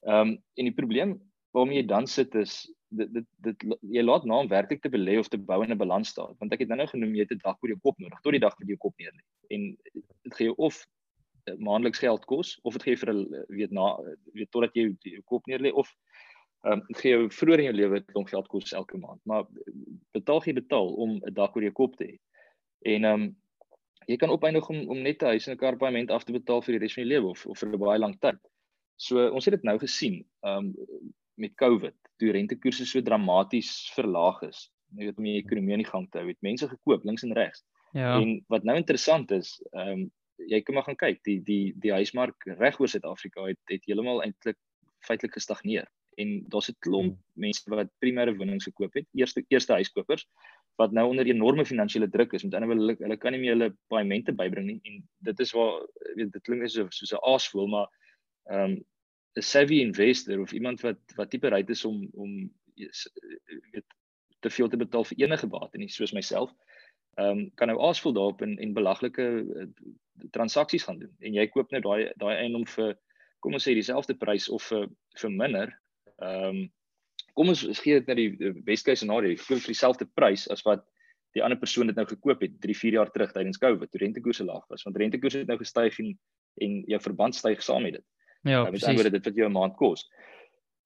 Ehm 0.07 0.34
um, 0.34 0.36
en 0.55 0.69
die 0.69 0.75
probleem 0.75 1.17
waarmee 1.56 1.82
jy 1.82 1.88
dan 1.88 2.08
sit 2.08 2.36
is 2.36 2.60
dit 2.89 3.13
dit 3.13 3.25
dit 3.48 3.66
jy 3.82 4.04
laat 4.04 4.25
na 4.25 4.42
om 4.44 4.51
werklik 4.51 4.82
te 4.82 4.89
belê 4.89 5.18
of 5.20 5.30
te 5.30 5.38
bou 5.38 5.63
in 5.63 5.72
'n 5.72 5.77
balansstaat 5.77 6.36
want 6.39 6.54
ek 6.54 6.60
het 6.60 6.70
nou-nou 6.70 6.88
genoem 6.88 7.16
jy 7.16 7.25
het 7.25 7.32
'n 7.32 7.44
dag 7.44 7.58
oor 7.62 7.70
jou 7.70 7.80
kop 7.80 8.00
nodig 8.00 8.22
tot 8.22 8.32
die 8.32 8.46
dag 8.46 8.56
wat 8.60 8.68
jy 8.68 8.75
jou 8.75 8.84
kop 8.86 8.96
neer 9.00 9.13
lê 9.13 9.24
en 9.56 9.77
dit 10.24 10.34
gee 10.36 10.48
jou 10.48 10.56
of 10.58 10.86
eh, 11.48 11.56
maandeliks 11.58 12.00
geld 12.00 12.25
kos 12.25 12.60
of 12.63 12.74
dit 12.74 12.84
gee 12.84 12.96
vir 12.96 13.13
'n 13.13 13.46
weet 13.50 13.72
na 13.72 13.98
weet 14.34 14.51
totdat 14.51 14.75
jy 14.75 14.96
jou 15.01 15.24
kop 15.25 15.48
neer 15.48 15.60
lê 15.60 15.72
of 15.74 15.92
ehm 16.66 16.82
um, 16.82 16.96
gee 17.00 17.12
jou 17.12 17.27
vroeër 17.30 17.62
in 17.62 17.68
jou 17.70 17.75
lewe 17.77 18.00
klomp 18.12 18.30
geld 18.32 18.48
kos 18.51 18.74
elke 18.74 18.98
maand, 18.98 19.22
maar 19.30 19.46
betaal 20.18 20.42
jy 20.46 20.56
betaal 20.58 20.89
om 21.04 21.20
'n 21.20 21.34
dak 21.34 21.56
oor 21.56 21.63
jou 21.63 21.74
kop 21.74 21.96
te 21.98 22.06
hê. 22.06 22.16
En 22.94 23.06
ehm 23.06 23.22
um, 23.22 23.36
jy 24.08 24.18
kan 24.18 24.30
opeindig 24.30 24.70
om 24.70 24.89
om 24.89 25.01
net 25.01 25.22
'n 25.22 25.34
huis 25.34 25.48
en 25.48 25.54
'n 25.54 25.63
karpaaiement 25.63 26.12
af 26.12 26.24
te 26.24 26.34
betaal 26.34 26.62
vir 26.62 26.74
die 26.74 26.82
res 26.84 26.94
van 26.94 27.04
jou 27.04 27.12
lewe 27.13 27.30
of 27.30 27.46
of 27.46 27.60
vir 27.60 27.70
'n 27.70 27.80
baie 27.80 28.00
lang 28.00 28.20
tyd. 28.20 28.39
So 28.96 29.30
ons 29.30 29.46
het 29.46 29.54
dit 29.54 29.63
nou 29.63 29.77
gesien 29.77 30.25
ehm 30.44 30.66
um, 30.66 31.13
met 31.38 31.56
COVID, 31.56 31.96
toe 32.17 32.32
rentekoerse 32.36 32.86
so 32.86 33.01
dramaties 33.01 33.72
verlaag 33.96 34.41
is. 34.50 34.67
Jy 34.98 35.10
weet 35.10 35.20
om 35.22 35.27
die 35.27 35.39
ekonomie 35.41 35.75
aan 35.75 35.84
die 35.84 35.89
gang 35.89 36.08
te 36.12 36.22
hou, 36.22 36.29
het 36.29 36.46
mense 36.46 36.70
gekoop 36.70 37.06
links 37.06 37.25
en 37.27 37.36
regs. 37.38 37.63
Ja. 37.94 38.15
En 38.20 38.39
wat 38.51 38.65
nou 38.67 38.77
interessant 38.77 39.32
is, 39.32 39.58
ehm 39.74 39.94
um, 39.98 40.08
jy 40.48 40.60
kan 40.62 40.75
maar 40.77 40.86
gaan 40.86 41.00
kyk, 41.01 41.24
die 41.25 41.39
die 41.41 41.74
die 41.82 41.91
huismark 41.91 42.46
reg 42.60 42.75
oor 42.79 42.89
Suid-Afrika 42.91 43.48
het 43.48 43.58
het 43.72 43.88
heeltemal 43.89 44.22
eintlik 44.22 44.58
feitelik 45.08 45.34
gestagneer 45.34 45.88
en 46.22 46.44
daar's 46.50 46.70
'n 46.70 46.77
klomp 46.79 47.13
hmm. 47.13 47.42
mense 47.46 47.70
wat 47.70 47.90
primêre 48.03 48.35
wonings 48.38 48.68
gekoop 48.70 48.94
het, 48.94 49.07
eerste 49.14 49.44
eerste 49.48 49.74
huiskopers 49.74 50.27
wat 50.77 50.92
nou 50.92 51.07
onder 51.09 51.25
enorme 51.25 51.66
finansiële 51.66 52.09
druk 52.09 52.33
is. 52.33 52.44
Met 52.44 52.53
ander 52.53 52.70
woorde, 52.70 52.83
hulle, 52.83 52.98
hulle 53.00 53.18
kan 53.18 53.31
nie 53.31 53.40
meer 53.42 53.55
hulle 53.55 53.75
paaiemente 53.90 54.33
bybring 54.33 54.68
nie 54.68 54.79
en 54.83 55.01
dit 55.25 55.40
is 55.40 55.51
waar 55.51 55.81
weet 56.16 56.31
dit 56.31 56.44
klink 56.44 56.70
so 56.70 56.85
soos 56.90 57.14
'n 57.14 57.24
aasvoel, 57.33 57.68
maar 57.68 57.88
ehm 58.50 58.72
um, 58.72 58.85
'n 59.37 59.45
savvy 59.45 59.81
investor 59.81 60.41
of 60.41 60.53
iemand 60.53 60.81
wat 60.81 61.00
wat 61.15 61.29
tipe 61.29 61.47
bereid 61.47 61.69
is 61.69 61.85
om 61.85 62.07
om 62.13 62.51
weet 62.75 63.85
te 64.39 64.50
veel 64.50 64.69
te 64.69 64.77
betaal 64.77 65.03
vir 65.03 65.17
enige 65.25 65.47
bate 65.47 65.77
nie, 65.77 65.89
soos 65.89 66.13
myself. 66.13 66.53
Ehm 67.17 67.29
um, 67.29 67.51
kan 67.55 67.67
nou 67.67 67.79
aasvoel 67.81 68.13
daarop 68.13 68.41
en 68.41 68.57
en 68.57 68.73
belaglike 68.73 69.25
uh, 69.25 69.67
transaksies 70.31 70.83
gaan 70.83 71.00
doen. 71.00 71.13
En 71.19 71.33
jy 71.33 71.47
koop 71.47 71.71
nou 71.71 71.81
daai 71.81 72.13
daai 72.15 72.35
eiendom 72.35 72.65
vir 72.75 72.95
kom 73.39 73.53
ons 73.53 73.67
sê 73.67 73.73
dieselfde 73.73 74.13
prys 74.17 74.50
of 74.50 74.63
vir 74.69 74.89
vir 75.21 75.31
minder 75.31 75.73
Ehm 76.17 76.50
um, 76.50 76.61
kom 77.37 77.51
ons 77.53 77.61
gee 77.83 78.00
dit 78.00 78.07
net 78.09 78.17
die 78.17 78.53
Weskus 78.65 79.03
scenario, 79.03 79.29
jy 79.29 79.37
koop 79.37 79.61
vir 79.61 79.73
dieselfde 79.73 80.07
prys 80.17 80.47
as 80.53 80.63
wat 80.65 80.81
die 81.37 81.43
ander 81.45 81.59
persoon 81.61 81.91
dit 81.91 81.97
nou 82.00 82.05
gekoop 82.09 82.41
het 82.41 82.55
3, 82.63 82.73
4 82.79 82.97
jaar 82.97 83.11
terug 83.13 83.35
tydens 83.35 83.61
Covid, 83.61 83.91
toe 83.91 84.01
rentekoerse 84.01 84.45
laag 84.47 84.63
was, 84.71 84.85
want 84.87 84.97
rentekoerse 84.97 85.43
het 85.43 85.51
nou 85.51 85.59
gestyg 85.61 86.00
en 86.01 86.15
en 86.65 86.79
jou 86.89 86.97
verband 87.03 87.37
styg 87.37 87.61
saam 87.61 87.83
met 87.85 88.00
dit. 88.00 88.05
Ja, 88.48 88.64
uh, 88.64 88.70
presies. 88.70 89.03
Dit 89.03 89.12
dit 89.12 89.25
wat 89.29 89.36
jou 89.36 89.50
'n 89.50 89.53
maand 89.53 89.75
kos. 89.75 90.07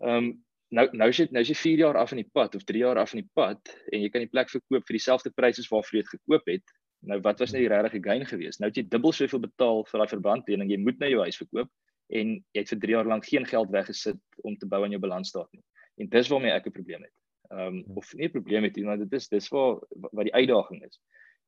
Ehm 0.02 0.18
um, 0.18 0.32
nou 0.72 0.88
nou 0.96 1.10
is 1.10 1.18
dit 1.18 1.32
nou 1.32 1.42
is 1.42 1.50
jy 1.52 1.56
4 1.56 1.78
jaar 1.78 1.98
af 1.98 2.12
in 2.12 2.22
die 2.22 2.30
pad 2.34 2.56
of 2.56 2.64
3 2.64 2.80
jaar 2.80 2.98
af 2.98 3.14
in 3.14 3.22
die 3.22 3.32
pad 3.34 3.74
en 3.92 4.02
jy 4.02 4.10
kan 4.10 4.24
die 4.24 4.32
plek 4.32 4.50
verkoop 4.50 4.86
vir 4.88 4.98
dieselfde 4.98 5.32
pryse 5.36 5.60
as 5.60 5.70
waarvoor 5.72 5.98
jy 5.98 6.04
dit 6.04 6.14
gekoop 6.16 6.48
het. 6.48 6.64
Nou 7.02 7.20
wat 7.26 7.40
was 7.40 7.52
net 7.52 7.66
die 7.66 7.72
regte 7.72 8.00
gain 8.02 8.26
geweest? 8.26 8.60
Nou 8.60 8.70
het 8.70 8.78
jy 8.78 8.86
dubbel 8.88 9.12
soveel 9.12 9.40
betaal 9.40 9.84
vir 9.90 10.00
daai 10.00 10.14
verbandlening. 10.14 10.72
Jy 10.72 10.78
moet 10.78 11.00
nou 11.00 11.10
jou 11.10 11.22
huis 11.22 11.38
verkoop 11.38 11.70
en 12.10 12.36
jy 12.54 12.64
het 12.64 12.70
vir 12.74 12.80
3 12.86 12.96
jaar 12.96 13.10
lank 13.14 13.26
geen 13.26 13.46
geld 13.46 13.72
weggesit 13.72 14.22
om 14.44 14.58
te 14.58 14.68
bou 14.68 14.84
aan 14.84 14.92
jou 14.96 15.02
balansstaat 15.02 15.50
nie. 15.52 15.64
En 15.98 16.10
dis 16.10 16.32
waarmee 16.32 16.52
ek 16.52 16.68
'n 16.68 16.72
probleem 16.72 17.04
het. 17.04 17.16
Ehm 17.52 17.68
um, 17.68 17.98
of 18.00 18.14
nie 18.14 18.28
'n 18.28 18.32
probleem 18.32 18.64
het 18.64 18.76
nie, 18.76 18.86
maar 18.86 18.98
dit 18.98 19.14
is 19.14 19.28
dis 19.28 19.50
waar 19.50 19.82
wat 20.12 20.24
die 20.24 20.34
uitdaging 20.34 20.86
is. 20.86 21.00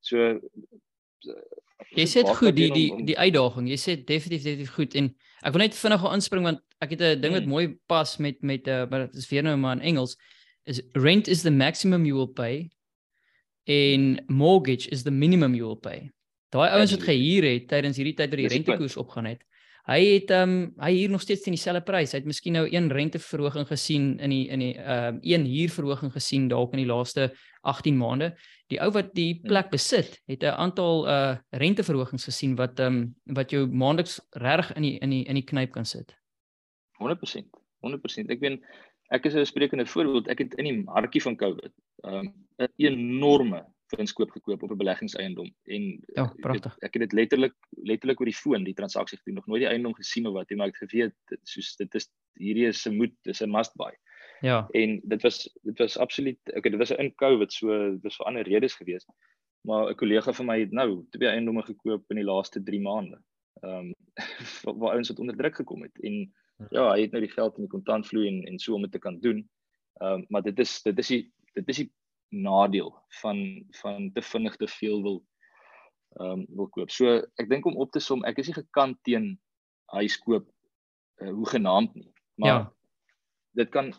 So 0.01 0.39
jy 1.95 2.05
sê 2.09 2.23
goed 2.35 2.55
die 2.55 2.69
die 2.73 2.89
die 3.11 3.17
uitdaging. 3.17 3.67
Jy 3.69 3.79
sê 3.79 3.97
definitief 3.97 4.43
definitief 4.43 4.75
goed 4.75 4.95
en 4.99 5.09
ek 5.43 5.53
wil 5.53 5.65
net 5.65 5.75
vinnig 5.77 6.01
gou 6.03 6.13
inspring 6.15 6.47
want 6.47 6.61
ek 6.83 6.95
het 6.95 7.01
'n 7.01 7.21
ding 7.21 7.33
wat 7.33 7.43
hmm. 7.43 7.51
mooi 7.51 7.65
pas 7.87 8.17
met 8.17 8.41
met 8.41 8.67
uh, 8.67 8.85
maar 8.89 9.07
dit 9.07 9.15
is 9.15 9.29
weer 9.29 9.43
nou 9.43 9.55
maar 9.57 9.77
in 9.77 9.87
Engels 9.93 10.17
is 10.65 10.81
rent 10.93 11.27
is 11.27 11.41
the 11.41 11.51
maximum 11.51 12.05
you 12.05 12.15
will 12.15 12.31
pay 12.31 12.69
en 13.67 14.23
mortgage 14.27 14.89
is 14.89 15.03
the 15.03 15.11
minimum 15.11 15.55
you 15.55 15.65
will 15.65 15.79
pay. 15.79 16.11
Daai 16.53 16.69
ouens 16.69 16.91
wat 16.91 17.07
gehuur 17.07 17.47
het 17.47 17.67
tydens 17.67 17.97
hierdie 17.97 18.15
tyd 18.15 18.29
wat 18.29 18.41
die 18.43 18.51
rentekoers 18.51 18.97
opgaan 18.97 19.25
het. 19.31 19.41
Hy 19.83 19.99
het 20.13 20.29
ehm 20.31 20.51
um, 20.51 20.59
hy 20.79 20.91
hier 20.95 21.11
nog 21.11 21.21
steeds 21.21 21.43
teen 21.43 21.57
dieselfde 21.57 21.83
prys. 21.83 22.13
Hy 22.13 22.21
het 22.21 22.27
miskien 22.27 22.55
nou 22.55 22.63
een 22.71 22.87
renteverhoging 22.91 23.67
gesien 23.67 24.13
in 24.23 24.31
die 24.31 24.45
in 24.47 24.61
die 24.63 24.75
ehm 24.77 25.17
uh, 25.19 25.33
een 25.33 25.47
huurverhoging 25.49 26.13
gesien 26.13 26.47
dalk 26.47 26.71
in 26.71 26.83
die 26.85 26.87
laaste 26.87 27.33
18 27.67 27.97
maande. 27.97 28.31
Die 28.73 28.81
ou 28.81 28.89
wat 28.95 29.11
die 29.17 29.33
hmm. 29.35 29.49
plek 29.51 29.69
besit, 29.73 30.17
het 30.29 30.43
'n 30.43 30.57
aantal 30.65 31.07
uh 31.09 31.35
renteverhogings 31.63 32.25
gesien 32.29 32.55
wat 32.55 32.79
ehm 32.79 32.95
um, 32.95 33.35
wat 33.39 33.51
jou 33.51 33.67
maandeliks 33.67 34.19
reg 34.31 34.73
in 34.75 34.81
die 34.81 34.97
in 34.99 35.09
die 35.09 35.23
in 35.25 35.35
die 35.39 35.45
knyp 35.45 35.71
kan 35.71 35.85
sit. 35.85 36.15
100%. 37.01 37.49
100%. 37.85 38.29
Ek 38.33 38.39
weet 38.39 38.63
ek 39.09 39.25
is 39.25 39.35
'n 39.35 39.45
sprekende 39.45 39.85
voorbeeld. 39.85 40.27
Ek 40.27 40.39
het 40.39 40.53
in 40.57 40.65
die 40.65 40.83
markie 40.83 41.21
van 41.21 41.35
COVID 41.35 41.73
ehm 42.03 42.15
um, 42.15 42.33
'n 42.59 42.71
enorme 42.77 43.65
winskoop 43.97 44.31
gekoop 44.31 44.63
op 44.63 44.71
'n 44.71 44.77
beleggingseiendom 44.77 45.53
en 45.63 45.83
ja, 46.15 46.33
pragtig. 46.41 46.73
Ek, 46.75 46.83
ek 46.83 46.93
het 46.93 47.01
dit 47.01 47.13
letterlik 47.13 47.55
letterlik 47.69 48.19
oor 48.19 48.31
die 48.31 48.41
foon 48.41 48.63
die 48.63 48.73
transaksie 48.73 49.17
gedoen. 49.17 49.35
Nog 49.35 49.47
nooit 49.47 49.61
die 49.61 49.69
eiendom 49.69 49.93
gesien 49.93 50.27
of 50.27 50.33
wat 50.33 50.49
nie, 50.49 50.57
maar 50.57 50.67
ek 50.67 50.79
het 50.79 50.89
geweet 50.89 51.15
soos 51.43 51.75
dit 51.75 51.95
is 51.95 52.09
hierdie 52.33 52.67
is 52.67 52.87
'n 52.87 52.97
moet, 52.97 53.13
dis 53.23 53.41
'n 53.41 53.51
must 53.51 53.75
buy. 53.75 53.93
Ja. 54.43 54.67
En 54.69 55.01
dit 55.03 55.21
was 55.21 55.57
dit 55.61 55.77
was 55.77 55.97
absoluut 55.97 56.39
okay, 56.45 56.71
dit 56.71 56.77
was 56.79 56.91
in 56.91 57.15
Covid, 57.15 57.53
so 57.53 57.67
dit 57.91 58.01
was 58.03 58.15
vir 58.19 58.25
ander 58.25 58.43
redes 58.43 58.75
geweest. 58.75 59.07
Maar 59.61 59.89
'n 59.89 59.95
kollega 59.95 60.33
van 60.33 60.45
my 60.45 60.59
het 60.59 60.71
nou 60.71 61.05
twee 61.09 61.29
eiendomme 61.29 61.63
gekoop 61.63 62.03
in 62.11 62.15
die 62.15 62.25
laaste 62.25 62.63
3 62.63 62.81
maande. 62.81 63.21
Ehm 63.61 63.93
um, 64.67 64.77
waar 64.79 64.91
ouens 64.91 65.07
wat 65.09 65.19
onder 65.19 65.35
druk 65.35 65.55
gekom 65.55 65.81
het 65.81 66.01
en 66.01 66.33
ja, 66.69 66.91
hy 66.91 67.01
het 67.01 67.11
nou 67.11 67.23
die 67.23 67.31
geld 67.31 67.55
in 67.55 67.63
die 67.63 67.71
kontantvloei 67.71 68.27
en 68.27 68.43
en 68.43 68.59
so 68.59 68.73
om 68.73 68.81
dit 68.81 68.91
te 68.91 68.99
kan 68.99 69.19
doen. 69.19 69.49
Ehm 69.93 70.11
um, 70.11 70.25
maar 70.29 70.41
dit 70.41 70.59
is 70.59 70.81
dit 70.81 70.97
is 70.97 71.07
die 71.07 71.33
dit 71.53 71.67
is 71.67 71.77
die 71.77 71.91
nadeel 72.29 73.03
van 73.21 73.65
van 73.69 74.11
te 74.11 74.21
vinnig 74.21 74.55
te 74.55 74.67
veel 74.67 75.01
wil 75.01 75.25
ehm 76.19 76.29
um, 76.29 76.45
wil 76.49 76.67
koop. 76.67 76.91
So 76.91 77.15
ek 77.35 77.49
dink 77.49 77.65
om 77.65 77.77
op 77.77 77.91
te 77.91 77.99
som, 77.99 78.23
ek 78.23 78.37
is 78.37 78.47
nie 78.47 78.61
gekant 78.61 78.99
teen 79.03 79.39
huis 79.85 80.17
koop 80.17 80.51
uh, 81.21 81.31
hoe 81.31 81.49
genaamd 81.49 81.95
nie. 81.95 82.11
Maar 82.35 82.49
ja. 82.49 82.73
dit 83.51 83.69
kan 83.69 83.93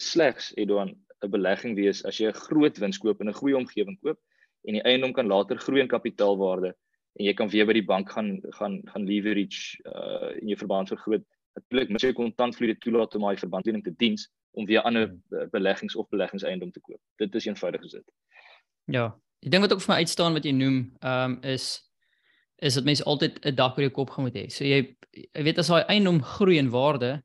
slegs 0.00 0.52
Edouan 0.56 0.94
'n 1.20 1.30
belegging 1.30 1.76
wees 1.76 2.04
as 2.04 2.18
jy 2.18 2.28
'n 2.28 2.42
groot 2.46 2.78
wins 2.78 2.98
koop 2.98 3.20
in 3.20 3.28
'n 3.28 3.40
goeie 3.40 3.56
omgewing 3.56 3.98
koop 4.00 4.18
en 4.66 4.74
die 4.74 4.84
eiendom 4.84 5.12
kan 5.12 5.26
later 5.26 5.58
groei 5.58 5.80
in 5.80 5.88
kapitaalwaarde 5.88 6.74
en 7.18 7.24
jy 7.24 7.34
kan 7.34 7.48
weer 7.48 7.66
by 7.66 7.76
die 7.76 7.86
bank 7.86 8.10
gaan 8.10 8.40
gaan 8.58 8.80
gaan 8.92 9.06
leverage 9.06 9.80
uh 9.84 10.30
in 10.40 10.48
jou 10.48 10.58
verband 10.58 10.88
vergroot. 10.88 11.24
Natuurlik 11.58 11.90
moet 11.90 12.02
jy 12.02 12.12
kontantvloei 12.12 12.76
toelaat 12.78 13.14
om 13.14 13.26
daai 13.26 13.36
verbandlening 13.36 13.84
te 13.84 13.94
diens 13.96 14.28
om 14.52 14.66
weer 14.66 14.82
ander 14.82 15.08
hmm. 15.08 15.50
beleggings 15.50 15.96
of 15.96 16.08
beleggingseiendom 16.08 16.72
te 16.72 16.80
koop. 16.80 17.00
Dit 17.18 17.34
is 17.34 17.46
eenvoudig 17.46 17.82
gesê. 17.82 18.00
Ja, 18.90 19.10
ek 19.44 19.52
dink 19.52 19.64
wat 19.66 19.72
ook 19.72 19.82
vir 19.84 19.94
my 19.94 20.00
uitstaan 20.04 20.36
wat 20.36 20.44
jy 20.44 20.54
noem, 20.56 20.82
ehm 21.00 21.36
um, 21.36 21.38
is 21.42 21.82
is 22.60 22.76
dat 22.76 22.84
mense 22.84 23.04
altyd 23.04 23.38
'n 23.46 23.54
dak 23.56 23.76
oor 23.76 23.86
jou 23.88 23.92
kop 23.92 24.10
gaan 24.10 24.24
moet 24.24 24.36
hê. 24.36 24.48
So 24.48 24.64
jy 24.64 24.96
jy 25.12 25.42
weet 25.42 25.58
as 25.58 25.68
daai 25.68 25.84
eiendom 25.88 26.22
groei 26.22 26.58
in 26.58 26.70
waarde, 26.70 27.22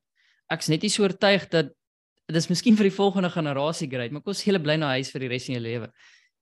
ek's 0.49 0.69
net 0.69 0.81
nie 0.81 0.89
so 0.89 1.03
oortuig 1.03 1.49
dat 1.49 1.73
dit 2.27 2.39
is 2.39 2.49
miskien 2.49 2.77
vir 2.77 2.89
die 2.89 2.95
volgende 2.95 3.29
generasie 3.29 3.87
great, 3.89 4.11
maar 4.11 4.25
kos 4.25 4.43
hele 4.47 4.59
bly 4.59 4.77
na 4.81 4.95
huis 4.97 5.11
vir 5.13 5.25
die 5.25 5.31
res 5.31 5.45
van 5.47 5.57
jou 5.57 5.63
lewe. 5.63 5.89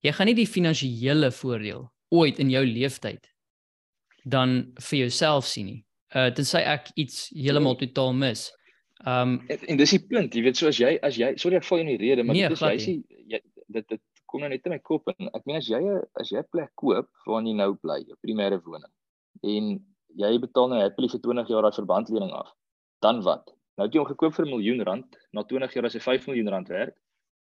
Jy 0.03 0.11
gaan 0.15 0.29
nie 0.29 0.37
die 0.37 0.49
finansiële 0.49 1.31
voordeel 1.31 1.87
ooit 2.13 2.39
in 2.39 2.51
jou 2.53 2.63
lewenstyd 2.65 3.29
dan 4.23 4.73
vir 4.79 4.99
jouself 5.03 5.47
sien 5.47 5.67
nie. 5.67 5.79
Uh 6.15 6.29
tensy 6.35 6.61
ek 6.61 6.91
iets 6.99 7.27
heeltemal 7.35 7.75
totaal 7.79 8.13
mis. 8.15 8.47
Um 9.03 9.39
en, 9.51 9.65
en 9.67 9.79
dis 9.81 9.95
die 9.97 10.03
punt, 10.07 10.35
jy 10.35 10.43
weet 10.45 10.59
so 10.59 10.69
as 10.71 10.79
jy 10.79 10.95
as 11.03 11.17
jy 11.19 11.33
sorry 11.41 11.59
ek 11.59 11.67
val 11.67 11.83
in 11.83 11.91
die 11.91 11.99
rede, 11.99 12.23
maar 12.23 12.37
Nee, 12.37 12.47
dit 12.47 12.55
is 12.55 12.63
glad 12.63 12.77
jy 12.77 12.83
sê 12.85 13.23
jy 13.33 13.41
dit 13.73 13.87
dit 13.89 14.03
kom 14.29 14.43
nou 14.43 14.49
net 14.49 14.65
in 14.65 14.73
my 14.73 14.79
kop 14.81 15.09
en 15.11 15.31
ek 15.33 15.43
meen 15.49 15.59
as 15.59 15.67
jy 15.69 15.81
as 16.21 16.31
jy 16.31 16.39
'n 16.39 16.51
plek 16.51 16.71
koop 16.79 17.09
waar 17.27 17.43
jy 17.43 17.55
nou 17.57 17.73
bly, 17.75 17.99
jou 18.07 18.17
primêre 18.23 18.61
woning 18.63 18.91
en 19.43 19.73
jy 20.15 20.31
betaal 20.39 20.69
nou 20.69 20.79
happily 20.79 21.09
vir 21.09 21.21
20 21.25 21.49
jaar 21.49 21.65
daai 21.65 21.75
verbandlening 21.75 22.31
af, 22.37 22.53
dan 23.01 23.21
wat? 23.25 23.51
Nou 23.77 23.87
het 23.87 23.93
jy 23.95 23.99
hom 24.03 24.07
gekoop 24.07 24.33
vir 24.35 24.45
'n 24.45 24.49
miljoen 24.49 24.81
rand, 24.85 25.17
na 25.33 25.43
20 25.43 25.73
jaar 25.73 25.85
as 25.85 25.93
hy 25.93 25.99
5 25.99 26.27
miljoen 26.27 26.49
rand 26.49 26.67
werd. 26.67 26.93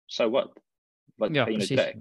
So 0.09 0.29
what? 0.31 0.59
Wat 1.19 1.35
Ja, 1.35 1.45
gaan 1.45 1.53
jy 1.53 1.59
nou 1.59 1.67
trek? 1.67 1.97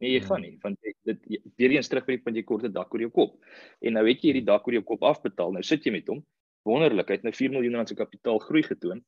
Nee, 0.00 0.10
jy 0.10 0.20
Ja. 0.20 0.26
gaan 0.26 0.40
nie, 0.40 0.58
want 0.62 0.78
jy, 0.82 0.92
dit 1.04 1.18
jy- 1.28 1.42
weer 1.56 1.70
eens 1.70 1.88
terug 1.88 2.06
by 2.06 2.16
die 2.16 2.22
punt 2.22 2.36
jy 2.36 2.42
kort 2.42 2.64
'n 2.64 2.72
dak 2.72 2.92
oor 2.94 3.00
jou 3.00 3.10
kop. 3.10 3.38
En 3.82 3.92
nou 3.92 4.06
het 4.08 4.20
jy 4.22 4.32
hierdie 4.32 4.44
dak 4.44 4.66
oor 4.66 4.72
jou 4.74 4.82
kop 4.82 5.02
afbetaal. 5.02 5.52
Nou 5.52 5.62
sit 5.62 5.84
jy 5.84 5.92
met 5.92 6.06
hom. 6.08 6.24
Wonderlik, 6.64 7.08
hy 7.08 7.14
het 7.14 7.22
nou 7.22 7.32
4 7.32 7.50
miljoen 7.50 7.74
rand 7.74 7.88
se 7.88 7.94
kapitaal 7.94 8.38
groei 8.38 8.62
getoon. 8.62 9.04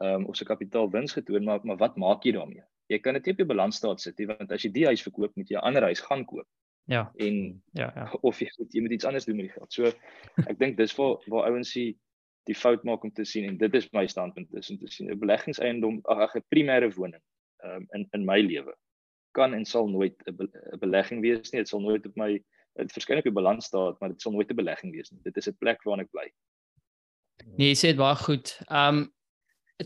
Ehm 0.00 0.14
um, 0.14 0.26
of 0.26 0.36
sy 0.36 0.44
kapitaal 0.44 0.90
wins 0.90 1.12
getoon, 1.12 1.44
maar 1.44 1.60
maar 1.64 1.76
wat 1.76 1.96
maak 1.96 2.22
jy 2.24 2.32
daarmee? 2.32 2.62
Jy 2.88 2.98
kan 2.98 3.14
dit 3.14 3.24
nie 3.26 3.32
op 3.32 3.38
jou 3.38 3.46
balansstaat 3.48 4.00
sit 4.00 4.18
nie, 4.18 4.26
want 4.26 4.52
as 4.52 4.62
jy 4.62 4.70
die 4.72 4.84
huis 4.86 5.02
verkoop, 5.02 5.36
moet 5.36 5.48
jy 5.48 5.56
'n 5.56 5.62
ander 5.64 5.82
huis 5.82 6.00
gaan 6.00 6.24
koop 6.24 6.46
ja, 6.86 7.10
en 7.18 7.62
ja, 7.74 7.92
ja. 7.96 8.12
of 8.22 8.38
jy 8.40 8.48
moet 8.58 8.72
jy 8.72 8.80
moet 8.80 8.92
iets 8.92 9.04
anders 9.04 9.24
doen 9.24 9.36
met 9.36 9.46
die 9.46 9.52
geld. 9.52 9.72
So 9.72 9.84
ek 10.48 10.58
dink 10.58 10.76
dis 10.76 10.94
waar 10.96 11.16
waar 11.28 11.50
ouens 11.50 11.72
die 11.74 11.98
die 12.48 12.56
fout 12.56 12.84
maak 12.88 13.04
om 13.04 13.12
te 13.12 13.24
sien 13.28 13.46
en 13.48 13.56
dit 13.60 13.74
is 13.74 13.88
my 13.92 14.06
standpunt 14.08 14.54
is 14.56 14.70
om 14.72 14.78
te 14.80 14.88
sien 14.92 15.10
'n 15.12 15.20
beleggingseiendom 15.20 16.00
ag 16.04 16.36
'n 16.36 16.44
primêre 16.54 16.90
woning 16.96 17.22
um, 17.64 17.86
in 17.94 18.08
in 18.16 18.24
my 18.24 18.40
lewe 18.40 18.74
kan 19.36 19.54
en 19.54 19.64
sal 19.64 19.88
nooit 19.88 20.16
'n 20.26 20.36
be, 20.36 20.48
'n 20.72 20.78
belegging 20.78 21.20
wees 21.20 21.50
nie. 21.50 21.60
Dit 21.60 21.68
sal 21.68 21.80
nooit 21.80 22.06
op 22.06 22.16
my 22.16 22.30
dit 22.78 22.92
verskyn 22.92 23.18
op 23.18 23.26
die 23.26 23.34
balans 23.34 23.66
staan, 23.66 23.96
maar 24.00 24.12
dit 24.14 24.22
sal 24.22 24.32
nooit 24.32 24.50
'n 24.50 24.56
belegging 24.56 24.92
wees 24.92 25.10
nie. 25.10 25.20
Dit 25.22 25.36
is 25.36 25.48
'n 25.48 25.56
plek 25.58 25.82
waar 25.84 26.00
ek 26.00 26.10
bly. 26.10 26.28
Nee, 27.56 27.70
jy 27.72 27.76
sê 27.76 27.86
dit 27.92 27.96
baie 27.96 28.16
goed. 28.16 28.58
Um 28.70 29.12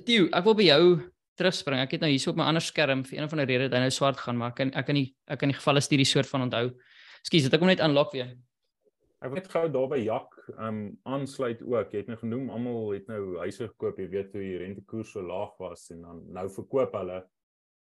Theo, 0.05 0.29
ek 0.33 0.45
wil 0.45 0.55
by 0.55 0.65
jou 0.65 1.13
terugspring. 1.37 1.81
Ek 1.81 1.91
het 1.91 2.01
nou 2.01 2.09
hierso 2.11 2.31
op 2.31 2.37
my 2.37 2.45
ander 2.45 2.63
skerm 2.63 3.05
vir 3.05 3.19
een 3.19 3.29
van 3.29 3.39
die 3.39 3.47
redes 3.47 3.73
hy 3.73 3.83
nou 3.83 3.91
swart 3.91 4.17
gaan, 4.17 4.37
maar 4.37 4.51
ek 4.51 4.57
kan 4.57 4.73
ek 4.75 4.87
kan 4.87 4.95
nie 4.95 5.15
ek 5.27 5.39
kan 5.39 5.49
die 5.49 5.59
gevalle 5.59 5.81
studie 5.81 6.07
soort 6.07 6.29
van 6.29 6.43
onthou. 6.43 6.73
Ekskuus, 7.21 7.43
dit 7.43 7.55
ek 7.55 7.61
hom 7.61 7.69
net 7.69 7.81
unlock 7.81 8.13
weer. 8.13 8.37
Ek 9.23 9.31
wil 9.31 9.39
net 9.39 9.49
gou 9.53 9.69
daar 9.71 9.89
by 9.93 9.99
Jak 10.03 10.33
um 10.59 10.79
aansluit 11.07 11.61
ook. 11.63 11.93
Jy 11.95 12.01
het 12.03 12.09
nou 12.11 12.17
genoem 12.19 12.49
almal 12.51 12.89
het 12.97 13.07
nou 13.07 13.37
huise 13.39 13.69
gekoop, 13.69 13.99
jy 14.03 14.09
weet 14.11 14.33
hoe 14.35 14.43
die 14.43 14.57
rentekoers 14.59 15.13
so 15.15 15.23
laag 15.23 15.53
was 15.63 15.91
en 15.95 16.03
dan 16.03 16.25
nou 16.35 16.49
verkoop 16.51 16.93
hulle 16.99 17.21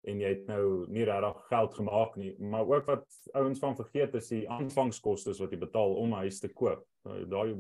en 0.06 0.20
jy 0.22 0.28
het 0.28 0.46
nou 0.46 0.86
nie 0.88 1.04
regtig 1.04 1.40
geld 1.50 1.74
gemaak 1.74 2.16
nie, 2.16 2.30
maar 2.38 2.64
ook 2.68 2.86
wat 2.86 3.04
ouens 3.34 3.58
van 3.58 3.74
vergeet 3.76 4.14
is 4.14 4.28
die 4.30 4.44
aanvangskoste 4.48 5.34
wat 5.40 5.50
jy 5.52 5.58
betaal 5.58 5.96
om 5.98 6.12
'n 6.14 6.22
huis 6.24 6.38
te 6.40 6.48
koop. 6.48 6.84
Nou, 7.04 7.24
Daai 7.26 7.54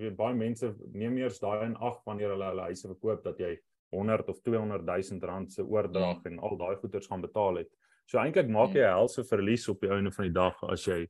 weet 0.00 0.16
baie 0.16 0.34
mense 0.34 0.74
neem 0.92 1.16
eers 1.18 1.38
daai 1.40 1.64
in 1.66 1.76
ag 1.76 2.02
wanneer 2.04 2.28
hulle 2.30 2.44
hulle 2.44 2.62
huise 2.68 2.86
verkoop 2.88 3.24
dat 3.24 3.38
jy 3.38 3.58
100 3.90 4.28
of 4.28 4.40
200 4.42 4.84
000 4.86 5.20
rand 5.26 5.52
se 5.52 5.62
oordrag 5.62 6.22
Mm. 6.24 6.32
en 6.32 6.38
al 6.38 6.56
daai 6.56 6.76
goederes 6.76 7.06
gaan 7.06 7.20
betaal 7.20 7.56
het. 7.56 7.68
So 8.06 8.18
eintlik 8.18 8.48
maak 8.48 8.74
jy 8.74 8.80
'n 8.84 8.94
helse 8.98 9.24
verlies 9.24 9.68
op 9.68 9.80
die 9.80 9.90
einde 9.90 10.12
van 10.12 10.24
die 10.24 10.32
dag 10.34 10.62
as 10.68 10.84
jy 10.86 11.08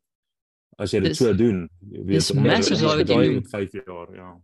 as 0.79 0.93
jy 0.93 1.01
dit 1.01 1.09
Dis- 1.11 1.19
so 1.19 1.33
doen. 1.35 1.69
Omdat 1.83 2.07
jy- 2.07 2.87
wat 2.87 3.09
jy 3.09 3.15
jy 3.15 3.25
doen. 3.27 3.35
met 3.35 3.49
5 3.51 3.73
jaar, 3.87 4.15
ja. 4.17 4.37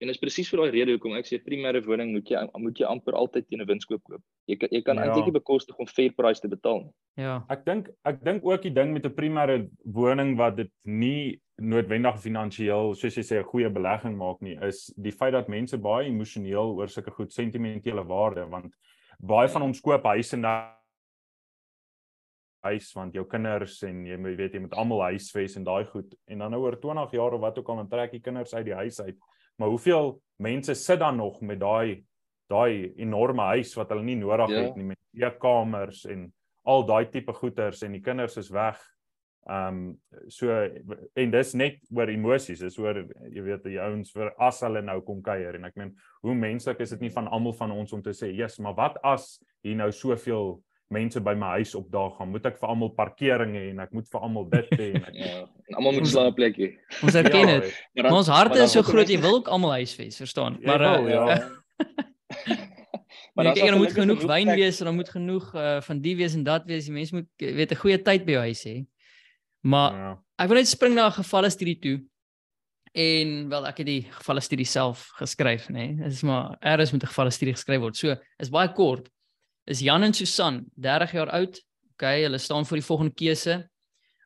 En 0.00 0.06
dis 0.06 0.18
presies 0.18 0.48
vir 0.48 0.58
daai 0.60 0.70
rede 0.70 0.92
hoekom 0.94 1.16
ek 1.18 1.26
sê 1.26 1.40
primêre 1.42 1.84
woning 1.84 2.12
moet 2.12 2.28
jy 2.30 2.38
moet 2.56 2.78
jy 2.78 2.86
amper 2.86 3.14
altyd 3.14 3.48
teen 3.48 3.60
'n 3.60 3.66
winskoop 3.66 4.02
koop. 4.04 4.22
Jy 4.46 4.56
kan 4.56 4.68
jy 4.70 4.82
kan 4.82 4.96
Ja. 4.96 5.02
eintlik 5.02 5.24
nie 5.24 5.32
bekostig 5.40 5.76
om 5.76 5.86
fair 5.86 6.10
price 6.12 6.40
te 6.40 6.46
betaal 6.48 6.84
nie. 6.84 6.92
Ja. 7.24 7.44
Ek 7.50 7.64
dink 7.64 7.88
ek 8.04 8.22
dink 8.24 8.44
ook 8.44 8.62
die 8.62 8.70
ding 8.70 8.92
met 8.92 9.04
'n 9.04 9.10
primêre 9.14 9.68
woning 9.84 10.36
wat 10.36 10.56
dit 10.56 10.70
nie 10.84 11.40
noodwendig 11.60 12.14
finansiëel 12.22 12.94
soos 12.94 13.16
jy 13.16 13.22
sê 13.22 13.38
'n 13.40 13.44
goeie 13.44 13.68
belegging 13.68 14.16
maak 14.16 14.40
nie 14.40 14.56
is 14.62 14.92
die 14.96 15.10
feit 15.10 15.32
dat 15.32 15.48
mense 15.48 15.76
baie 15.76 16.06
emosioneel 16.06 16.76
oor 16.76 16.86
sulke 16.86 17.10
goed 17.10 17.32
sentimentele 17.32 18.04
waarde 18.06 18.48
want 18.48 18.72
baie 19.20 19.48
van 19.48 19.62
ons 19.62 19.80
koop 19.80 20.04
huise 20.04 20.36
nou 20.36 20.70
huis 22.66 22.92
want 22.94 23.14
jou 23.14 23.24
kinders 23.26 23.82
en 23.82 24.04
jy 24.06 24.16
moet 24.16 24.36
weet 24.38 24.54
jy 24.54 24.60
moet 24.60 24.74
almal 24.74 25.02
huisves 25.10 25.56
en 25.56 25.64
daai 25.64 25.84
goed 25.84 26.14
en 26.26 26.38
dan 26.38 26.50
nou 26.50 26.60
oor 26.62 26.76
20 26.80 27.12
jaar 27.12 27.32
of 27.34 27.40
wat 27.40 27.58
ook 27.58 27.68
al 27.68 27.76
dan 27.76 27.88
trek 27.88 28.10
die 28.12 28.20
kinders 28.24 28.54
uit 28.54 28.64
die 28.66 28.74
huis 28.74 29.00
uit 29.00 29.16
maar 29.58 29.68
hoeveel 29.68 30.20
mense 30.38 30.74
sit 30.74 30.98
dan 30.98 31.16
nog 31.16 31.40
met 31.40 31.60
daai 31.60 32.04
daai 32.48 32.92
enorme 32.96 33.42
huis 33.42 33.74
wat 33.76 33.90
hulle 33.92 34.02
nie 34.04 34.16
nodig 34.16 34.48
Ja. 34.48 34.62
het 34.62 34.76
nie 34.76 34.84
met 34.84 34.98
eetkamers 35.14 36.04
en 36.06 36.32
al 36.64 36.84
daai 36.86 37.06
tipe 37.10 37.32
goeders 37.32 37.82
en 37.82 37.92
die 37.92 38.00
kinders 38.04 38.36
is 38.36 38.50
weg. 38.50 38.78
Ehm 39.48 39.76
um, 39.76 39.98
so 40.28 40.52
en 41.16 41.30
dis 41.30 41.54
net 41.54 41.78
oor 41.96 42.08
emosies, 42.12 42.60
is 42.62 42.78
oor 42.78 42.98
jy 43.32 43.42
weet 43.42 43.64
die 43.64 43.78
ouens 43.80 44.12
vir 44.12 44.34
as 44.38 44.60
hulle 44.60 44.82
nou 44.84 45.00
kom 45.00 45.22
kuier 45.24 45.56
en 45.56 45.64
ek 45.64 45.76
meen 45.76 45.94
hoe 46.22 46.34
menslik 46.34 46.80
is 46.84 46.90
dit 46.90 47.00
nie 47.06 47.10
van 47.14 47.28
almal 47.28 47.52
van 47.56 47.72
ons 47.72 47.92
om 47.92 48.02
te 48.02 48.12
sê, 48.12 48.28
"Jesus, 48.32 48.58
maar 48.58 48.74
wat 48.74 48.98
as 49.02 49.42
hier 49.62 49.76
nou 49.76 49.90
soveel 49.92 50.62
mense 50.90 51.20
by 51.20 51.34
my 51.34 51.46
huis 51.58 51.74
opdaag 51.74 52.16
gaan, 52.16 52.30
moet 52.32 52.46
ek 52.46 52.58
vir 52.60 52.68
almal 52.68 52.90
parkering 52.96 53.52
hê 53.54 53.70
en 53.70 53.80
ek 53.84 53.92
moet 53.92 54.08
vir 54.08 54.20
almal 54.20 54.46
dit 54.48 54.70
hê 54.80 54.86
en 54.94 55.04
ek 55.08 55.14
Ja, 55.20 55.46
almal 55.76 55.92
moet 55.98 56.08
slaapplek 56.08 56.56
hê. 56.56 56.68
Ons 57.04 57.14
erken 57.14 57.48
Ja, 57.48 57.60
dit. 57.60 57.74
Maar 57.94 58.04
Maar 58.10 58.18
ons 58.22 58.28
harte 58.32 58.58
is 58.62 58.72
so 58.72 58.82
groot, 58.82 59.08
jy 59.08 59.20
wil 59.20 59.34
ook 59.42 59.48
almal 59.48 59.70
huisves, 59.80 60.16
verstaan? 60.16 60.58
Maar 60.64 60.78
wil, 60.78 61.06
uh, 61.06 61.10
ja. 61.12 61.24
uh, 61.36 61.38
maar 63.34 63.44
Maar 63.44 63.54
dan 63.54 63.68
er 63.68 63.76
moet 63.76 63.92
genoeg 63.92 64.22
wyn 64.26 64.48
wees 64.54 64.80
en 64.80 64.84
dan 64.90 64.94
moet 64.94 65.08
genoeg 65.08 65.54
uh, 65.54 65.80
van 65.80 66.00
die 66.00 66.16
wees 66.16 66.34
en 66.34 66.42
dat 66.42 66.64
wees. 66.66 66.84
Die 66.88 66.92
mense 66.92 67.14
moet 67.14 67.28
jy 67.36 67.52
weet 67.54 67.72
'n 67.72 67.82
goeie 67.82 67.98
tyd 68.02 68.24
by 68.26 68.32
jou 68.32 68.42
huis 68.42 68.62
hê. 68.66 68.76
Maar 69.62 69.92
Ja. 69.94 70.10
ek 70.38 70.48
wil 70.48 70.56
net 70.58 70.68
spring 70.68 70.94
na 70.94 71.06
'n 71.06 71.12
gevalle 71.22 71.50
studie 71.50 71.78
toe. 71.78 72.00
En 72.94 73.48
wel 73.48 73.66
ek 73.66 73.76
het 73.78 73.86
die 73.86 74.02
gevalle 74.10 74.40
studie 74.40 74.66
self 74.66 75.10
geskryf, 75.20 75.68
nê. 75.68 75.72
Nee. 75.72 75.94
Dit 75.94 76.12
is 76.12 76.22
maar 76.22 76.56
eers 76.60 76.92
moet 76.92 77.02
'n 77.02 77.06
gevalle 77.12 77.30
studie 77.30 77.54
geskryf 77.54 77.80
word. 77.80 77.96
So, 77.96 78.16
is 78.38 78.50
baie 78.50 78.72
kort. 78.72 79.08
Is 79.68 79.82
Jan 79.84 80.02
en 80.02 80.14
Susan 80.14 80.64
30 80.80 81.12
jaar 81.12 81.30
oud. 81.30 81.58
Okay, 81.92 82.22
hulle 82.22 82.38
staan 82.38 82.66
voor 82.66 82.76
die 82.76 82.86
volgende 82.86 83.12
keuse. 83.14 83.56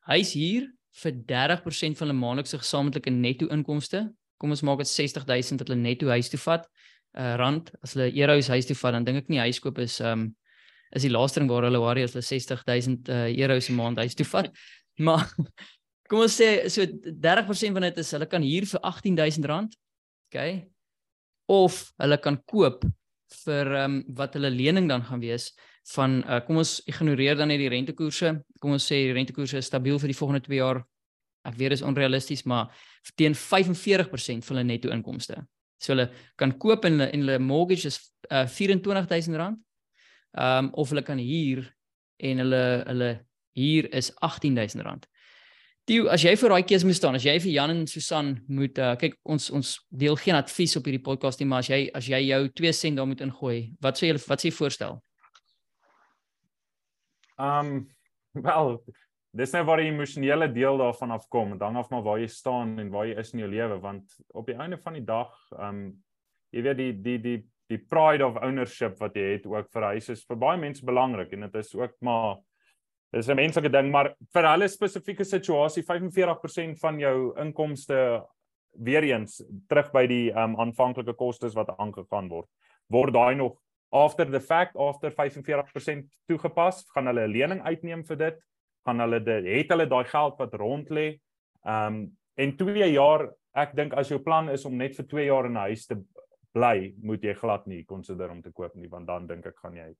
Hy's 0.06 0.32
hier 0.38 0.68
vir 1.02 1.16
30% 1.26 1.98
van 1.98 2.06
hulle 2.06 2.18
maandelikse 2.18 2.60
gesamentlike 2.60 3.10
netto 3.10 3.48
inkomste. 3.50 4.04
Kom 4.38 4.54
ons 4.54 4.62
maak 4.62 4.84
dit 4.84 4.90
60000 4.90 5.58
wat 5.64 5.72
hulle 5.72 5.80
netto 5.80 6.12
huis 6.14 6.30
toe 6.30 6.38
vat. 6.44 6.68
Uh 7.18 7.34
rand 7.40 7.72
as 7.82 7.96
hulle 7.96 8.12
euro's 8.12 8.52
huis 8.54 8.70
toe 8.70 8.78
vat, 8.84 8.94
dan 8.94 9.08
dink 9.08 9.24
ek 9.24 9.34
nie 9.34 9.42
huiskoop 9.42 9.82
is 9.82 9.98
um 10.00 10.28
is 10.94 11.08
die 11.08 11.10
laaste 11.10 11.40
ding 11.40 11.50
waar 11.50 11.66
hulle 11.66 11.80
worry 11.82 12.06
as 12.06 12.14
hulle 12.14 12.22
60000 12.22 13.10
uh 13.10 13.26
euro's 13.32 13.70
'n 13.70 13.78
maand 13.80 13.98
huis 13.98 14.14
toe 14.14 14.28
vat. 14.36 14.52
Maar 15.06 15.26
kom 16.06 16.22
ons 16.22 16.38
sê 16.38 16.68
so 16.70 16.86
30% 16.86 17.74
van 17.74 17.88
dit 17.88 17.98
is 17.98 18.14
hulle 18.14 18.30
kan 18.30 18.42
huur 18.46 18.70
vir 18.76 18.80
18000 18.94 19.50
rand. 19.50 19.78
OK. 20.30 20.68
Of 21.50 21.88
hulle 21.98 22.18
kan 22.22 22.38
koop 22.46 22.86
vir 23.44 23.72
ehm 23.72 23.84
um, 23.84 24.02
wat 24.18 24.34
hulle 24.38 24.50
lening 24.50 24.88
dan 24.88 25.04
gaan 25.04 25.20
wees 25.20 25.52
van 25.94 26.20
uh, 26.22 26.38
kom 26.46 26.60
ons 26.62 26.76
ignoreer 26.86 27.36
dan 27.36 27.50
net 27.50 27.58
die 27.58 27.70
rentekoerse. 27.72 28.36
Kom 28.60 28.76
ons 28.76 28.86
sê 28.86 29.00
die 29.08 29.16
rentekoerse 29.16 29.58
is 29.58 29.66
stabiel 29.66 29.98
vir 29.98 30.12
die 30.12 30.18
volgende 30.18 30.44
2 30.46 30.60
jaar. 30.60 30.82
Ek 31.42 31.56
weet 31.58 31.74
dit 31.74 31.80
is 31.80 31.86
onrealisties, 31.86 32.44
maar 32.46 32.70
teen 33.18 33.34
45% 33.34 34.46
van 34.46 34.56
hulle 34.56 34.68
netto 34.68 34.92
inkomste. 34.94 35.40
So 35.82 35.96
hulle 35.96 36.10
kan 36.38 36.54
koop 36.62 36.86
en 36.86 37.00
hulle 37.00 37.10
en 37.10 37.24
hulle 37.24 37.38
mortgage 37.42 37.90
is 37.90 37.98
uh, 38.30 38.46
24000 38.46 39.36
rand. 39.36 39.58
Ehm 40.38 40.66
um, 40.66 40.72
of 40.78 40.94
hulle 40.94 41.02
kan 41.02 41.18
huur 41.18 41.66
en 42.22 42.44
hulle 42.44 42.64
hulle 42.86 43.10
huur 43.58 43.88
is 43.92 44.12
18000 44.20 45.10
Theo, 45.82 46.06
as 46.14 46.22
jy 46.22 46.36
vir 46.38 46.52
daai 46.52 46.62
keuse 46.62 46.86
moet 46.86 46.94
staan, 46.94 47.16
as 47.18 47.24
jy 47.26 47.32
vir 47.42 47.50
Jan 47.56 47.72
en 47.74 47.86
Susan 47.90 48.28
moet 48.46 48.76
uh, 48.78 48.92
kyk 49.00 49.16
ons 49.34 49.48
ons 49.50 49.70
deel 49.90 50.14
geen 50.20 50.36
advies 50.38 50.76
op 50.78 50.86
hierdie 50.86 51.02
podcast 51.02 51.42
nie, 51.42 51.48
maar 51.50 51.64
as 51.64 51.70
jy 51.72 51.80
as 51.98 52.06
jy 52.06 52.20
jou 52.28 52.42
2 52.62 52.70
sent 52.78 53.00
daar 53.00 53.08
moet 53.10 53.24
ingooi, 53.26 53.56
wat 53.82 53.98
sou 53.98 54.06
jy 54.06 54.14
wat 54.22 54.44
sê 54.44 54.52
jy 54.52 54.54
voorstel? 54.60 55.00
Ehm 57.42 57.72
um, 57.72 57.80
wel, 58.46 58.76
dis 59.42 59.56
nou 59.56 59.64
waar 59.66 59.82
die 59.82 59.90
emosionele 59.90 60.48
deel 60.54 60.78
daarvan 60.78 61.16
afkom. 61.18 61.56
Hang 61.58 61.80
af 61.82 61.90
maar 61.90 62.06
waar 62.06 62.22
jy 62.22 62.30
staan 62.30 62.76
en 62.78 62.94
waar 62.94 63.10
jy 63.10 63.18
is 63.18 63.34
in 63.34 63.42
jou 63.42 63.50
lewe 63.50 63.80
want 63.82 64.14
op 64.38 64.46
die 64.46 64.58
einde 64.62 64.78
van 64.78 65.00
die 65.00 65.06
dag 65.08 65.34
ehm 65.58 65.68
um, 65.68 65.82
jy 66.52 66.62
weet 66.62 66.78
die 66.78 66.92
die 66.92 67.18
die 67.26 67.36
die 67.72 67.82
pride 67.90 68.22
of 68.22 68.38
ownership 68.44 68.98
wat 69.00 69.16
jy 69.16 69.32
het 69.34 69.50
ook 69.50 69.70
vir 69.72 69.90
huis 69.96 70.10
is 70.12 70.22
vir 70.28 70.38
baie 70.38 70.60
mense 70.60 70.84
belangrik 70.84 71.32
en 71.32 71.48
dit 71.48 71.60
is 71.62 71.74
ook 71.74 71.98
maar 72.04 72.36
dis 73.12 73.28
'n 73.28 73.36
menslike 73.36 73.70
ding 73.72 73.90
maar 73.90 74.14
vir 74.32 74.48
hulle 74.48 74.68
spesifieke 74.68 75.24
situasie 75.24 75.82
45% 75.82 76.78
van 76.80 76.98
jou 76.98 77.34
inkomste 77.38 78.24
weer 78.72 79.04
eens 79.04 79.42
terug 79.68 79.92
by 79.92 80.06
die 80.06 80.30
um, 80.32 80.56
aanvanklike 80.56 81.12
kostes 81.14 81.54
wat 81.54 81.68
aangegaan 81.78 82.28
word. 82.28 82.48
Word 82.88 83.12
daai 83.12 83.34
nog 83.36 83.58
after 83.92 84.24
the 84.24 84.40
fact 84.40 84.76
after 84.76 85.10
45% 85.10 86.08
toegepas 86.26 86.86
gaan 86.94 87.06
hulle 87.06 87.26
'n 87.26 87.32
lening 87.32 87.60
uitneem 87.62 88.04
vir 88.04 88.16
dit 88.16 88.40
gaan 88.86 89.00
hulle 89.00 89.20
dit 89.20 89.44
het 89.44 89.68
hulle 89.68 89.86
daai 89.86 90.04
geld 90.04 90.38
wat 90.38 90.54
rond 90.54 90.88
lê. 90.90 91.20
Um, 91.66 92.16
en 92.34 92.56
2 92.56 92.92
jaar, 92.92 93.28
ek 93.54 93.76
dink 93.76 93.94
as 93.94 94.08
jou 94.08 94.18
plan 94.18 94.48
is 94.48 94.64
om 94.64 94.76
net 94.76 94.96
vir 94.96 95.06
2 95.06 95.26
jaar 95.26 95.46
in 95.46 95.52
'n 95.52 95.68
huis 95.68 95.86
te 95.86 95.96
bly, 96.52 96.94
moet 97.02 97.22
jy 97.22 97.34
glad 97.34 97.66
nie 97.66 97.84
konsider 97.84 98.30
om 98.30 98.42
te 98.42 98.50
koop 98.50 98.74
nie, 98.74 98.88
want 98.88 99.06
dan 99.06 99.26
dink 99.26 99.46
ek 99.46 99.58
gaan 99.62 99.76
jy 99.76 99.94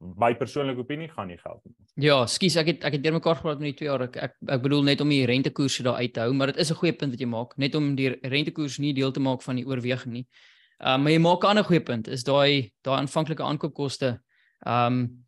my 0.00 0.34
persoonlike 0.34 0.80
opinie 0.80 1.08
gaan 1.08 1.28
nie 1.28 1.38
geld 1.38 1.60
nie. 1.64 1.74
Ja, 2.06 2.22
skus, 2.26 2.56
ek 2.56 2.66
het 2.66 2.84
ek 2.88 2.96
het 2.96 3.02
deurmekaar 3.04 3.36
gepraat 3.36 3.60
met 3.60 3.72
die 3.72 3.78
2 3.82 3.88
jaar. 3.88 4.04
Ek, 4.06 4.16
ek 4.16 4.36
ek 4.56 4.62
bedoel 4.64 4.86
net 4.88 5.00
om 5.04 5.08
die 5.12 5.26
rentekoerse 5.28 5.84
daar 5.84 6.00
uit 6.00 6.14
te 6.16 6.24
hou, 6.24 6.32
maar 6.32 6.52
dit 6.52 6.56
is 6.56 6.70
'n 6.70 6.80
goeie 6.80 6.92
punt 6.92 7.12
wat 7.12 7.20
jy 7.20 7.28
maak, 7.28 7.56
net 7.58 7.74
om 7.74 7.94
die 7.94 8.08
rentekoers 8.22 8.78
nie 8.78 8.94
deel 8.94 9.12
te 9.12 9.20
maak 9.20 9.42
van 9.42 9.56
die 9.56 9.66
oorweging 9.66 10.12
nie. 10.12 10.26
Ehm 10.80 10.94
um, 10.94 11.02
maar 11.02 11.12
jy 11.12 11.18
maak 11.18 11.42
'n 11.44 11.46
ander 11.46 11.64
goeie 11.64 11.82
punt, 11.82 12.08
is 12.08 12.24
daai 12.24 12.72
daai 12.82 12.98
aanvanklike 13.00 13.42
aankoopkoste. 13.42 14.20
Ehm 14.66 14.86
um, 14.86 15.26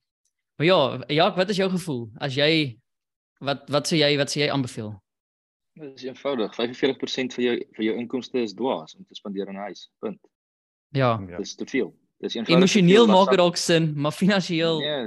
maar 0.56 0.66
ja, 0.66 1.04
ja, 1.08 1.34
wat 1.36 1.48
is 1.50 1.56
jou 1.56 1.70
gevoel 1.70 2.10
as 2.20 2.34
jy 2.34 2.78
wat 3.40 3.68
wat 3.70 3.86
sê 3.88 3.96
jy 3.96 4.16
wat 4.16 4.30
sê 4.30 4.40
jy 4.40 4.50
aanbeveel? 4.50 5.02
Dit 5.74 5.98
is 5.98 6.04
eenvoudig. 6.04 6.54
45% 6.54 7.34
van 7.34 7.44
jou 7.44 7.56
van 7.76 7.84
jou 7.84 7.96
inkomste 7.96 8.38
is 8.38 8.54
dwaas 8.54 8.96
om 8.96 9.04
te 9.04 9.14
spandeer 9.14 9.48
in 9.48 9.54
'n 9.54 9.68
huis. 9.68 9.90
Punt. 9.98 10.20
Ja, 10.88 11.20
ja. 11.28 11.36
dis 11.36 11.54
te 11.54 11.66
veel. 11.66 11.94
Dis 12.22 12.36
eenvoudig. 12.36 12.56
Emosioneel 12.56 13.06
maak 13.10 13.32
dit 13.32 13.40
dalk 13.40 13.58
sin, 13.58 13.92
maar 13.98 14.14
finansiëel 14.14 14.80
Nee, 14.80 15.06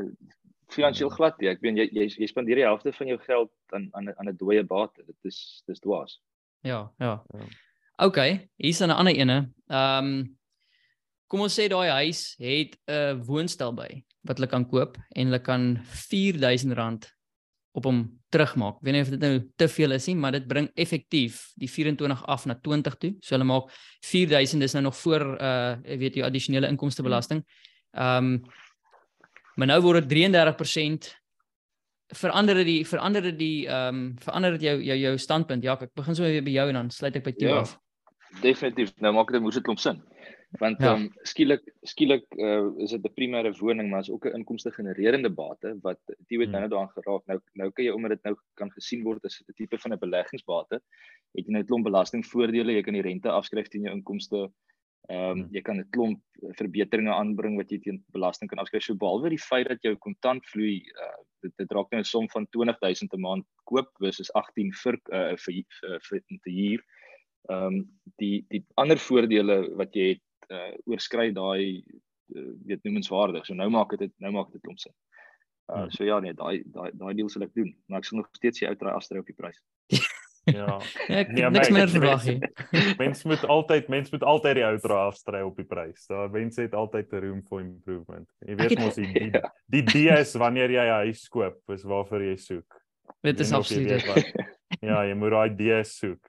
finansiëel 0.76 1.12
glad 1.16 1.38
nie. 1.40 1.50
Ek 1.54 1.62
meen 1.64 1.78
jy 1.80 1.88
jy, 1.96 2.08
jy 2.20 2.28
spandeer 2.28 2.60
die 2.60 2.68
helfte 2.68 2.92
van 2.96 3.12
jou 3.14 3.20
geld 3.24 3.52
aan 3.76 3.90
aan 3.96 4.12
aan 4.16 4.32
'n 4.32 4.38
dooie 4.40 4.64
bate. 4.64 5.06
Dit 5.06 5.32
is 5.32 5.64
dis 5.68 5.80
dwaas. 5.80 6.20
Ja, 6.62 6.92
ja. 7.00 7.22
ja. 7.34 7.46
OK, 8.04 8.20
hier's 8.58 8.82
'n 8.82 8.92
ander 8.92 9.16
ene. 9.16 9.38
Ehm 9.68 10.06
um, 10.06 10.38
kom 11.28 11.42
ons 11.42 11.56
sê 11.60 11.70
daai 11.72 11.90
huis 12.04 12.36
het 12.38 12.76
'n 12.88 13.24
woonstel 13.24 13.74
by 13.74 14.04
wat 14.28 14.38
hulle 14.38 14.50
kan 14.50 14.66
koop 14.68 14.98
en 15.16 15.28
hulle 15.28 15.40
kan 15.40 15.78
R4000 15.78 17.08
op 17.72 17.84
hom 17.84 18.20
terugmaak. 18.36 18.80
Ek 18.80 18.88
weet 18.88 18.98
nie 18.98 19.04
of 19.06 19.12
dit 19.14 19.24
nou 19.24 19.34
te 19.62 19.68
veel 19.72 19.96
is 19.96 20.08
nie, 20.10 20.16
maar 20.20 20.36
dit 20.36 20.48
bring 20.48 20.68
effektief 20.82 21.42
die 21.62 21.70
24 21.72 22.24
af 22.32 22.46
na 22.50 22.58
20 22.68 22.98
toe. 23.02 23.12
So 23.24 23.36
hulle 23.36 23.48
maak 23.48 23.72
4000 24.06 24.66
dis 24.66 24.76
nou 24.78 24.86
nog 24.90 24.98
voor 25.02 25.28
uh 25.36 25.76
jy 25.86 26.00
weet 26.04 26.20
jou 26.20 26.28
addisionele 26.28 26.72
inkomste 26.72 27.06
belasting. 27.06 27.44
Ehm 27.96 28.34
um, 28.36 28.64
maar 29.56 29.70
nou 29.72 29.80
word 29.86 30.10
dit 30.10 30.18
33% 30.28 31.14
verander 32.20 32.60
dit 32.60 32.68
die 32.68 32.82
verander 32.86 33.24
dit 33.32 33.38
die 33.40 33.68
ehm 33.68 33.96
um, 33.96 34.10
verander 34.22 34.58
dit 34.58 34.68
jou 34.68 34.76
jou 34.84 34.98
jou 35.00 35.16
standpunt. 35.18 35.64
Ja, 35.64 35.78
ek 35.80 35.96
begin 35.96 36.16
so 36.16 36.28
weer 36.28 36.44
by 36.44 36.58
jou 36.60 36.68
en 36.70 36.82
dan 36.82 36.92
sluit 36.92 37.16
ek 37.16 37.24
by 37.24 37.36
jou 37.38 37.54
ja, 37.54 37.64
af. 37.64 37.78
Definitief. 38.42 38.92
Nou 39.00 39.14
maak 39.16 39.32
dit 39.32 39.42
moes 39.42 39.56
dit 39.56 39.64
klop 39.64 39.80
sin 39.80 40.04
want 40.60 40.82
ja. 40.84 40.94
um, 40.94 41.08
skielik 41.28 41.64
skielik 41.88 42.26
uh, 42.38 42.70
is 42.84 42.92
dit 42.92 43.06
'n 43.06 43.14
primêre 43.18 43.52
woning 43.60 43.90
maar 43.90 44.04
is 44.06 44.10
ook 44.10 44.26
'n 44.26 44.38
inkomste 44.40 44.72
genererende 44.72 45.30
bate 45.30 45.78
wat 45.82 46.00
die 46.28 46.40
het 46.40 46.50
hmm. 46.50 46.60
nou 46.60 46.68
daaraan 46.68 46.96
geraak. 46.98 47.24
Nou 47.26 47.40
nou 47.54 47.72
kan 47.72 47.86
jy 47.86 47.92
omdat 47.92 48.12
dit 48.18 48.24
nou 48.24 48.36
kan 48.54 48.72
gesien 48.72 49.04
word 49.04 49.26
as 49.26 49.42
'n 49.42 49.54
tipe 49.56 49.78
van 49.78 49.94
'n 49.94 50.00
beleggingsbate. 50.00 50.82
Het 51.36 51.46
jy 51.46 51.52
net 51.52 51.66
'n 51.66 51.68
klomp 51.68 51.86
belastingvoordele 51.86 52.74
jy 52.74 52.84
kan 52.84 52.94
die 52.94 53.08
rente 53.10 53.30
afskryf 53.30 53.68
teen 53.68 53.84
jou 53.84 53.96
inkomste. 53.96 54.52
Ehm 55.10 55.32
um, 55.32 55.48
jy 55.54 55.62
kan 55.62 55.78
'n 55.78 55.90
klomp 55.92 56.22
verbeteringe 56.58 57.14
aanbring 57.14 57.58
wat 57.58 57.70
jy 57.70 57.80
teen 57.80 58.04
belasting 58.14 58.50
kan 58.50 58.60
afskryf. 58.60 58.84
So 58.84 58.96
behalwe 58.96 59.30
die 59.30 59.42
feit 59.42 59.68
dat 59.68 59.82
jou 59.82 59.96
kontantvloei 59.96 60.82
uh, 60.82 61.22
dit 61.44 61.54
dit 61.58 61.72
raak 61.72 61.92
nou 61.92 62.00
'n 62.00 62.04
som 62.04 62.30
van 62.30 62.48
20000 62.50 63.14
'n 63.14 63.22
maand 63.22 63.46
koop 63.66 63.90
versus 64.00 64.32
18 64.34 64.74
vir 64.84 64.98
uh, 65.14 65.36
vir 65.38 65.64
vir, 65.80 66.00
vir 66.10 66.22
te 66.42 66.52
huur. 66.52 66.82
Ehm 67.50 67.66
um, 67.66 67.76
die 68.18 68.46
die 68.50 68.64
ander 68.82 68.98
voordele 68.98 69.76
wat 69.78 69.94
jy 69.94 70.08
het 70.16 70.24
uh, 70.52 70.74
oorskry 70.86 71.32
daai 71.34 71.84
uh, 72.36 72.52
weet 72.66 72.84
noemenswaardig. 72.84 73.46
So 73.46 73.58
nou 73.58 73.70
maak 73.74 73.98
dit 74.00 74.12
nou 74.24 74.32
maak 74.36 74.52
dit 74.54 74.62
klomp 74.62 74.80
sin. 74.80 74.94
Uh, 75.66 75.88
so 75.90 76.06
ja 76.06 76.20
nee, 76.22 76.34
daai 76.38 76.62
daai 76.66 76.92
daai 76.94 77.14
deal 77.18 77.30
sal 77.30 77.48
ek 77.48 77.56
doen, 77.58 77.72
maar 77.90 78.04
ek 78.04 78.10
sal 78.10 78.22
nog 78.22 78.30
steeds 78.38 78.62
die 78.62 78.70
outra 78.70 78.94
afstry 78.94 79.22
op 79.22 79.30
die 79.30 79.38
prys. 79.38 79.58
ja. 80.58 80.78
Ek 81.10 81.32
nee, 81.34 81.50
niks 81.50 81.72
meer 81.74 81.90
verwag 81.90 82.28
nie. 82.30 82.38
Mens 83.02 83.24
moet 83.26 83.46
altyd 83.50 83.90
mens 83.90 84.12
moet 84.14 84.26
altyd 84.30 84.60
die 84.60 84.66
outra 84.68 85.00
afstry 85.08 85.42
op 85.46 85.58
die 85.58 85.66
prys. 85.66 86.06
Daar 86.12 86.30
mense 86.34 86.62
het 86.68 86.78
altyd 86.78 87.14
'n 87.14 87.24
room 87.26 87.42
for 87.50 87.64
improvement. 87.66 88.30
Jy 88.46 88.58
weet 88.62 88.80
mos 88.80 89.00
die 89.02 89.10
die, 89.14 89.32
ja. 89.40 89.54
die 89.74 89.84
DS 89.90 90.38
wanneer 90.38 90.70
jy 90.70 90.86
'n 90.86 91.00
huis 91.10 91.28
koop, 91.34 91.58
is 91.74 91.84
waarvoor 91.84 92.30
jy 92.30 92.36
soek. 92.38 92.82
Dit 93.26 93.40
is 93.40 93.52
absoluut. 93.54 94.06
Ja, 94.82 95.02
jy 95.06 95.14
moet 95.18 95.34
daai 95.34 95.50
DS 95.58 95.98
soek. 95.98 96.22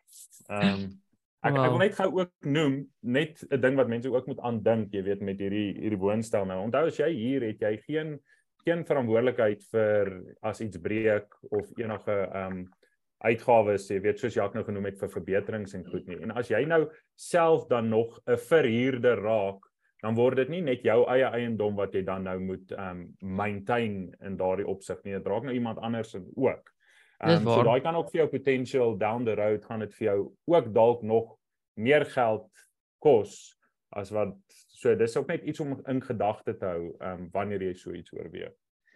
Ehm 0.48 0.72
um, 0.72 0.86
Ek 1.46 1.54
wow. 1.54 1.64
ek 1.64 1.74
wil 1.74 1.82
net 1.82 1.98
gou 1.98 2.08
ook 2.20 2.32
noem 2.56 2.78
net 3.02 3.42
'n 3.50 3.60
ding 3.60 3.76
wat 3.78 3.90
mense 3.92 4.10
ook 4.10 4.26
moet 4.26 4.40
aandink, 4.40 4.94
jy 4.94 5.02
weet 5.06 5.20
met 5.22 5.38
hierdie 5.38 5.74
hierdie 5.78 6.00
woonstel 6.00 6.46
nou. 6.48 6.58
Onthou 6.64 6.86
as 6.86 6.98
jy 6.98 7.10
hier 7.14 7.46
het 7.46 7.60
jy 7.62 7.76
geen 7.84 8.18
geen 8.66 8.82
verantwoordelikheid 8.84 9.62
vir 9.70 10.10
as 10.42 10.60
iets 10.60 10.80
breek 10.82 11.30
of 11.50 11.70
enige 11.78 12.16
ehm 12.26 12.52
um, 12.52 12.66
uitgawes, 13.24 13.86
jy 13.88 14.00
weet 14.04 14.20
soos 14.20 14.34
Jacques 14.34 14.58
nou 14.58 14.64
genoem 14.66 14.90
het 14.90 14.98
vir 15.00 15.08
verbeterings 15.08 15.72
en 15.74 15.86
goed 15.88 16.04
nie. 16.06 16.18
En 16.20 16.34
as 16.36 16.50
jy 16.50 16.66
nou 16.68 16.82
self 17.16 17.64
dan 17.70 17.88
nog 17.88 18.18
'n 18.26 18.36
verhuurder 18.36 19.22
raak, 19.22 19.62
dan 20.02 20.14
word 20.14 20.36
dit 20.36 20.48
nie 20.48 20.60
net 20.60 20.82
jou 20.82 21.06
eie 21.08 21.24
eiendom 21.24 21.76
wat 21.76 21.94
jy 21.94 22.02
dan 22.02 22.24
nou 22.24 22.38
moet 22.38 22.72
ehm 22.72 22.90
um, 22.90 23.14
maintain 23.20 24.14
in 24.20 24.36
daardie 24.36 24.66
opsig 24.66 25.02
nie. 25.04 25.14
Dit 25.14 25.26
raak 25.26 25.44
nou 25.44 25.54
iemand 25.54 25.78
anders 25.78 26.16
ook. 26.34 26.72
Um, 27.24 27.44
so 27.44 27.62
daai 27.64 27.80
kan 27.80 27.96
ook 27.96 28.10
vir 28.10 28.18
jou 28.20 28.28
potential 28.28 28.96
down 28.98 29.24
the 29.24 29.34
road 29.34 29.64
gaan 29.64 29.80
dit 29.80 29.94
vir 29.94 30.06
jou 30.06 30.18
ook 30.52 30.74
dalk 30.74 31.02
nog 31.02 31.35
meer 31.76 32.06
geld 32.12 32.48
kos 33.04 33.56
as 33.96 34.10
wat 34.14 34.34
so 34.76 34.94
dis 34.98 35.16
ook 35.16 35.30
net 35.32 35.44
iets 35.44 35.60
om 35.60 35.76
in 35.88 36.02
gedagte 36.02 36.56
te 36.56 36.68
hou 36.68 36.88
um, 37.00 37.28
wanneer 37.32 37.62
jy 37.62 37.74
so 37.78 37.94
iets 37.96 38.12
oorweeg. 38.12 38.52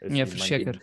Ja, 0.08 0.26
verseker. 0.26 0.80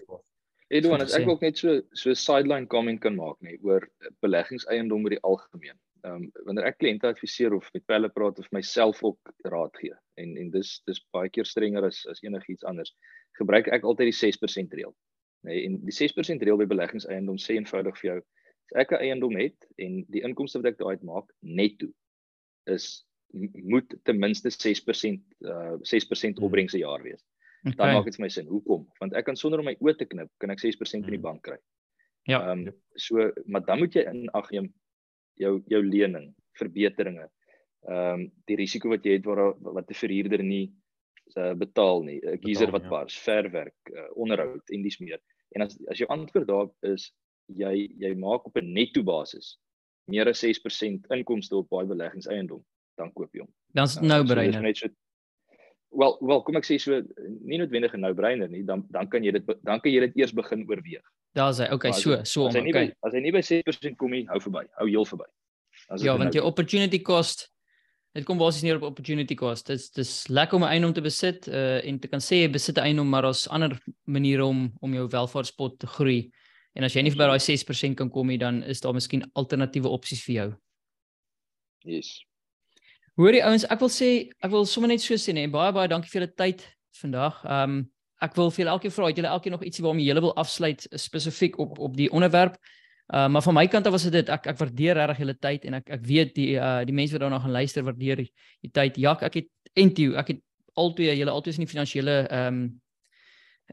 Edouard, 0.67 1.05
as 1.05 1.15
ek 1.15 1.29
ook 1.29 1.43
net 1.45 1.57
so 1.57 1.79
so 1.95 2.13
sideline 2.13 2.67
comment 2.67 2.99
kan 3.01 3.15
maak 3.15 3.37
nie 3.45 3.55
oor 3.65 3.85
beleggingseiendom 4.25 5.05
oor 5.05 5.15
die 5.15 5.23
algemeen. 5.27 5.77
Ehm 6.03 6.27
um, 6.27 6.31
wanneer 6.47 6.69
ek 6.69 6.79
kliënte 6.81 7.09
adviseer 7.09 7.55
of 7.55 7.69
met 7.73 7.85
hulle 7.93 8.09
praat 8.13 8.39
of 8.43 8.49
myself 8.55 9.03
ook 9.03 9.33
raad 9.51 9.73
gee 9.81 9.95
en 10.21 10.35
en 10.37 10.51
dis 10.53 10.73
dis 10.89 11.01
baie 11.15 11.31
keer 11.33 11.47
strenger 11.47 11.87
as 11.87 12.03
as 12.11 12.21
enigiets 12.25 12.67
anders, 12.67 12.93
gebruik 13.39 13.69
ek 13.73 13.85
altyd 13.87 14.11
die 14.11 14.19
6% 14.19 14.75
reël. 14.79 14.93
Nee, 15.47 15.63
en 15.65 15.79
die 15.85 15.95
6% 15.95 16.43
reël 16.43 16.59
by 16.59 16.67
beleggingseiendom 16.69 17.39
sê 17.41 17.55
eenvoudig 17.57 17.99
vir 18.01 18.09
jou, 18.09 18.19
as 18.67 18.81
ek 18.81 18.91
'n 18.91 19.03
eiendom 19.03 19.35
het 19.37 19.67
en 19.77 20.03
die 20.09 20.23
inkomste 20.23 20.59
wat 20.59 20.73
ek 20.73 20.77
daaruit 20.77 21.03
maak 21.03 21.31
netto 21.41 21.87
is 22.65 23.05
moet 23.63 23.95
ten 24.03 24.19
minste 24.19 24.49
6% 24.49 25.21
uh 25.45 25.75
6% 25.81 26.39
opbrengs 26.39 26.71
per 26.71 26.79
jaar 26.79 27.03
wees. 27.03 27.23
Okay. 27.63 27.75
Dan 27.75 27.93
maak 27.93 28.05
dit 28.05 28.15
vir 28.15 28.23
my 28.23 28.29
sin. 28.29 28.47
Hoekom? 28.47 28.87
Want 28.99 29.13
ek 29.13 29.25
kan 29.25 29.35
sonder 29.35 29.59
om 29.59 29.65
my 29.65 29.75
oë 29.79 29.97
te 29.97 30.05
knip, 30.05 30.29
kan 30.39 30.53
ek 30.53 30.61
6% 30.63 31.03
in 31.03 31.09
die 31.09 31.17
hmm. 31.17 31.21
bank 31.21 31.43
kry. 31.43 31.57
Ja. 32.27 32.41
Ehm 32.51 32.67
um, 32.67 32.75
so 32.95 33.31
maar 33.45 33.65
dan 33.65 33.79
moet 33.79 33.95
jy 33.95 34.05
in 34.07 34.29
ag 34.35 34.51
neem 34.51 34.73
jou 35.35 35.61
jou 35.67 35.81
lening, 35.83 36.33
verbeteringe. 36.59 37.29
Ehm 37.87 38.21
um, 38.21 38.27
die 38.45 38.59
risiko 38.59 38.89
wat 38.89 39.05
jy 39.05 39.17
het 39.19 39.25
waar 39.25 39.55
wat 39.59 39.89
'n 39.89 40.01
verhuurder 40.03 40.43
nie 40.43 40.73
uh, 41.35 41.53
betaal 41.53 42.03
nie, 42.03 42.19
'n 42.23 42.39
geyser 42.43 42.71
wat 42.71 42.83
ja. 42.83 42.89
bars, 42.89 43.17
verwerk, 43.19 43.79
uh, 43.91 44.09
onderhoud 44.15 44.69
en 44.69 44.81
dis 44.81 44.99
meer. 44.99 45.21
En 45.55 45.61
as 45.61 45.77
as 45.87 45.97
jou 45.97 46.09
antwoord 46.09 46.47
daarop 46.47 46.75
is 46.81 47.11
jy 47.55 47.87
jy 47.99 48.13
maak 48.15 48.45
op 48.45 48.57
'n 48.57 48.73
netto 48.73 49.03
basis 49.03 49.57
meer 50.07 50.27
as 50.27 50.39
6% 50.39 51.07
inkomste 51.11 51.55
op 51.55 51.69
baie 51.69 51.87
beleggingseiendom, 51.87 52.63
dan 52.97 53.11
koop 53.13 53.33
jy 53.33 53.43
hom. 53.43 53.51
Dan's 53.73 53.95
dit 53.95 54.03
nou 54.03 54.23
breiner. 54.25 54.63
Uh, 54.63 54.73
so 54.73 54.87
wel 55.97 56.17
wel 56.21 56.41
kom 56.43 56.55
ek 56.55 56.65
sê 56.65 56.77
so 56.79 57.01
nie 57.43 57.57
noodwendig 57.57 57.93
'n 57.93 57.99
nou 57.99 58.13
breiner 58.13 58.49
nie, 58.49 58.63
dan 58.63 58.85
dan 58.89 59.07
kan 59.07 59.23
jy 59.23 59.31
dit 59.31 59.45
dan 59.63 59.79
kan 59.79 59.91
jy 59.91 59.99
dit 59.99 60.17
eers 60.17 60.33
begin 60.33 60.67
oorweeg. 60.69 61.03
Daar's 61.33 61.59
hy. 61.59 61.69
Okay, 61.71 61.91
so 61.91 62.23
so 62.23 62.47
as 62.47 62.53
nie 62.53 62.71
okay. 62.71 62.87
by, 62.87 63.07
as 63.07 63.13
hy 63.13 63.19
nie 63.19 63.31
by 63.31 63.41
6% 63.41 63.97
kom 63.97 64.11
nie, 64.11 64.25
hou 64.27 64.39
verby. 64.39 64.67
Hou 64.79 64.87
heel 64.87 65.05
verby. 65.05 65.25
Ja, 65.97 66.17
want 66.17 66.33
nou 66.33 66.33
jou 66.33 66.45
opportunity 66.45 67.01
cost 67.01 67.51
Dit 68.17 68.25
kom 68.25 68.39
basies 68.39 68.63
neer 68.65 68.79
op 68.79 68.87
opportunity 68.87 69.35
cost. 69.37 69.67
Dit 69.67 69.77
is 69.77 69.91
dis 69.93 70.11
lekker 70.33 70.57
om 70.57 70.63
'n 70.63 70.71
eiendom 70.73 70.93
te 70.93 71.01
besit 71.01 71.47
uh 71.47 71.85
en 71.85 71.99
te 71.99 72.07
kan 72.07 72.19
sê 72.19 72.41
jy 72.41 72.49
besit 72.49 72.77
'n 72.77 72.89
eiendom 72.89 73.09
maar 73.09 73.21
daar's 73.21 73.47
ander 73.47 73.77
maniere 74.05 74.45
om 74.45 74.73
om 74.81 74.93
jou 74.93 75.07
welvaartspot 75.07 75.79
te 75.79 75.87
groei. 75.87 76.31
En 76.77 76.85
as 76.85 76.93
jy 76.93 77.01
nie 77.01 77.13
by 77.15 77.25
daai 77.25 77.41
6% 77.41 77.97
kan 77.97 78.09
kom 78.13 78.29
nie, 78.29 78.37
dan 78.37 78.61
is 78.69 78.83
daar 78.83 78.93
miskien 78.93 79.25
alternatiewe 79.39 79.89
opsies 79.89 80.21
vir 80.27 80.35
jou. 80.35 80.47
Yes. 81.87 82.11
Hoorie 83.17 83.41
ouens, 83.41 83.65
ek 83.65 83.81
wil 83.81 83.89
sê 83.89 84.09
ek 84.45 84.51
wil 84.53 84.67
sommer 84.69 84.91
net 84.91 85.01
so 85.01 85.17
sê 85.17 85.33
nee, 85.33 85.49
baie 85.49 85.73
baie 85.73 85.89
dankie 85.89 86.11
vir 86.11 86.21
julle 86.21 86.33
tyd 86.37 86.65
vandag. 86.99 87.39
Um 87.49 87.79
ek 88.21 88.33
wil 88.37 88.49
vir 88.53 88.63
julle 88.63 88.73
elkeen 88.75 88.93
vra, 88.93 89.09
het 89.09 89.19
julle 89.21 89.33
elkeen 89.33 89.53
nog 89.53 89.63
ietsie 89.65 89.85
waarmee 89.85 90.05
julle 90.05 90.23
wil 90.25 90.35
afsluit 90.41 90.85
spesifiek 91.01 91.57
op 91.61 91.79
op 91.81 91.97
die 91.97 92.11
onderwerp? 92.13 92.59
Uh 93.09 93.25
maar 93.31 93.45
van 93.45 93.57
my 93.57 93.65
kant 93.73 93.89
af 93.89 93.95
was 93.97 94.05
dit 94.11 94.29
ek 94.29 94.49
ek 94.53 94.59
waardeer 94.61 94.99
regtig 95.01 95.23
julle 95.23 95.37
tyd 95.47 95.65
en 95.65 95.79
ek 95.79 95.89
ek 95.97 96.05
weet 96.05 96.33
die 96.37 96.49
uh 96.57 96.81
die 96.85 96.93
mense 96.93 97.17
wat 97.17 97.25
daarna 97.25 97.39
gaan 97.41 97.57
luister 97.57 97.85
waardeer 97.89 98.21
die, 98.21 98.31
die 98.65 98.73
tyd. 98.73 99.01
Jak, 99.01 99.25
ek 99.25 99.41
het 99.41 99.53
Entio, 99.77 100.13
ek 100.17 100.35
het 100.35 100.43
altyd 100.77 101.17
julle 101.17 101.33
altyd 101.33 101.57
in 101.57 101.65
die 101.65 101.73
finansiële 101.73 102.19
ehm 102.27 102.53
um, 102.53 102.67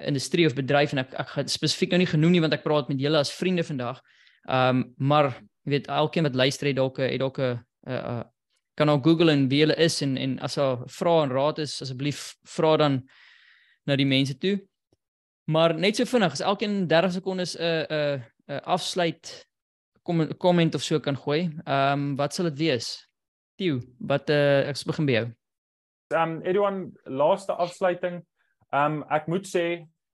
industrie 0.01 0.47
of 0.47 0.55
bedryf 0.55 0.93
en 0.93 0.99
ek 1.05 1.15
ek 1.15 1.29
gaan 1.29 1.49
spesifiek 1.49 1.91
nou 1.91 1.99
nie 2.03 2.11
genoem 2.11 2.33
nie 2.33 2.41
want 2.41 2.55
ek 2.57 2.65
praat 2.65 2.89
met 2.89 3.01
julle 3.01 3.19
as 3.19 3.33
vriende 3.33 3.65
vandag. 3.65 4.01
Ehm 4.49 4.77
um, 4.77 4.95
maar 4.99 5.31
jy 5.65 5.71
weet 5.79 5.87
elkeen 5.89 6.27
wat 6.27 6.35
luister 6.35 6.67
het 6.67 6.77
dalk 6.77 6.99
het 6.99 7.21
dalk 7.21 7.39
'n 7.39 7.59
uh, 7.89 8.23
kan 8.75 8.91
ook 8.91 9.05
Google 9.07 9.33
en 9.33 9.49
wie 9.49 9.61
hulle 9.61 9.77
is 9.77 10.03
en 10.03 10.17
en 10.17 10.39
as 10.39 10.55
daar 10.55 10.83
vrae 10.87 11.23
en 11.23 11.31
raad 11.31 11.59
is 11.59 11.81
asseblief 11.83 12.35
vra 12.43 12.77
dan 12.77 13.09
na 13.87 13.97
die 13.97 14.07
mense 14.07 14.39
toe. 14.39 14.59
Maar 15.45 15.75
net 15.77 15.97
so 15.97 16.05
vinnig, 16.05 16.33
as 16.33 16.41
elkeen 16.41 16.87
30 16.89 17.13
sekondes 17.13 17.57
'n 17.57 17.63
uh, 17.63 17.69
'n 17.69 17.95
uh, 17.95 18.23
'n 18.49 18.53
uh, 18.53 18.61
afsluit 18.65 19.47
comment 20.39 20.75
of 20.75 20.83
so 20.83 21.01
kan 21.01 21.17
gooi. 21.17 21.51
Ehm 21.65 21.93
um, 21.93 22.17
wat 22.17 22.35
sal 22.35 22.45
dit 22.45 22.59
wees? 22.59 23.09
Tieu, 23.57 23.81
wat 23.99 24.31
uh, 24.31 24.69
ek 24.69 24.85
begin 24.87 25.07
by 25.07 25.13
jou. 25.13 25.27
Ehm 26.15 26.31
um, 26.31 26.43
Edouan, 26.43 26.93
laaste 27.05 27.53
afsluiting. 27.53 28.25
Ehm 28.75 29.01
um, 29.01 29.05
ek 29.15 29.29
moet 29.31 29.47
sê 29.47 29.67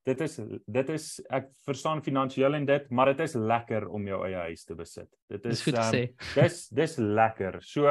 dit 0.09 0.21
is 0.25 0.37
dit 0.67 0.93
is 0.95 1.07
ek 1.33 1.49
verstaan 1.67 2.03
finansiëel 2.05 2.57
en 2.59 2.67
dit, 2.69 2.91
maar 2.91 3.13
dit 3.13 3.23
is 3.25 3.37
lekker 3.37 3.87
om 3.89 4.07
jou 4.09 4.21
eie 4.27 4.45
huis 4.49 4.65
te 4.69 4.77
besit. 4.77 5.09
Dit 5.33 5.47
is 5.49 5.65
ehm 5.71 5.97
um, 5.97 6.13
dis 6.37 6.61
dis 6.83 6.97
lekker. 7.01 7.61
So 7.65 7.89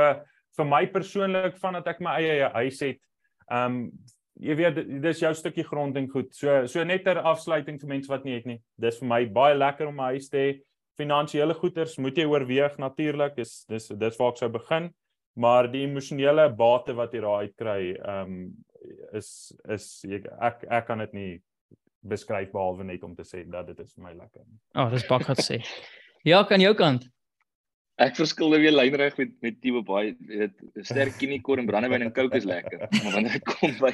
vir 0.59 0.67
my 0.67 0.85
persoonlik 0.93 1.57
vandat 1.61 1.87
ek 1.93 2.01
my 2.05 2.15
eie 2.21 2.49
huis 2.61 2.81
het, 2.85 3.01
ehm 3.49 3.65
um, 3.65 3.83
jy 4.39 4.55
weet 4.55 4.77
dis 5.03 5.19
jou 5.19 5.33
stukkie 5.35 5.65
grond 5.67 5.97
en 5.99 6.07
goed. 6.07 6.29
So 6.35 6.61
so 6.71 6.83
net 6.87 7.03
ter 7.03 7.19
afsluiting 7.19 7.79
vir 7.81 7.89
mense 7.95 8.11
wat 8.11 8.23
nie 8.23 8.37
het 8.37 8.47
nie. 8.47 8.59
Dis 8.79 9.01
vir 9.01 9.09
my 9.11 9.25
baie 9.25 9.57
lekker 9.57 9.89
om 9.89 9.99
'n 9.99 10.13
huis 10.15 10.29
te 10.29 10.37
hê. 10.37 10.49
Finansiële 10.99 11.53
goederes 11.53 11.97
moet 11.97 12.17
jy 12.17 12.25
oorweeg 12.25 12.77
natuurlik. 12.77 13.35
Dis 13.35 13.65
dis 13.67 13.87
dis 13.87 14.17
waar 14.19 14.31
ek 14.31 14.37
sou 14.37 14.49
begin. 14.49 14.93
Maar 15.35 15.67
die 15.71 15.83
emosionele 15.85 16.49
bate 16.49 16.93
wat 16.93 17.13
jy 17.13 17.21
daar 17.21 17.43
uit 17.43 17.55
kry, 17.55 17.95
ehm 17.95 18.31
um, 18.31 18.55
is 19.13 19.29
is 19.69 19.85
ek 20.05 20.27
ek, 20.39 20.65
ek 20.69 20.89
kan 20.89 21.05
dit 21.05 21.13
nie 21.13 21.31
beskryf 21.99 22.51
behalwe 22.51 22.85
net 22.87 23.03
om 23.03 23.15
te 23.15 23.25
sê 23.27 23.43
dat 23.51 23.67
dit 23.67 23.79
is 23.83 23.93
vir 23.95 24.03
my 24.07 24.13
lekker. 24.15 24.43
O, 24.75 24.83
oh, 24.83 24.91
dis 24.93 25.07
baie 25.07 25.25
goed 25.27 25.41
sê. 25.43 25.59
Ja, 26.27 26.43
kan 26.47 26.63
jou 26.63 26.73
kant. 26.75 27.07
Ek 27.99 28.15
verskil 28.15 28.53
weer 28.55 28.71
lynreg 28.71 29.17
met 29.19 29.31
met 29.43 29.57
Tibo 29.59 29.81
baie 29.83 30.13
weet 30.27 30.55
sterk 30.87 31.17
kinikor 31.19 31.59
en 31.59 31.67
brandewyn 31.67 32.05
en 32.05 32.13
coke 32.15 32.39
is 32.39 32.47
lekker. 32.47 32.85
Maar 33.03 33.17
wanneer 33.17 33.35
dit 33.35 33.49
kom 33.51 33.73
by 33.81 33.91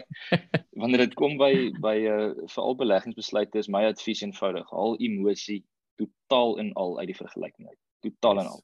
wanneer 0.82 1.06
dit 1.08 1.16
kom 1.18 1.38
by 1.42 1.54
by 1.82 1.96
uh 2.06 2.28
veral 2.54 2.78
beleggingsbesluite 2.82 3.58
is 3.58 3.72
my 3.72 3.86
advies 3.90 4.22
eenvoudig. 4.22 4.70
Haal 4.70 5.00
emosie 5.02 5.64
totaal 5.98 6.60
en 6.62 6.74
al 6.74 7.00
uit 7.00 7.10
die 7.14 7.18
vergelyking 7.18 7.72
uit. 7.72 7.82
Totaal 8.06 8.44
en 8.44 8.52
al. 8.54 8.62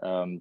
Ehm 0.00 0.22
um, 0.22 0.38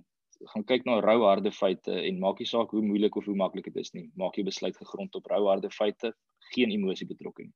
gaan 0.54 0.64
kyk 0.64 0.86
na 0.86 1.00
rou 1.04 1.24
harde 1.26 1.52
feite 1.52 1.92
en 1.92 2.20
maak 2.20 2.40
nie 2.40 2.48
saak 2.48 2.72
hoe 2.72 2.82
moeilik 2.84 3.16
of 3.16 3.26
hoe 3.26 3.36
maklik 3.36 3.68
dit 3.72 3.78
is 3.82 3.92
nie. 3.94 4.10
Maak 4.16 4.36
jou 4.40 4.46
besluit 4.48 4.78
gegrond 4.78 5.16
op 5.16 5.28
rou 5.32 5.46
harde 5.48 5.70
feite, 5.74 6.14
geen 6.54 6.72
emosie 6.72 7.08
betrokke 7.08 7.44
nie. 7.44 7.54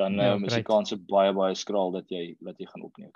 Dan 0.00 0.16
ja, 0.16 0.32
um, 0.34 0.44
is 0.48 0.56
die 0.56 0.64
kans 0.64 0.94
baie 1.10 1.32
baie 1.36 1.54
skraal 1.54 1.92
dat 1.92 2.08
jy 2.10 2.32
dat 2.40 2.58
jy 2.58 2.66
gaan 2.70 2.86
opneem. 2.86 3.12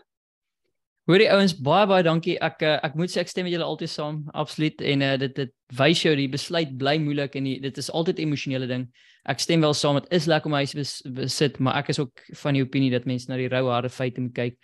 Hoorie 1.06 1.28
ouens, 1.30 1.54
baie 1.54 1.86
baie 1.86 2.02
dankie. 2.02 2.34
Ek 2.42 2.62
eh, 2.66 2.78
ek 2.82 2.96
moet 2.98 3.12
sê 3.12 3.20
ek 3.22 3.30
stem 3.30 3.46
met 3.46 3.54
julle 3.54 3.66
altyd 3.66 3.92
saam, 3.92 4.24
absoluut. 4.34 4.82
En 4.82 5.04
uh, 5.06 5.12
dit 5.22 5.36
dit 5.38 5.52
wys 5.78 6.02
jou 6.02 6.14
die 6.18 6.26
besluit 6.30 6.72
bly 6.78 6.96
moeilik 6.98 7.36
en 7.38 7.46
die, 7.46 7.60
dit 7.62 7.78
is 7.78 7.90
altyd 7.94 8.18
emosionele 8.24 8.66
ding. 8.66 8.88
Ek 9.30 9.38
stem 9.42 9.62
wel 9.62 9.74
saam, 9.74 10.00
dit 10.00 10.10
is 10.18 10.26
lekker 10.26 10.50
om 10.50 10.58
huis 10.58 10.74
bes, 10.74 10.96
besit, 11.14 11.60
maar 11.62 11.78
ek 11.78 11.92
is 11.94 12.02
ook 12.02 12.24
van 12.42 12.58
die 12.58 12.64
opinie 12.66 12.90
dat 12.90 13.06
mense 13.06 13.30
na 13.30 13.38
die 13.38 13.48
rou 13.52 13.68
harde 13.70 13.90
feite 13.90 14.22
moet 14.22 14.34
kyk. 14.34 14.58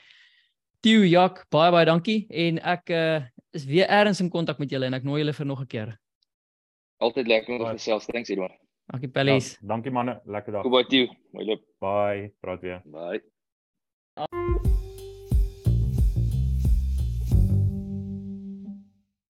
Tieu 0.83 1.05
Jak, 1.07 1.45
baie 1.55 1.71
baie 1.71 1.87
dankie 1.87 2.25
en 2.27 2.57
ek 2.59 2.90
uh, 2.90 3.21
is 3.55 3.68
weer 3.71 3.87
eers 3.87 4.18
in 4.25 4.31
kontak 4.35 4.59
met 4.59 4.73
julle 4.75 4.88
en 4.90 4.99
ek 4.99 5.07
nooi 5.07 5.21
julle 5.21 5.35
vir 5.37 5.47
nog 5.47 5.62
'n 5.62 5.71
keer. 5.75 5.92
Altyd 6.99 7.31
lekker 7.31 7.55
om 7.55 7.71
gesels, 7.71 8.07
thanks 8.11 8.35
Edward. 8.35 8.59
Dankie 8.90 9.09
Pellies. 9.09 9.55
Ja, 9.61 9.68
dankie 9.75 9.95
manne, 9.95 10.18
lekker 10.27 10.59
dag. 10.59 10.66
Goeie 10.66 10.83
dag. 10.83 10.90
Tieu. 10.90 11.07
Mooi 11.33 11.47
loop. 11.47 11.62
Bye, 11.79 12.33
praat 12.42 12.61
weer. 12.66 12.83
Bye. 12.85 13.23
Oh. 14.18 14.92